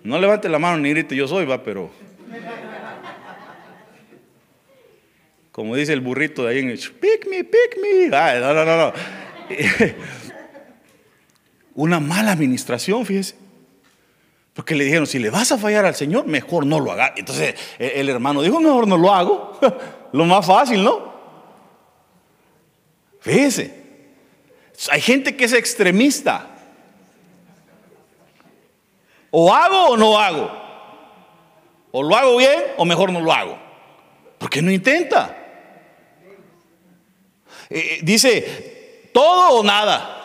No 0.04 0.20
levante 0.20 0.50
la 0.50 0.60
mano 0.60 0.78
ni 0.78 0.90
grite 0.90 1.16
yo 1.16 1.28
soy, 1.28 1.46
va, 1.46 1.64
pero... 1.64 1.90
Como 5.52 5.76
dice 5.76 5.94
el 5.94 6.02
burrito 6.02 6.46
de 6.46 6.54
ahí 6.54 6.60
en 6.60 6.70
el... 6.70 6.78
Pick 6.78 7.28
me, 7.30 7.44
pick 7.44 7.78
me. 7.82 8.08
no, 8.08 8.54
no, 8.54 8.66
no, 8.66 8.78
no. 8.78 8.94
una 11.76 12.00
mala 12.00 12.32
administración, 12.32 13.06
fíjese. 13.06 13.36
Porque 14.54 14.76
le 14.76 14.84
dijeron, 14.84 15.08
si 15.08 15.20
le 15.20 15.30
vas 15.30 15.52
a 15.52 15.58
fallar 15.58 15.86
al 15.86 15.96
Señor, 15.96 16.28
mejor 16.28 16.66
no 16.66 16.80
lo 16.80 16.92
haga. 16.92 17.14
Entonces 17.16 17.56
el 17.80 18.10
hermano 18.10 18.42
dijo, 18.42 18.60
mejor 18.60 18.88
no 18.88 18.98
lo 18.98 19.14
hago. 19.14 19.58
lo 20.12 20.26
más 20.26 20.46
fácil, 20.46 20.84
¿no? 20.84 21.12
Fíjese. 23.22 23.82
Hay 24.90 25.02
gente 25.02 25.36
que 25.38 25.46
es 25.46 25.54
extremista. 25.54 26.48
O 29.30 29.54
hago 29.54 29.92
o 29.92 29.98
no 29.98 30.20
hago. 30.20 30.52
O 31.92 32.04
lo 32.04 32.16
hago 32.16 32.38
bien 32.38 32.62
o 32.78 32.86
mejor 32.86 33.12
no 33.12 33.22
lo 33.22 33.32
hago. 33.32 33.58
Porque 34.38 34.62
no 34.62 34.72
intenta. 34.72 35.38
Eh, 37.70 37.80
eh, 37.80 38.00
dice, 38.02 39.10
todo 39.14 39.60
o 39.60 39.64
nada. 39.64 40.21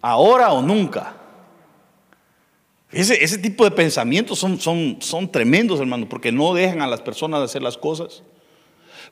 Ahora 0.00 0.52
o 0.52 0.62
nunca. 0.62 1.16
Ese, 2.92 3.38
tipo 3.38 3.64
de 3.64 3.70
pensamientos 3.70 4.38
son, 4.38 4.58
son, 4.58 4.96
son 5.00 5.30
tremendos, 5.30 5.78
hermano, 5.78 6.08
porque 6.08 6.32
no 6.32 6.54
dejan 6.54 6.82
a 6.82 6.88
las 6.88 7.00
personas 7.00 7.40
hacer 7.40 7.62
las 7.62 7.76
cosas. 7.76 8.24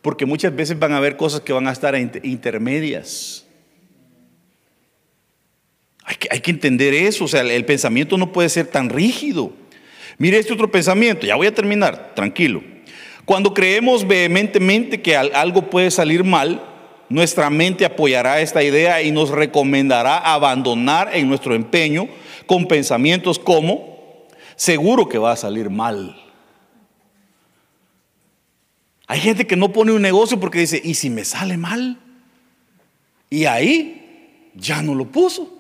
Porque 0.03 0.27
muchas 0.27 0.55
veces 0.55 0.79
van 0.79 0.93
a 0.93 0.97
haber 0.97 1.17
cosas 1.17 1.41
que 1.41 1.53
van 1.53 1.69
a 1.69 1.73
estar 1.73 1.97
intermedias. 1.97 3.47
Hay 6.05 6.17
que, 6.17 6.29
hay 6.31 6.41
que 6.41 6.51
entender 6.51 6.95
eso, 6.95 7.25
o 7.25 7.29
sea, 7.29 7.43
el 7.43 7.65
pensamiento 7.65 8.17
no 8.17 8.33
puede 8.33 8.49
ser 8.49 8.67
tan 8.67 8.89
rígido. 8.89 9.53
Mire 10.17 10.39
este 10.39 10.53
otro 10.53 10.71
pensamiento, 10.71 11.27
ya 11.27 11.37
voy 11.37 11.47
a 11.47 11.55
terminar, 11.55 12.15
tranquilo. 12.17 12.63
Cuando 13.25 13.55
creemos 13.55 14.09
vehementemente 14.09 15.03
que 15.03 15.17
algo 15.17 15.69
puede 15.71 15.91
salir 15.91 16.25
mal, 16.25 16.78
nuestra 17.09 17.51
mente 17.51 17.85
apoyará 17.85 18.41
esta 18.41 18.63
idea 18.63 19.03
y 19.03 19.11
nos 19.11 19.31
recomendará 19.31 20.19
abandonar 20.19 21.11
en 21.15 21.29
nuestro 21.29 21.55
empeño 21.55 22.09
con 22.47 22.67
pensamientos 22.67 23.39
como, 23.39 24.27
seguro 24.57 25.09
que 25.09 25.19
va 25.19 25.33
a 25.33 25.37
salir 25.37 25.71
mal. 25.71 26.17
Hay 29.07 29.21
gente 29.21 29.47
que 29.47 29.57
no 29.57 29.73
pone 29.73 29.93
un 29.93 30.03
negocio 30.03 30.39
porque 30.39 30.59
dice, 30.59 30.81
¿y 30.85 30.95
si 30.95 31.09
me 31.09 31.25
sale 31.25 31.57
mal? 31.57 31.99
Y 33.31 33.47
ahí 33.47 34.51
ya 34.55 34.83
no 34.83 34.95
lo 34.95 35.07
puso. 35.07 35.55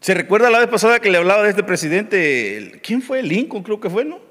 ¿Se 0.00 0.12
recuerda 0.12 0.50
la 0.50 0.58
vez 0.58 0.68
pasada 0.68 1.00
que 1.00 1.10
le 1.10 1.16
hablaba 1.16 1.42
de 1.42 1.48
este 1.48 1.62
presidente? 1.62 2.78
¿Quién 2.82 3.00
fue? 3.00 3.22
Lincoln 3.22 3.62
creo 3.62 3.80
que 3.80 3.88
fue, 3.88 4.04
¿no? 4.04 4.23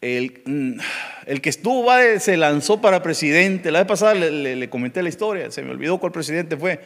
El, 0.00 0.40
mm, 0.46 0.80
el 1.26 1.40
que 1.40 1.50
estuvo, 1.50 1.90
se 2.18 2.36
lanzó 2.36 2.80
para 2.80 3.02
presidente. 3.02 3.70
La 3.70 3.80
vez 3.80 3.88
pasada 3.88 4.14
le, 4.14 4.70
comenté 4.70 5.02
la 5.02 5.08
historia, 5.08 5.50
se 5.50 5.62
me 5.62 5.70
olvidó 5.70 5.98
cuál 5.98 6.12
presidente 6.12 6.56
fue. 6.56 6.80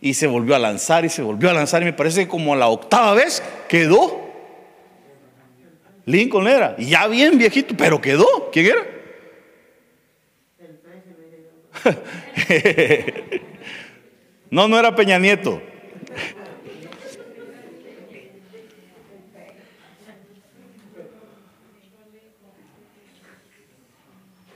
Y 0.00 0.14
se 0.14 0.26
volvió 0.26 0.56
a 0.56 0.58
lanzar 0.58 1.04
y 1.04 1.08
se 1.08 1.22
volvió 1.22 1.50
a 1.50 1.52
lanzar. 1.52 1.82
Y 1.82 1.84
me 1.84 1.92
parece 1.92 2.22
que 2.22 2.28
como 2.28 2.56
la 2.56 2.68
octava 2.68 3.14
vez 3.14 3.42
quedó. 3.68 4.28
Lincoln 6.06 6.48
era. 6.48 6.76
Ya 6.78 7.06
bien 7.06 7.38
viejito, 7.38 7.76
pero 7.76 8.00
quedó. 8.00 8.50
¿Quién 8.50 8.66
era? 8.66 8.86
no, 14.50 14.68
no 14.68 14.78
era 14.78 14.94
Peña 14.94 15.18
Nieto. 15.18 15.62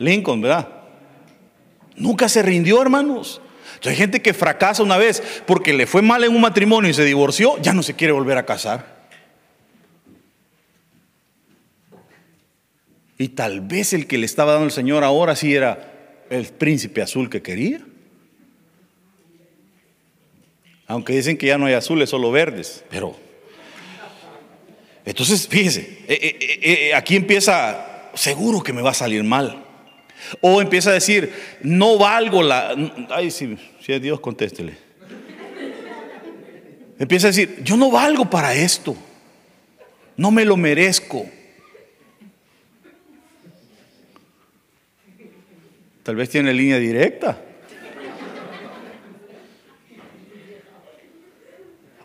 Lincoln, 0.05 0.41
¿verdad? 0.41 0.69
Nunca 1.97 2.29
se 2.29 2.43
rindió, 2.43 2.81
hermanos. 2.83 3.41
hay 3.85 3.97
gente 3.97 4.23
que 4.23 4.35
fracasa 4.35 4.83
una 4.83 4.97
vez 4.97 5.23
porque 5.47 5.73
le 5.73 5.87
fue 5.87 6.03
mal 6.03 6.25
en 6.25 6.35
un 6.35 6.41
matrimonio 6.41 6.91
y 6.91 6.95
se 6.95 7.05
divorció, 7.05 7.61
ya 7.63 7.73
no 7.73 7.83
se 7.83 7.95
quiere 7.95 8.13
volver 8.13 8.39
a 8.39 8.47
casar. 8.47 8.95
Y 13.17 13.29
tal 13.29 13.61
vez 13.61 13.93
el 13.93 14.07
que 14.07 14.19
le 14.19 14.27
estaba 14.27 14.53
dando 14.53 14.67
el 14.67 14.73
Señor 14.73 15.05
ahora 15.05 15.37
sí 15.37 15.55
era 15.55 16.25
el 16.31 16.47
príncipe 16.47 17.01
azul 17.01 17.31
que 17.31 17.43
quería. 17.43 17.81
Aunque 20.87 21.15
dicen 21.15 21.39
que 21.39 21.47
ya 21.47 21.57
no 21.57 21.67
hay 21.67 21.75
azules, 21.75 22.11
solo 22.11 22.31
verdes. 22.31 22.85
Pero, 22.91 23.17
entonces, 25.05 25.49
fíjese, 25.49 26.05
eh, 26.09 26.39
eh, 26.41 26.61
eh, 26.63 26.95
aquí 26.95 27.17
empieza, 27.17 28.11
seguro 28.15 28.63
que 28.63 28.73
me 28.73 28.83
va 28.83 28.91
a 28.91 28.95
salir 28.95 29.23
mal. 29.25 29.65
O 30.41 30.61
empieza 30.61 30.91
a 30.91 30.95
decir, 30.95 31.33
no 31.62 31.99
valgo 31.99 32.43
la... 32.43 32.75
Ay, 33.11 33.31
si, 33.31 33.57
es 33.87 34.03
Dios, 34.03 34.20
contéstele. 34.20 34.77
Empieza 36.99 37.29
a 37.29 37.31
decir, 37.31 37.62
yo 37.62 37.77
no 37.77 37.91
valgo 37.91 38.29
para 38.31 38.55
esto. 38.55 38.97
No 40.16 40.31
me 40.31 40.45
lo 40.45 40.57
merezco. 40.57 41.27
Tal 46.03 46.16
vez 46.16 46.29
tiene 46.29 46.53
línea 46.53 46.79
directa. 46.79 47.41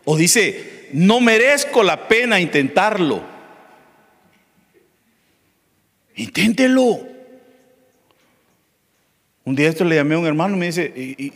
O 0.04 0.16
dice, 0.16 0.88
no 0.92 1.20
merezco 1.20 1.82
la 1.82 2.08
pena 2.08 2.40
intentarlo. 2.40 3.22
Inténtelo. 6.16 7.09
Un 9.50 9.56
día 9.56 9.68
esto 9.68 9.82
le 9.82 9.96
llamé 9.96 10.14
a 10.14 10.18
un 10.18 10.26
hermano 10.26 10.54
y 10.54 10.60
me 10.60 10.66
dice, 10.66 10.92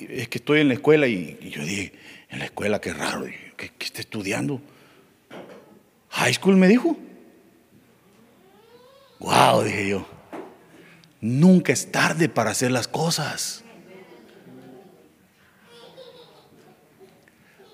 es 0.09 0.29
que 0.29 0.39
estoy 0.39 0.61
en 0.61 0.69
la 0.69 0.75
escuela 0.75 1.09
y, 1.09 1.37
yo 1.51 1.65
dije, 1.65 1.93
en 2.29 2.39
la 2.39 2.45
escuela, 2.45 2.81
qué 2.81 2.93
raro, 2.93 3.27
¿qué, 3.57 3.73
está 3.81 4.01
estudiando? 4.01 4.62
High 6.11 6.35
school 6.35 6.57
me 6.57 6.69
dijo. 6.69 6.97
Wow, 9.19 9.65
dije 9.65 9.89
yo. 9.89 10.07
Nunca 11.21 11.73
es 11.73 11.91
tarde 11.91 12.29
para 12.29 12.53
hacer 12.53 12.71
las 12.71 12.87
cosas. 12.87 13.65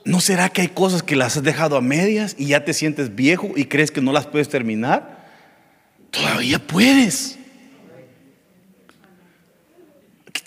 ¿No 0.06 0.20
será 0.20 0.48
que 0.48 0.62
hay 0.62 0.68
cosas 0.68 1.02
que 1.02 1.16
las 1.16 1.36
has 1.36 1.42
dejado 1.42 1.76
a 1.76 1.82
medias 1.82 2.34
y 2.38 2.46
ya 2.46 2.64
te 2.64 2.72
sientes 2.72 3.14
viejo 3.14 3.50
y 3.56 3.66
crees 3.66 3.90
que 3.90 4.00
no 4.00 4.10
las 4.10 4.26
puedes 4.26 4.48
terminar? 4.48 5.28
Todavía 6.10 6.58
puedes. 6.66 7.39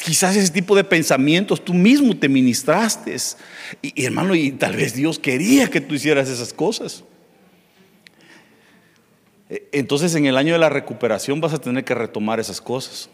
Quizás 0.04 0.36
ese 0.36 0.52
tipo 0.52 0.76
de 0.76 0.84
pensamientos 0.84 1.64
tú 1.64 1.74
mismo 1.74 2.14
te 2.18 2.28
ministraste. 2.28 3.16
Y, 3.82 4.04
hermano, 4.04 4.36
y 4.36 4.52
tal 4.52 4.76
vez 4.76 4.94
Dios 4.94 5.18
quería 5.18 5.70
que 5.70 5.80
tú 5.80 5.96
hicieras 5.96 6.28
esas 6.28 6.52
cosas. 6.52 7.06
E, 9.50 9.70
entonces 9.72 10.14
en 10.16 10.26
el 10.26 10.36
año 10.36 10.52
de 10.52 10.60
la 10.60 10.68
recuperación 10.68 11.40
vas 11.40 11.54
a 11.54 11.62
tener 11.62 11.86
que 11.86 11.96
retomar 11.96 12.42
esas 12.42 12.60
cosas. 12.60 13.10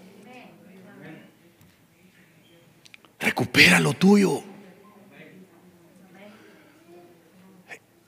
Recupera 3.20 3.80
lo 3.80 3.94
tuyo. 3.94 4.42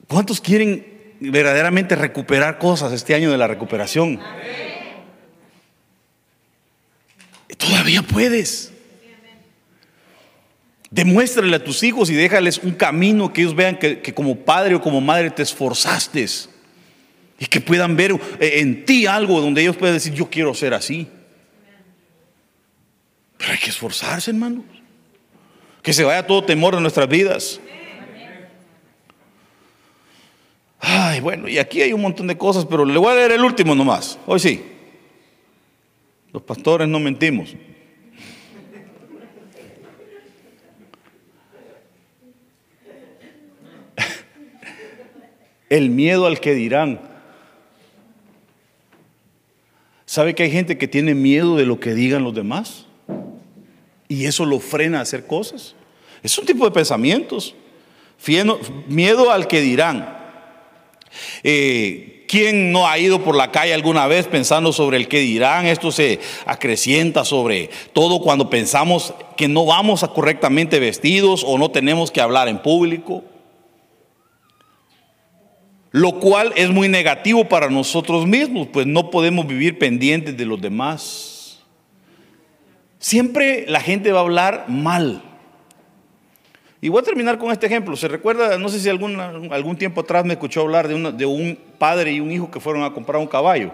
¿Cuántos 0.07 0.41
quieren 0.41 1.15
verdaderamente 1.19 1.95
recuperar 1.95 2.57
cosas 2.57 2.93
este 2.93 3.13
año 3.13 3.29
de 3.29 3.38
la 3.38 3.45
recuperación? 3.45 4.19
Todavía 7.57 8.01
puedes. 8.01 8.71
Demuéstrale 10.89 11.55
a 11.55 11.63
tus 11.63 11.83
hijos 11.83 12.09
y 12.09 12.15
déjales 12.15 12.57
un 12.57 12.71
camino 12.71 13.31
que 13.31 13.41
ellos 13.41 13.55
vean 13.55 13.77
que, 13.77 14.13
como 14.13 14.35
padre 14.35 14.75
o 14.75 14.81
como 14.81 14.99
madre 14.99 15.31
te 15.31 15.41
esforzaste. 15.41 16.25
Y 17.39 17.45
que 17.45 17.61
puedan 17.61 17.95
ver 17.95 18.11
eh, 18.39 18.59
en 18.59 18.85
ti 18.85 19.07
algo 19.07 19.39
donde 19.39 19.61
ellos 19.61 19.77
puedan 19.77 19.95
decir, 19.95 20.13
yo 20.13 20.29
quiero 20.29 20.53
ser 20.53 20.73
así. 20.73 21.07
Pero 23.37 23.53
hay 23.53 23.57
que 23.57 23.69
esforzarse, 23.69 24.31
hermanos. 24.31 24.65
Que 25.81 25.93
se 25.93 26.03
vaya 26.03 26.27
todo 26.27 26.43
temor 26.43 26.75
de 26.75 26.81
nuestras 26.81 27.07
vidas. 27.07 27.59
Ay, 30.79 31.19
bueno, 31.19 31.47
y 31.47 31.57
aquí 31.57 31.81
hay 31.81 31.93
un 31.93 32.01
montón 32.01 32.27
de 32.27 32.37
cosas, 32.37 32.65
pero 32.65 32.83
le 32.85 32.97
voy 32.97 33.11
a 33.11 33.15
leer 33.15 33.31
el 33.31 33.45
último 33.45 33.75
nomás. 33.75 34.19
Hoy 34.25 34.39
sí. 34.39 34.70
Los 36.34 36.43
pastores 36.43 36.88
no 36.88 36.99
mentimos. 36.99 37.55
El 45.69 45.89
miedo 45.89 46.25
al 46.25 46.39
que 46.39 46.53
dirán. 46.53 46.99
¿Sabe 50.05 50.36
que 50.36 50.43
hay 50.43 50.51
gente 50.51 50.77
que 50.77 50.88
tiene 50.88 51.15
miedo 51.15 51.55
de 51.55 51.65
lo 51.65 51.79
que 51.79 51.93
digan 51.93 52.23
los 52.23 52.36
demás? 52.36 52.86
Y 54.09 54.25
eso 54.25 54.45
lo 54.45 54.59
frena 54.59 54.99
a 54.99 55.03
hacer 55.03 55.25
cosas. 55.25 55.75
Es 56.21 56.38
un 56.38 56.45
tipo 56.45 56.65
de 56.65 56.71
pensamientos. 56.71 57.55
Miedo 58.88 59.32
al 59.32 59.47
que 59.47 59.61
dirán. 59.61 60.17
Eh, 61.43 62.20
¿Quién 62.32 62.71
no 62.71 62.88
ha 62.88 62.97
ido 62.97 63.21
por 63.25 63.36
la 63.36 63.51
calle 63.51 63.73
alguna 63.73 64.07
vez 64.07 64.25
pensando 64.25 64.71
sobre 64.71 64.95
el 64.95 65.09
que 65.09 65.19
dirán? 65.19 65.65
Esto 65.65 65.91
se 65.91 66.21
acrecienta 66.45 67.25
sobre 67.25 67.69
todo 67.91 68.21
cuando 68.21 68.49
pensamos 68.49 69.13
que 69.36 69.49
no 69.49 69.65
vamos 69.65 70.01
a 70.03 70.07
correctamente 70.07 70.79
vestidos 70.79 71.43
o 71.45 71.57
no 71.57 71.71
tenemos 71.71 72.09
que 72.09 72.21
hablar 72.21 72.47
en 72.47 72.59
público. 72.59 73.25
Lo 75.91 76.21
cual 76.21 76.53
es 76.55 76.69
muy 76.69 76.88
negativo 76.88 77.49
para 77.49 77.69
nosotros 77.69 78.25
mismos, 78.25 78.69
pues 78.71 78.88
no 78.88 79.09
podemos 79.09 79.45
vivir 79.45 79.77
pendientes 79.77 80.38
de 80.38 80.45
los 80.45 80.61
demás. 80.61 81.59
Siempre 82.97 83.65
la 83.67 83.82
gente 83.82 84.13
va 84.13 84.19
a 84.19 84.23
hablar 84.23 84.65
mal. 84.69 85.21
Y 86.84 86.89
voy 86.89 86.99
a 86.99 87.03
terminar 87.03 87.38
con 87.38 87.51
este 87.51 87.67
ejemplo. 87.67 87.95
Se 87.95 88.07
recuerda, 88.07 88.57
no 88.57 88.67
sé 88.67 88.79
si 88.79 88.89
algún, 88.89 89.19
algún 89.19 89.77
tiempo 89.77 90.01
atrás 90.01 90.25
me 90.25 90.34
escuchó 90.34 90.61
hablar 90.61 90.88
de, 90.88 91.11
de 91.11 91.25
un 91.27 91.57
padre 91.77 92.11
y 92.11 92.19
un 92.19 92.32
hijo 92.32 92.49
que 92.49 92.59
fueron 92.59 92.84
a 92.84 92.91
comprar 92.91 93.21
un 93.21 93.27
caballo. 93.27 93.71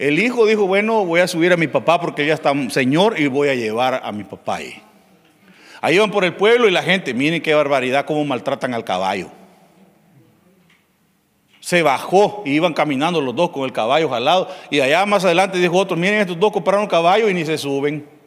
El 0.00 0.18
hijo 0.18 0.46
dijo, 0.46 0.66
bueno, 0.66 1.04
voy 1.04 1.20
a 1.20 1.28
subir 1.28 1.52
a 1.52 1.56
mi 1.56 1.68
papá 1.68 2.00
porque 2.00 2.26
ya 2.26 2.34
está 2.34 2.52
señor 2.70 3.20
y 3.20 3.28
voy 3.28 3.48
a 3.48 3.54
llevar 3.54 4.00
a 4.02 4.10
mi 4.10 4.24
papá 4.24 4.56
ahí. 4.56 4.82
Ahí 5.80 5.96
van 5.98 6.10
por 6.10 6.24
el 6.24 6.34
pueblo 6.34 6.68
y 6.68 6.72
la 6.72 6.82
gente, 6.82 7.14
miren 7.14 7.40
qué 7.40 7.54
barbaridad, 7.54 8.04
cómo 8.04 8.24
maltratan 8.24 8.74
al 8.74 8.84
caballo. 8.84 9.28
Se 11.60 11.82
bajó 11.82 12.42
y 12.44 12.52
iban 12.52 12.74
caminando 12.74 13.20
los 13.20 13.34
dos 13.34 13.50
con 13.50 13.64
el 13.64 13.72
caballo 13.72 14.08
jalado. 14.08 14.48
Y 14.70 14.80
allá 14.80 15.06
más 15.06 15.24
adelante 15.24 15.58
dijo 15.58 15.76
otro, 15.76 15.96
miren 15.96 16.20
estos 16.20 16.38
dos 16.38 16.50
compraron 16.50 16.82
un 16.82 16.88
caballo 16.88 17.28
y 17.28 17.34
ni 17.34 17.44
se 17.44 17.58
suben. 17.58 18.17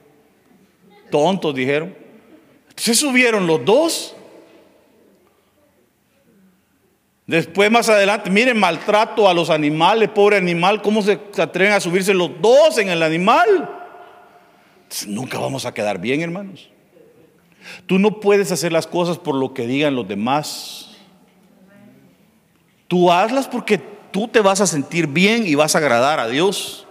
Tontos, 1.12 1.54
dijeron. 1.54 1.96
Se 2.76 2.96
subieron 2.96 3.46
los 3.46 3.64
dos. 3.64 4.16
Después 7.28 7.70
más 7.70 7.88
adelante, 7.88 8.30
miren, 8.30 8.58
maltrato 8.58 9.30
a 9.30 9.34
los 9.34 9.50
animales, 9.50 10.10
pobre 10.10 10.38
animal, 10.38 10.82
¿cómo 10.82 11.02
se 11.02 11.20
atreven 11.38 11.74
a 11.74 11.80
subirse 11.80 12.14
los 12.14 12.42
dos 12.42 12.78
en 12.78 12.90
el 12.90 13.04
animal? 13.04 13.78
nunca 15.08 15.40
vamos 15.40 15.66
a 15.66 15.74
quedar 15.74 16.00
bien, 16.00 16.22
hermanos. 16.22 16.70
Tú 17.86 18.00
no 18.00 18.20
puedes 18.20 18.52
hacer 18.52 18.72
las 18.72 18.88
cosas 18.88 19.18
por 19.18 19.36
lo 19.36 19.54
que 19.54 19.68
digan 19.68 19.96
los 19.96 20.08
demás. 20.08 20.90
Tú 22.88 23.12
hazlas 23.12 23.48
porque 23.48 23.78
tú 24.12 24.28
te 24.28 24.42
vas 24.42 24.60
a 24.60 24.68
sentir 24.68 25.08
bien 25.08 25.48
y 25.48 25.56
vas 25.56 25.76
a 25.76 25.78
agradar 25.78 26.20
a 26.20 26.28
Dios. 26.28 26.86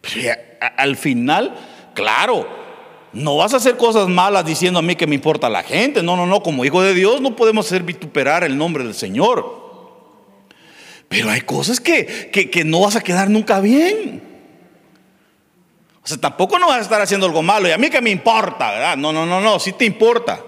Pero 0.00 0.38
al 0.76 0.96
final 0.96 1.56
Claro, 1.96 2.46
no 3.14 3.38
vas 3.38 3.54
a 3.54 3.56
hacer 3.56 3.78
cosas 3.78 4.06
malas 4.06 4.44
diciendo 4.44 4.78
a 4.78 4.82
mí 4.82 4.94
que 4.94 5.06
me 5.06 5.14
importa 5.14 5.48
la 5.48 5.62
gente. 5.62 6.02
No, 6.02 6.14
no, 6.14 6.26
no. 6.26 6.42
Como 6.42 6.64
hijo 6.66 6.82
de 6.82 6.92
Dios 6.92 7.22
no 7.22 7.34
podemos 7.34 7.66
hacer 7.66 7.82
vituperar 7.82 8.44
el 8.44 8.58
nombre 8.58 8.84
del 8.84 8.94
Señor. 8.94 9.64
Pero 11.08 11.30
hay 11.30 11.40
cosas 11.40 11.80
que, 11.80 12.30
que, 12.30 12.64
no 12.64 12.82
vas 12.82 12.96
a 12.96 13.00
quedar 13.00 13.30
nunca 13.30 13.60
bien. 13.60 14.22
O 16.04 16.06
sea, 16.06 16.18
tampoco 16.18 16.58
no 16.58 16.68
vas 16.68 16.78
a 16.78 16.82
estar 16.82 17.00
haciendo 17.00 17.26
algo 17.26 17.42
malo. 17.42 17.66
Y 17.66 17.72
a 17.72 17.78
mí 17.78 17.88
que 17.88 18.02
me 18.02 18.10
importa, 18.10 18.72
¿verdad? 18.72 18.96
No, 18.98 19.10
no, 19.10 19.24
no, 19.24 19.40
no. 19.40 19.58
Sí 19.58 19.72
te 19.72 19.86
importa. 19.86 20.44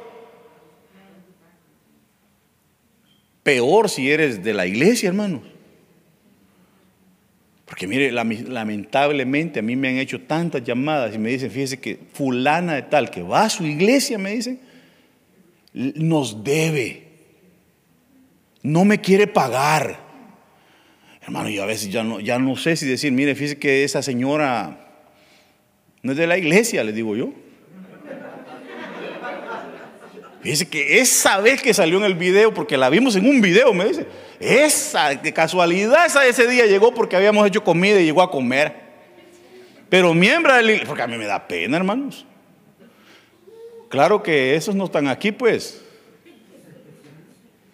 Peor 3.42 3.88
si 3.88 4.10
eres 4.10 4.44
de 4.44 4.52
la 4.52 4.66
iglesia, 4.66 5.08
hermanos. 5.08 5.40
Porque 7.78 7.86
mire, 7.86 8.10
lamentablemente 8.10 9.60
a 9.60 9.62
mí 9.62 9.76
me 9.76 9.88
han 9.88 9.98
hecho 9.98 10.22
tantas 10.22 10.64
llamadas 10.64 11.14
y 11.14 11.18
me 11.18 11.30
dicen, 11.30 11.48
fíjese 11.48 11.78
que 11.78 11.96
fulana 12.12 12.74
de 12.74 12.82
tal 12.82 13.08
que 13.08 13.22
va 13.22 13.44
a 13.44 13.48
su 13.48 13.64
iglesia, 13.64 14.18
me 14.18 14.32
dicen, 14.32 14.58
nos 15.72 16.42
debe. 16.42 17.04
No 18.64 18.84
me 18.84 19.00
quiere 19.00 19.28
pagar. 19.28 20.00
Hermano, 21.22 21.50
yo 21.50 21.62
a 21.62 21.66
veces 21.66 21.88
ya 21.88 22.02
no, 22.02 22.18
ya 22.18 22.40
no 22.40 22.56
sé 22.56 22.74
si 22.74 22.84
decir, 22.84 23.12
mire, 23.12 23.36
fíjese 23.36 23.60
que 23.60 23.84
esa 23.84 24.02
señora 24.02 25.04
no 26.02 26.10
es 26.10 26.18
de 26.18 26.26
la 26.26 26.36
iglesia, 26.36 26.82
le 26.82 26.92
digo 26.92 27.14
yo. 27.14 27.32
Fíjese 30.42 30.68
que 30.68 31.00
esa 31.00 31.40
vez 31.40 31.60
que 31.60 31.74
salió 31.74 31.98
en 31.98 32.04
el 32.04 32.14
video, 32.14 32.54
porque 32.54 32.76
la 32.76 32.90
vimos 32.90 33.16
en 33.16 33.28
un 33.28 33.40
video, 33.40 33.74
me 33.74 33.86
dice, 33.86 34.06
esa, 34.38 35.14
de 35.14 35.32
casualidad, 35.32 36.06
esa 36.06 36.26
ese 36.26 36.46
día 36.46 36.66
llegó 36.66 36.94
porque 36.94 37.16
habíamos 37.16 37.46
hecho 37.46 37.64
comida 37.64 38.00
y 38.00 38.04
llegó 38.04 38.22
a 38.22 38.30
comer. 38.30 38.88
Pero 39.88 40.14
miembro 40.14 40.54
del 40.54 40.82
porque 40.86 41.02
a 41.02 41.06
mí 41.06 41.16
me 41.16 41.26
da 41.26 41.48
pena, 41.48 41.76
hermanos. 41.76 42.26
Claro 43.88 44.22
que 44.22 44.54
esos 44.54 44.74
no 44.74 44.84
están 44.84 45.08
aquí, 45.08 45.32
pues. 45.32 45.82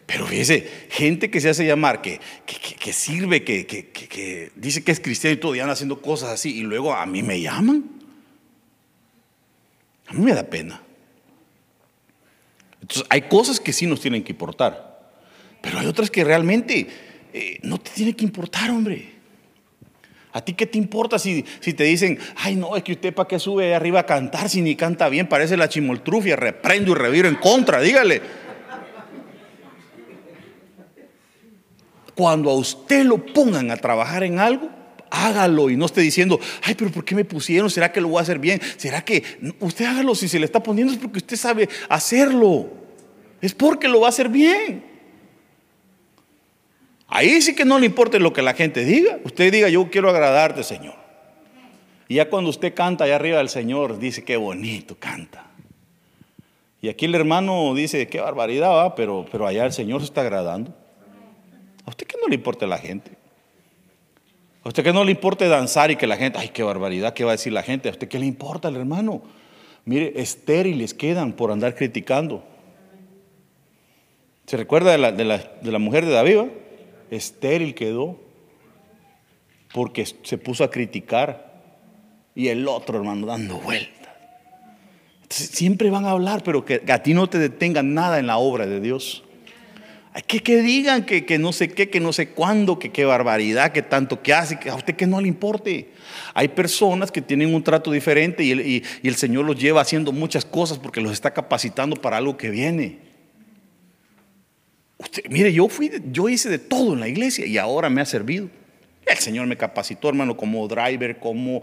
Pero 0.06 0.26
fíjese, 0.26 0.68
gente 0.90 1.30
que 1.30 1.40
se 1.40 1.48
hace 1.48 1.66
llamar, 1.66 2.00
que, 2.00 2.20
que, 2.46 2.92
sirve, 2.92 3.42
que, 3.42 3.66
que, 3.66 4.52
dice 4.54 4.84
que 4.84 4.92
es 4.92 5.00
cristiano 5.00 5.34
y 5.34 5.38
todo, 5.38 5.54
y 5.54 5.60
anda 5.60 5.72
haciendo 5.72 6.00
cosas 6.00 6.30
así, 6.30 6.56
y 6.58 6.62
luego 6.62 6.94
a 6.94 7.04
mí 7.04 7.22
me 7.22 7.40
llaman. 7.40 7.84
A 10.06 10.12
mí 10.12 10.20
me 10.20 10.34
da 10.34 10.44
pena. 10.44 10.83
Entonces, 12.84 13.06
hay 13.08 13.22
cosas 13.22 13.60
que 13.60 13.72
sí 13.72 13.86
nos 13.86 14.02
tienen 14.02 14.22
que 14.22 14.32
importar, 14.32 15.00
pero 15.62 15.78
hay 15.78 15.86
otras 15.86 16.10
que 16.10 16.22
realmente 16.22 16.86
eh, 17.32 17.58
no 17.62 17.78
te 17.78 17.90
tienen 17.90 18.14
que 18.14 18.26
importar, 18.26 18.70
hombre. 18.70 19.14
¿A 20.32 20.44
ti 20.44 20.52
qué 20.52 20.66
te 20.66 20.76
importa 20.76 21.18
si, 21.18 21.46
si 21.60 21.72
te 21.72 21.84
dicen, 21.84 22.18
ay 22.36 22.56
no, 22.56 22.76
es 22.76 22.82
que 22.82 22.92
usted 22.92 23.14
para 23.14 23.26
qué 23.26 23.38
sube 23.38 23.74
arriba 23.74 24.00
a 24.00 24.06
cantar 24.06 24.50
si 24.50 24.60
ni 24.60 24.76
canta 24.76 25.08
bien, 25.08 25.30
parece 25.30 25.56
la 25.56 25.66
chimoltrufia, 25.66 26.36
reprendo 26.36 26.92
y 26.92 26.94
reviro 26.94 27.26
en 27.26 27.36
contra, 27.36 27.80
dígale. 27.80 28.20
Cuando 32.14 32.50
a 32.50 32.54
usted 32.54 33.06
lo 33.06 33.24
pongan 33.24 33.70
a 33.70 33.78
trabajar 33.78 34.24
en 34.24 34.38
algo, 34.38 34.68
hágalo 35.14 35.70
y 35.70 35.76
no 35.76 35.86
esté 35.86 36.00
diciendo, 36.00 36.40
ay, 36.62 36.74
pero 36.74 36.90
¿por 36.90 37.04
qué 37.04 37.14
me 37.14 37.24
pusieron? 37.24 37.70
¿Será 37.70 37.92
que 37.92 38.00
lo 38.00 38.08
voy 38.08 38.18
a 38.18 38.22
hacer 38.22 38.38
bien? 38.38 38.60
¿Será 38.76 39.04
que 39.04 39.22
usted 39.60 39.84
hágalo 39.84 40.14
si 40.14 40.28
se 40.28 40.38
le 40.38 40.44
está 40.44 40.62
poniendo 40.62 40.92
es 40.92 40.98
porque 40.98 41.18
usted 41.18 41.36
sabe 41.36 41.68
hacerlo? 41.88 42.68
Es 43.40 43.54
porque 43.54 43.88
lo 43.88 44.00
va 44.00 44.06
a 44.06 44.10
hacer 44.10 44.28
bien. 44.28 44.84
Ahí 47.08 47.40
sí 47.42 47.54
que 47.54 47.64
no 47.64 47.78
le 47.78 47.86
importa 47.86 48.18
lo 48.18 48.32
que 48.32 48.42
la 48.42 48.54
gente 48.54 48.84
diga. 48.84 49.18
Usted 49.24 49.52
diga, 49.52 49.68
yo 49.68 49.88
quiero 49.90 50.10
agradarte, 50.10 50.64
Señor. 50.64 50.96
Y 52.08 52.16
ya 52.16 52.28
cuando 52.28 52.50
usted 52.50 52.74
canta 52.74 53.04
allá 53.04 53.16
arriba 53.16 53.38
del 53.38 53.48
Señor, 53.48 53.98
dice, 53.98 54.24
qué 54.24 54.36
bonito 54.36 54.96
canta. 54.98 55.46
Y 56.82 56.88
aquí 56.88 57.06
el 57.06 57.14
hermano 57.14 57.72
dice, 57.74 58.08
qué 58.08 58.20
barbaridad 58.20 58.70
va, 58.70 58.94
pero, 58.94 59.24
pero 59.30 59.46
allá 59.46 59.64
el 59.64 59.72
Señor 59.72 60.00
se 60.00 60.06
está 60.06 60.20
agradando. 60.20 60.74
¿A 61.86 61.90
usted 61.90 62.06
qué 62.06 62.16
no 62.20 62.28
le 62.28 62.34
importa 62.34 62.66
la 62.66 62.78
gente? 62.78 63.12
¿A 64.64 64.68
usted 64.68 64.82
que 64.82 64.94
no 64.94 65.04
le 65.04 65.10
importa 65.10 65.46
danzar 65.46 65.90
y 65.90 65.96
que 65.96 66.06
la 66.06 66.16
gente, 66.16 66.38
ay, 66.38 66.48
qué 66.48 66.62
barbaridad, 66.62 67.12
qué 67.12 67.22
va 67.24 67.32
a 67.32 67.34
decir 67.36 67.52
la 67.52 67.62
gente? 67.62 67.88
¿A 67.90 67.92
usted 67.92 68.08
qué 68.08 68.18
le 68.18 68.24
importa, 68.24 68.68
el 68.68 68.76
hermano? 68.76 69.22
Mire, 69.84 70.14
estériles 70.16 70.94
quedan 70.94 71.34
por 71.34 71.52
andar 71.52 71.74
criticando. 71.74 72.42
¿Se 74.46 74.56
recuerda 74.56 74.92
de 74.92 74.98
la, 74.98 75.12
de 75.38 75.72
la 75.72 75.78
mujer 75.78 76.06
de 76.06 76.12
David? 76.12 76.38
Estéril 77.10 77.74
quedó 77.74 78.18
porque 79.74 80.06
se 80.06 80.38
puso 80.38 80.64
a 80.64 80.70
criticar 80.70 81.62
y 82.34 82.48
el 82.48 82.66
otro 82.66 82.96
hermano 82.96 83.26
dando 83.26 83.58
vueltas. 83.58 84.14
siempre 85.28 85.90
van 85.90 86.06
a 86.06 86.12
hablar, 86.12 86.42
pero 86.42 86.64
que 86.64 86.80
a 86.90 87.02
ti 87.02 87.12
no 87.12 87.28
te 87.28 87.38
detenga 87.38 87.82
nada 87.82 88.18
en 88.18 88.26
la 88.26 88.38
obra 88.38 88.66
de 88.66 88.80
Dios. 88.80 89.23
Que, 90.28 90.40
que 90.40 90.62
digan 90.62 91.04
que, 91.04 91.26
que, 91.26 91.38
no 91.38 91.52
sé 91.52 91.68
qué, 91.68 91.90
que 91.90 91.98
no 91.98 92.12
sé 92.12 92.28
cuándo, 92.28 92.78
que 92.78 92.92
qué 92.92 93.04
barbaridad, 93.04 93.72
que 93.72 93.82
tanto 93.82 94.22
que 94.22 94.32
hace, 94.32 94.60
que 94.60 94.70
a 94.70 94.76
usted 94.76 94.94
que 94.94 95.08
no 95.08 95.20
le 95.20 95.26
importe. 95.26 95.88
Hay 96.34 96.48
personas 96.48 97.10
que 97.10 97.20
tienen 97.20 97.52
un 97.52 97.64
trato 97.64 97.90
diferente 97.90 98.44
y 98.44 98.82
el, 99.02 99.16
Señor 99.16 99.44
los 99.44 99.58
lleva 99.58 99.80
haciendo 99.80 100.12
muchas 100.12 100.44
cosas 100.44 100.78
porque 100.78 101.00
los 101.00 101.12
está 101.12 101.32
capacitando 101.32 101.96
para 101.96 102.18
algo 102.18 102.36
que 102.36 102.50
viene. 102.50 102.98
Mire, 105.28 105.52
yo 105.52 105.68
fui, 105.68 105.90
yo 106.12 106.28
hice 106.28 106.48
de 106.48 106.60
todo 106.60 106.94
en 106.94 107.00
la 107.00 107.08
iglesia 107.08 107.44
y 107.44 107.58
ahora 107.58 107.90
me 107.90 108.00
ha 108.00 108.06
servido. 108.06 108.48
El 109.06 109.18
Señor 109.18 109.48
me 109.48 109.56
capacitó, 109.56 110.08
hermano, 110.08 110.36
como 110.36 110.66
driver, 110.68 111.18
como 111.18 111.62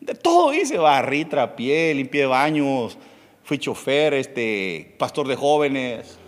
de 0.00 0.14
todo 0.14 0.52
hice, 0.54 0.78
barrí, 0.78 1.26
trapié, 1.26 1.94
limpié 1.94 2.24
baños, 2.24 2.96
fui 3.44 3.58
chofer, 3.58 4.14
este, 4.14 4.94
pastor 4.98 5.28
de 5.28 5.36
jóvenes, 5.36 6.18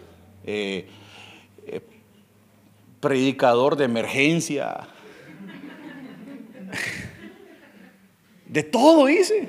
eh, 0.44 0.86
predicador 3.04 3.76
de 3.76 3.84
emergencia. 3.84 4.88
De 8.46 8.62
todo 8.62 9.10
hice. 9.10 9.46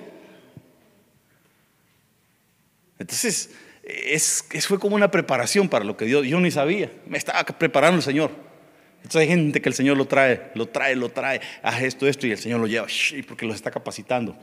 Entonces, 3.00 3.52
es, 3.84 4.44
fue 4.68 4.78
como 4.78 4.98
una 4.98 5.10
preparación 5.10 5.70
para 5.70 5.86
lo 5.86 5.96
que 5.96 6.04
Dios, 6.04 6.28
yo 6.28 6.38
ni 6.42 6.52
sabía, 6.52 6.92
me 7.08 7.18
estaba 7.18 7.46
preparando 7.46 7.96
el 7.96 8.04
Señor. 8.04 8.32
Entonces 8.98 9.22
hay 9.22 9.28
gente 9.28 9.62
que 9.62 9.70
el 9.70 9.76
Señor 9.76 9.96
lo 9.96 10.06
trae, 10.06 10.52
lo 10.54 10.68
trae, 10.68 10.98
lo 10.98 11.08
trae, 11.10 11.40
haz 11.64 11.82
esto, 11.82 12.08
esto, 12.08 12.28
y 12.28 12.32
el 12.32 12.38
Señor 12.38 12.60
lo 12.60 12.68
lleva, 12.68 12.88
porque 13.26 13.46
los 13.46 13.56
está 13.56 13.72
capacitando. 13.72 14.36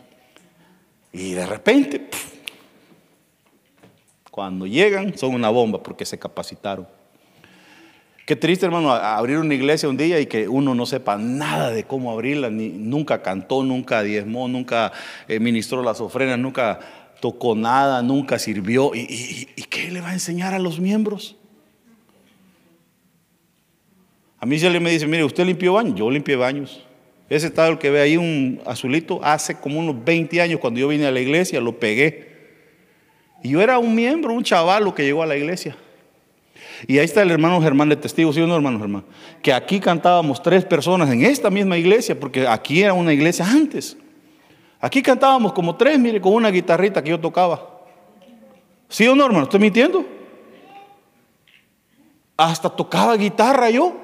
Y 1.12 1.32
de 1.34 1.44
repente, 1.44 2.08
cuando 4.30 4.66
llegan, 4.66 5.18
son 5.18 5.34
una 5.34 5.50
bomba 5.50 5.82
porque 5.82 6.06
se 6.06 6.18
capacitaron. 6.18 7.01
Qué 8.24 8.36
triste, 8.36 8.66
hermano, 8.66 8.92
abrir 8.92 9.38
una 9.38 9.54
iglesia 9.54 9.88
un 9.88 9.96
día 9.96 10.20
y 10.20 10.26
que 10.26 10.48
uno 10.48 10.76
no 10.76 10.86
sepa 10.86 11.16
nada 11.16 11.70
de 11.70 11.82
cómo 11.82 12.12
abrirla, 12.12 12.50
ni, 12.50 12.68
nunca 12.68 13.20
cantó, 13.20 13.64
nunca 13.64 14.02
diezmó, 14.04 14.46
nunca 14.46 14.92
eh, 15.26 15.40
ministró 15.40 15.82
las 15.82 16.00
ofrendas, 16.00 16.38
nunca 16.38 16.78
tocó 17.20 17.56
nada, 17.56 18.00
nunca 18.00 18.38
sirvió. 18.38 18.92
¿Y, 18.94 19.46
qué 19.68 19.90
le 19.90 20.00
va 20.00 20.10
a 20.10 20.12
enseñar 20.12 20.54
a 20.54 20.60
los 20.60 20.78
miembros? 20.78 21.36
A 24.38 24.46
mí 24.46 24.58
si 24.58 24.66
alguien 24.66 24.84
me 24.84 24.90
dice, 24.90 25.06
mire, 25.08 25.24
¿usted 25.24 25.44
limpió 25.44 25.72
baños? 25.72 25.96
Yo 25.96 26.08
limpié 26.08 26.36
baños. 26.36 26.84
Ese 27.28 27.48
estado 27.48 27.76
que 27.78 27.90
ve 27.90 28.00
ahí, 28.00 28.16
un 28.16 28.60
azulito, 28.66 29.18
hace 29.24 29.56
como 29.56 29.80
unos 29.80 30.04
20 30.04 30.40
años 30.40 30.60
cuando 30.60 30.78
yo 30.78 30.86
vine 30.88 31.06
a 31.06 31.10
la 31.10 31.20
iglesia, 31.20 31.60
lo 31.60 31.78
pegué. 31.78 32.30
Y 33.42 33.50
yo 33.50 33.62
era 33.62 33.78
un 33.78 33.94
miembro, 33.96 34.32
un 34.32 34.44
chavalo 34.44 34.94
que 34.94 35.02
llegó 35.02 35.24
a 35.24 35.26
la 35.26 35.36
iglesia. 35.36 35.76
Y 36.86 36.98
ahí 36.98 37.04
está 37.04 37.22
el 37.22 37.30
hermano 37.30 37.60
Germán 37.60 37.88
de 37.88 37.96
testigo, 37.96 38.32
¿sí 38.32 38.40
o 38.40 38.46
no, 38.46 38.56
hermano 38.56 38.78
Germán? 38.78 39.04
Que 39.42 39.52
aquí 39.52 39.78
cantábamos 39.78 40.42
tres 40.42 40.64
personas 40.64 41.10
en 41.10 41.24
esta 41.24 41.50
misma 41.50 41.76
iglesia, 41.76 42.18
porque 42.18 42.46
aquí 42.46 42.82
era 42.82 42.92
una 42.92 43.12
iglesia 43.12 43.46
antes. 43.46 43.96
Aquí 44.80 45.00
cantábamos 45.00 45.52
como 45.52 45.76
tres, 45.76 45.98
mire, 45.98 46.20
con 46.20 46.32
una 46.34 46.50
guitarrita 46.50 47.02
que 47.02 47.10
yo 47.10 47.20
tocaba. 47.20 47.82
¿Sí 48.88 49.06
o 49.06 49.14
no, 49.14 49.24
hermano? 49.26 49.44
¿Estoy 49.44 49.60
mintiendo? 49.60 50.04
Hasta 52.36 52.68
tocaba 52.68 53.16
guitarra 53.16 53.70
yo. 53.70 53.96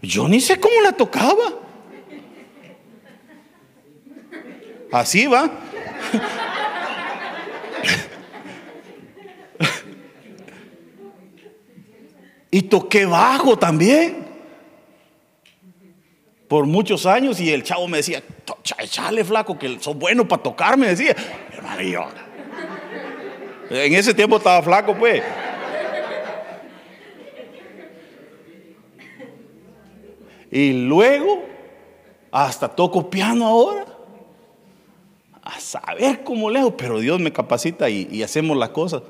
Yo 0.00 0.28
ni 0.28 0.40
sé 0.40 0.60
cómo 0.60 0.80
la 0.80 0.92
tocaba. 0.92 1.64
Así 4.92 5.26
va. 5.26 5.50
Y 12.54 12.62
toqué 12.62 13.04
bajo 13.04 13.58
también. 13.58 14.24
Por 16.46 16.66
muchos 16.66 17.04
años 17.04 17.40
y 17.40 17.52
el 17.52 17.64
chavo 17.64 17.88
me 17.88 17.96
decía, 17.96 18.22
echale 18.78 19.24
flaco, 19.24 19.58
que 19.58 19.80
sos 19.80 19.98
bueno 19.98 20.28
para 20.28 20.40
tocar, 20.40 20.76
me 20.76 20.86
decía. 20.86 21.16
Hermano. 21.52 22.12
En 23.70 23.94
ese 23.94 24.14
tiempo 24.14 24.36
estaba 24.36 24.62
flaco, 24.62 24.94
pues. 24.94 25.20
Y 30.52 30.86
luego, 30.86 31.42
hasta 32.30 32.68
toco 32.68 33.10
piano 33.10 33.46
ahora. 33.46 33.84
A 35.42 35.58
saber 35.58 36.22
cómo 36.22 36.48
leo, 36.48 36.76
pero 36.76 37.00
Dios 37.00 37.18
me 37.18 37.32
capacita 37.32 37.90
y, 37.90 38.22
hacemos 38.22 38.56
las 38.56 38.68
cosas. 38.68 39.02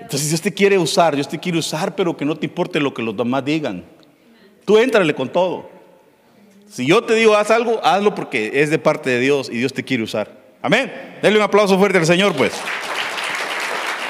Entonces 0.00 0.28
Dios 0.28 0.40
te 0.40 0.52
quiere 0.52 0.78
usar, 0.78 1.14
Dios 1.14 1.28
te 1.28 1.38
quiere 1.38 1.58
usar, 1.58 1.94
pero 1.94 2.16
que 2.16 2.24
no 2.24 2.36
te 2.36 2.46
importe 2.46 2.80
lo 2.80 2.92
que 2.94 3.02
los 3.02 3.16
demás 3.16 3.44
digan. 3.44 3.84
Tú 4.64 4.78
éntrale 4.78 5.14
con 5.14 5.28
todo. 5.30 5.70
Si 6.68 6.86
yo 6.86 7.02
te 7.02 7.14
digo 7.14 7.34
haz 7.34 7.50
algo, 7.50 7.80
hazlo 7.82 8.14
porque 8.14 8.62
es 8.62 8.70
de 8.70 8.78
parte 8.78 9.10
de 9.10 9.20
Dios 9.20 9.48
y 9.50 9.58
Dios 9.58 9.72
te 9.72 9.84
quiere 9.84 10.02
usar. 10.02 10.30
Amén. 10.62 11.18
Denle 11.22 11.38
un 11.38 11.44
aplauso 11.44 11.78
fuerte 11.78 11.98
al 11.98 12.06
Señor, 12.06 12.34
pues. 12.34 12.52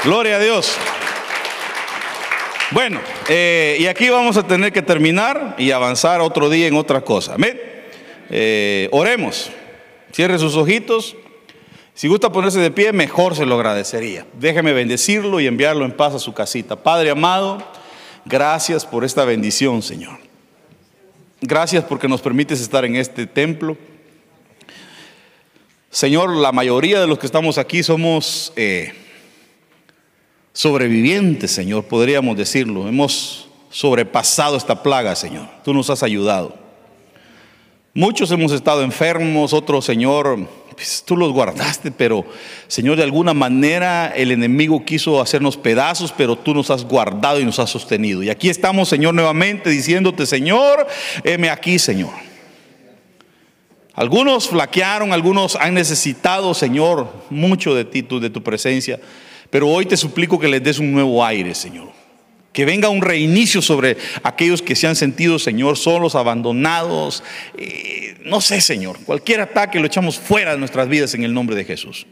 Gloria 0.04 0.36
a 0.36 0.38
Dios. 0.38 0.76
Bueno, 2.72 3.00
eh, 3.28 3.76
y 3.80 3.86
aquí 3.86 4.08
vamos 4.10 4.36
a 4.36 4.46
tener 4.46 4.72
que 4.72 4.82
terminar 4.82 5.56
y 5.58 5.70
avanzar 5.72 6.20
otro 6.20 6.48
día 6.48 6.68
en 6.68 6.76
otra 6.76 7.00
cosa. 7.00 7.34
Amén. 7.34 7.60
Eh, 8.30 8.88
oremos. 8.92 9.50
Cierre 10.12 10.38
sus 10.38 10.54
ojitos. 10.56 11.16
Si 12.00 12.08
gusta 12.08 12.32
ponerse 12.32 12.58
de 12.60 12.70
pie, 12.70 12.94
mejor 12.94 13.36
se 13.36 13.44
lo 13.44 13.56
agradecería. 13.56 14.26
Déjeme 14.32 14.72
bendecirlo 14.72 15.38
y 15.38 15.46
enviarlo 15.46 15.84
en 15.84 15.92
paz 15.92 16.14
a 16.14 16.18
su 16.18 16.32
casita. 16.32 16.74
Padre 16.74 17.10
amado, 17.10 17.62
gracias 18.24 18.86
por 18.86 19.04
esta 19.04 19.26
bendición, 19.26 19.82
Señor. 19.82 20.18
Gracias 21.42 21.84
porque 21.84 22.08
nos 22.08 22.22
permites 22.22 22.62
estar 22.62 22.86
en 22.86 22.96
este 22.96 23.26
templo. 23.26 23.76
Señor, 25.90 26.34
la 26.34 26.52
mayoría 26.52 27.02
de 27.02 27.06
los 27.06 27.18
que 27.18 27.26
estamos 27.26 27.58
aquí 27.58 27.82
somos 27.82 28.54
eh, 28.56 28.94
sobrevivientes, 30.54 31.50
Señor, 31.50 31.84
podríamos 31.84 32.34
decirlo. 32.34 32.88
Hemos 32.88 33.50
sobrepasado 33.68 34.56
esta 34.56 34.82
plaga, 34.82 35.14
Señor. 35.14 35.50
Tú 35.62 35.74
nos 35.74 35.90
has 35.90 36.02
ayudado. 36.02 36.69
Muchos 37.92 38.30
hemos 38.30 38.52
estado 38.52 38.82
enfermos, 38.82 39.52
otros, 39.52 39.84
Señor, 39.84 40.46
pues, 40.76 41.02
tú 41.04 41.16
los 41.16 41.32
guardaste, 41.32 41.90
pero, 41.90 42.24
Señor, 42.68 42.96
de 42.96 43.02
alguna 43.02 43.34
manera 43.34 44.12
el 44.14 44.30
enemigo 44.30 44.84
quiso 44.84 45.20
hacernos 45.20 45.56
pedazos, 45.56 46.14
pero 46.16 46.36
tú 46.36 46.54
nos 46.54 46.70
has 46.70 46.84
guardado 46.84 47.40
y 47.40 47.44
nos 47.44 47.58
has 47.58 47.68
sostenido. 47.68 48.22
Y 48.22 48.30
aquí 48.30 48.48
estamos, 48.48 48.88
Señor, 48.88 49.12
nuevamente 49.12 49.70
diciéndote, 49.70 50.24
Señor, 50.24 50.86
heme 51.24 51.50
aquí, 51.50 51.80
Señor. 51.80 52.12
Algunos 53.92 54.48
flaquearon, 54.48 55.12
algunos 55.12 55.56
han 55.56 55.74
necesitado, 55.74 56.54
Señor, 56.54 57.12
mucho 57.28 57.74
de 57.74 57.84
ti, 57.84 58.02
de 58.02 58.30
tu 58.30 58.42
presencia. 58.42 59.00
Pero 59.50 59.68
hoy 59.68 59.84
te 59.84 59.96
suplico 59.96 60.38
que 60.38 60.46
les 60.46 60.62
des 60.62 60.78
un 60.78 60.92
nuevo 60.92 61.24
aire, 61.24 61.56
Señor. 61.56 61.99
Que 62.52 62.64
venga 62.64 62.88
un 62.88 63.02
reinicio 63.02 63.62
sobre 63.62 63.96
aquellos 64.22 64.62
que 64.62 64.74
se 64.74 64.86
han 64.86 64.96
sentido, 64.96 65.38
Señor, 65.38 65.76
solos, 65.76 66.14
abandonados. 66.14 67.22
Eh, 67.56 68.16
no 68.24 68.40
sé, 68.40 68.60
Señor. 68.60 68.98
Cualquier 69.04 69.40
ataque 69.40 69.78
lo 69.78 69.86
echamos 69.86 70.18
fuera 70.18 70.52
de 70.52 70.58
nuestras 70.58 70.88
vidas 70.88 71.14
en 71.14 71.22
el 71.22 71.32
nombre 71.32 71.54
de 71.54 71.64
Jesús. 71.64 72.06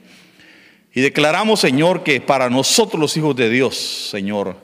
Y 0.95 1.01
declaramos, 1.01 1.61
Señor, 1.61 2.03
que 2.03 2.21
para 2.21 2.49
nosotros 2.51 3.01
los 3.01 3.17
hijos 3.17 3.37
de 3.37 3.51
Dios, 3.51 3.77
Señor, 4.11 4.57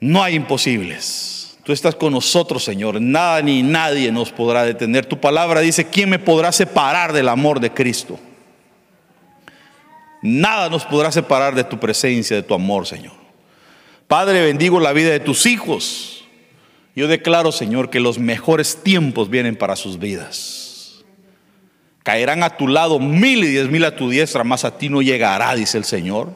no 0.00 0.22
hay 0.22 0.34
imposibles. 0.34 1.56
Tú 1.64 1.72
estás 1.72 1.94
con 1.94 2.12
nosotros, 2.12 2.62
Señor. 2.62 3.00
Nada 3.00 3.40
ni 3.40 3.62
nadie 3.62 4.12
nos 4.12 4.30
podrá 4.30 4.64
detener. 4.64 5.06
Tu 5.06 5.18
palabra 5.18 5.60
dice, 5.60 5.86
¿quién 5.86 6.10
me 6.10 6.18
podrá 6.18 6.52
separar 6.52 7.12
del 7.12 7.28
amor 7.28 7.58
de 7.58 7.72
Cristo? 7.72 8.20
Nada 10.20 10.68
nos 10.68 10.84
podrá 10.84 11.10
separar 11.10 11.54
de 11.54 11.64
tu 11.64 11.80
presencia, 11.80 12.36
de 12.36 12.42
tu 12.42 12.52
amor, 12.52 12.86
Señor. 12.86 13.23
Padre, 14.08 14.44
bendigo 14.44 14.80
la 14.80 14.92
vida 14.92 15.10
de 15.10 15.20
tus 15.20 15.46
hijos. 15.46 16.24
Yo 16.94 17.08
declaro, 17.08 17.52
Señor, 17.52 17.90
que 17.90 18.00
los 18.00 18.18
mejores 18.18 18.82
tiempos 18.82 19.28
vienen 19.28 19.56
para 19.56 19.76
sus 19.76 19.98
vidas. 19.98 21.04
Caerán 22.02 22.42
a 22.42 22.56
tu 22.56 22.68
lado 22.68 23.00
mil 23.00 23.42
y 23.42 23.48
diez 23.48 23.68
mil 23.70 23.84
a 23.84 23.96
tu 23.96 24.10
diestra, 24.10 24.44
más 24.44 24.64
a 24.64 24.76
ti 24.76 24.88
no 24.88 25.02
llegará, 25.02 25.54
dice 25.54 25.78
el 25.78 25.84
Señor. 25.84 26.32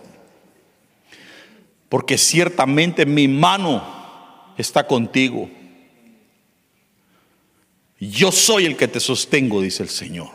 Porque 1.88 2.18
ciertamente 2.18 3.06
mi 3.06 3.28
mano 3.28 3.84
está 4.56 4.86
contigo. 4.86 5.48
Yo 8.00 8.32
soy 8.32 8.64
el 8.64 8.76
que 8.76 8.88
te 8.88 9.00
sostengo, 9.00 9.60
dice 9.60 9.82
el 9.82 9.88
Señor. 9.88 10.30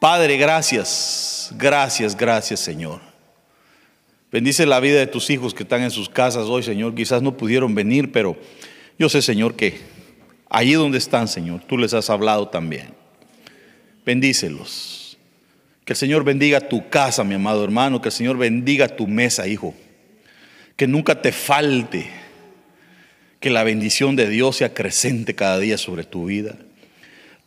Padre, 0.00 0.36
gracias, 0.36 1.50
gracias, 1.56 2.16
gracias, 2.16 2.60
Señor. 2.60 3.11
Bendice 4.32 4.64
la 4.64 4.80
vida 4.80 4.98
de 4.98 5.06
tus 5.06 5.28
hijos 5.28 5.52
que 5.52 5.62
están 5.62 5.82
en 5.82 5.90
sus 5.90 6.08
casas 6.08 6.46
hoy, 6.46 6.62
Señor. 6.62 6.94
Quizás 6.94 7.20
no 7.20 7.36
pudieron 7.36 7.74
venir, 7.74 8.10
pero 8.10 8.34
yo 8.98 9.10
sé, 9.10 9.20
Señor, 9.20 9.54
que 9.54 9.78
allí 10.48 10.72
donde 10.72 10.96
están, 10.96 11.28
Señor, 11.28 11.62
tú 11.64 11.76
les 11.76 11.92
has 11.92 12.08
hablado 12.08 12.48
también. 12.48 12.94
Bendícelos. 14.06 15.18
Que 15.84 15.92
el 15.92 15.98
Señor 15.98 16.24
bendiga 16.24 16.60
tu 16.60 16.88
casa, 16.88 17.24
mi 17.24 17.34
amado 17.34 17.62
hermano. 17.62 18.00
Que 18.00 18.08
el 18.08 18.12
Señor 18.12 18.38
bendiga 18.38 18.88
tu 18.88 19.06
mesa, 19.06 19.46
hijo. 19.46 19.74
Que 20.76 20.86
nunca 20.86 21.20
te 21.20 21.30
falte. 21.30 22.08
Que 23.38 23.50
la 23.50 23.64
bendición 23.64 24.16
de 24.16 24.30
Dios 24.30 24.56
sea 24.56 24.72
creciente 24.72 25.34
cada 25.34 25.58
día 25.58 25.76
sobre 25.76 26.04
tu 26.04 26.24
vida 26.24 26.56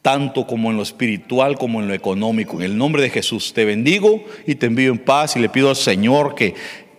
tanto 0.06 0.46
como 0.46 0.70
en 0.70 0.78
lo 0.78 0.84
espiritual 0.84 1.58
como 1.58 1.82
en 1.82 1.88
lo 1.88 1.96
económico. 1.96 2.58
En 2.58 2.62
el 2.62 2.78
nombre 2.78 3.02
de 3.02 3.10
Jesús 3.10 3.54
te 3.56 3.66
bendigo 3.66 4.24
y 4.46 4.54
te 4.54 4.68
envío 4.68 4.92
en 4.92 5.00
paz 5.00 5.36
y 5.36 5.40
le 5.40 5.50
pido 5.50 5.68
al 5.68 5.76
Señor 5.76 6.36
que, 6.36 6.54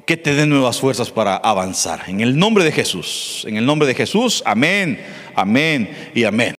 que 0.05 0.17
te 0.17 0.35
dé 0.35 0.45
nuevas 0.45 0.81
fuerzas 0.81 1.13
para 1.13 1.37
avanzar. 1.37 2.01
En 2.09 2.21
el 2.21 2.37
nombre 2.37 2.65
de 2.65 2.73
Jesús, 2.73 3.45
en 3.47 3.59
el 3.59 3.65
nombre 3.65 3.87
de 3.87 3.95
Jesús, 3.95 4.43
amén, 4.45 5.01
amén 5.37 5.89
y 6.17 6.25
amén. 6.25 6.57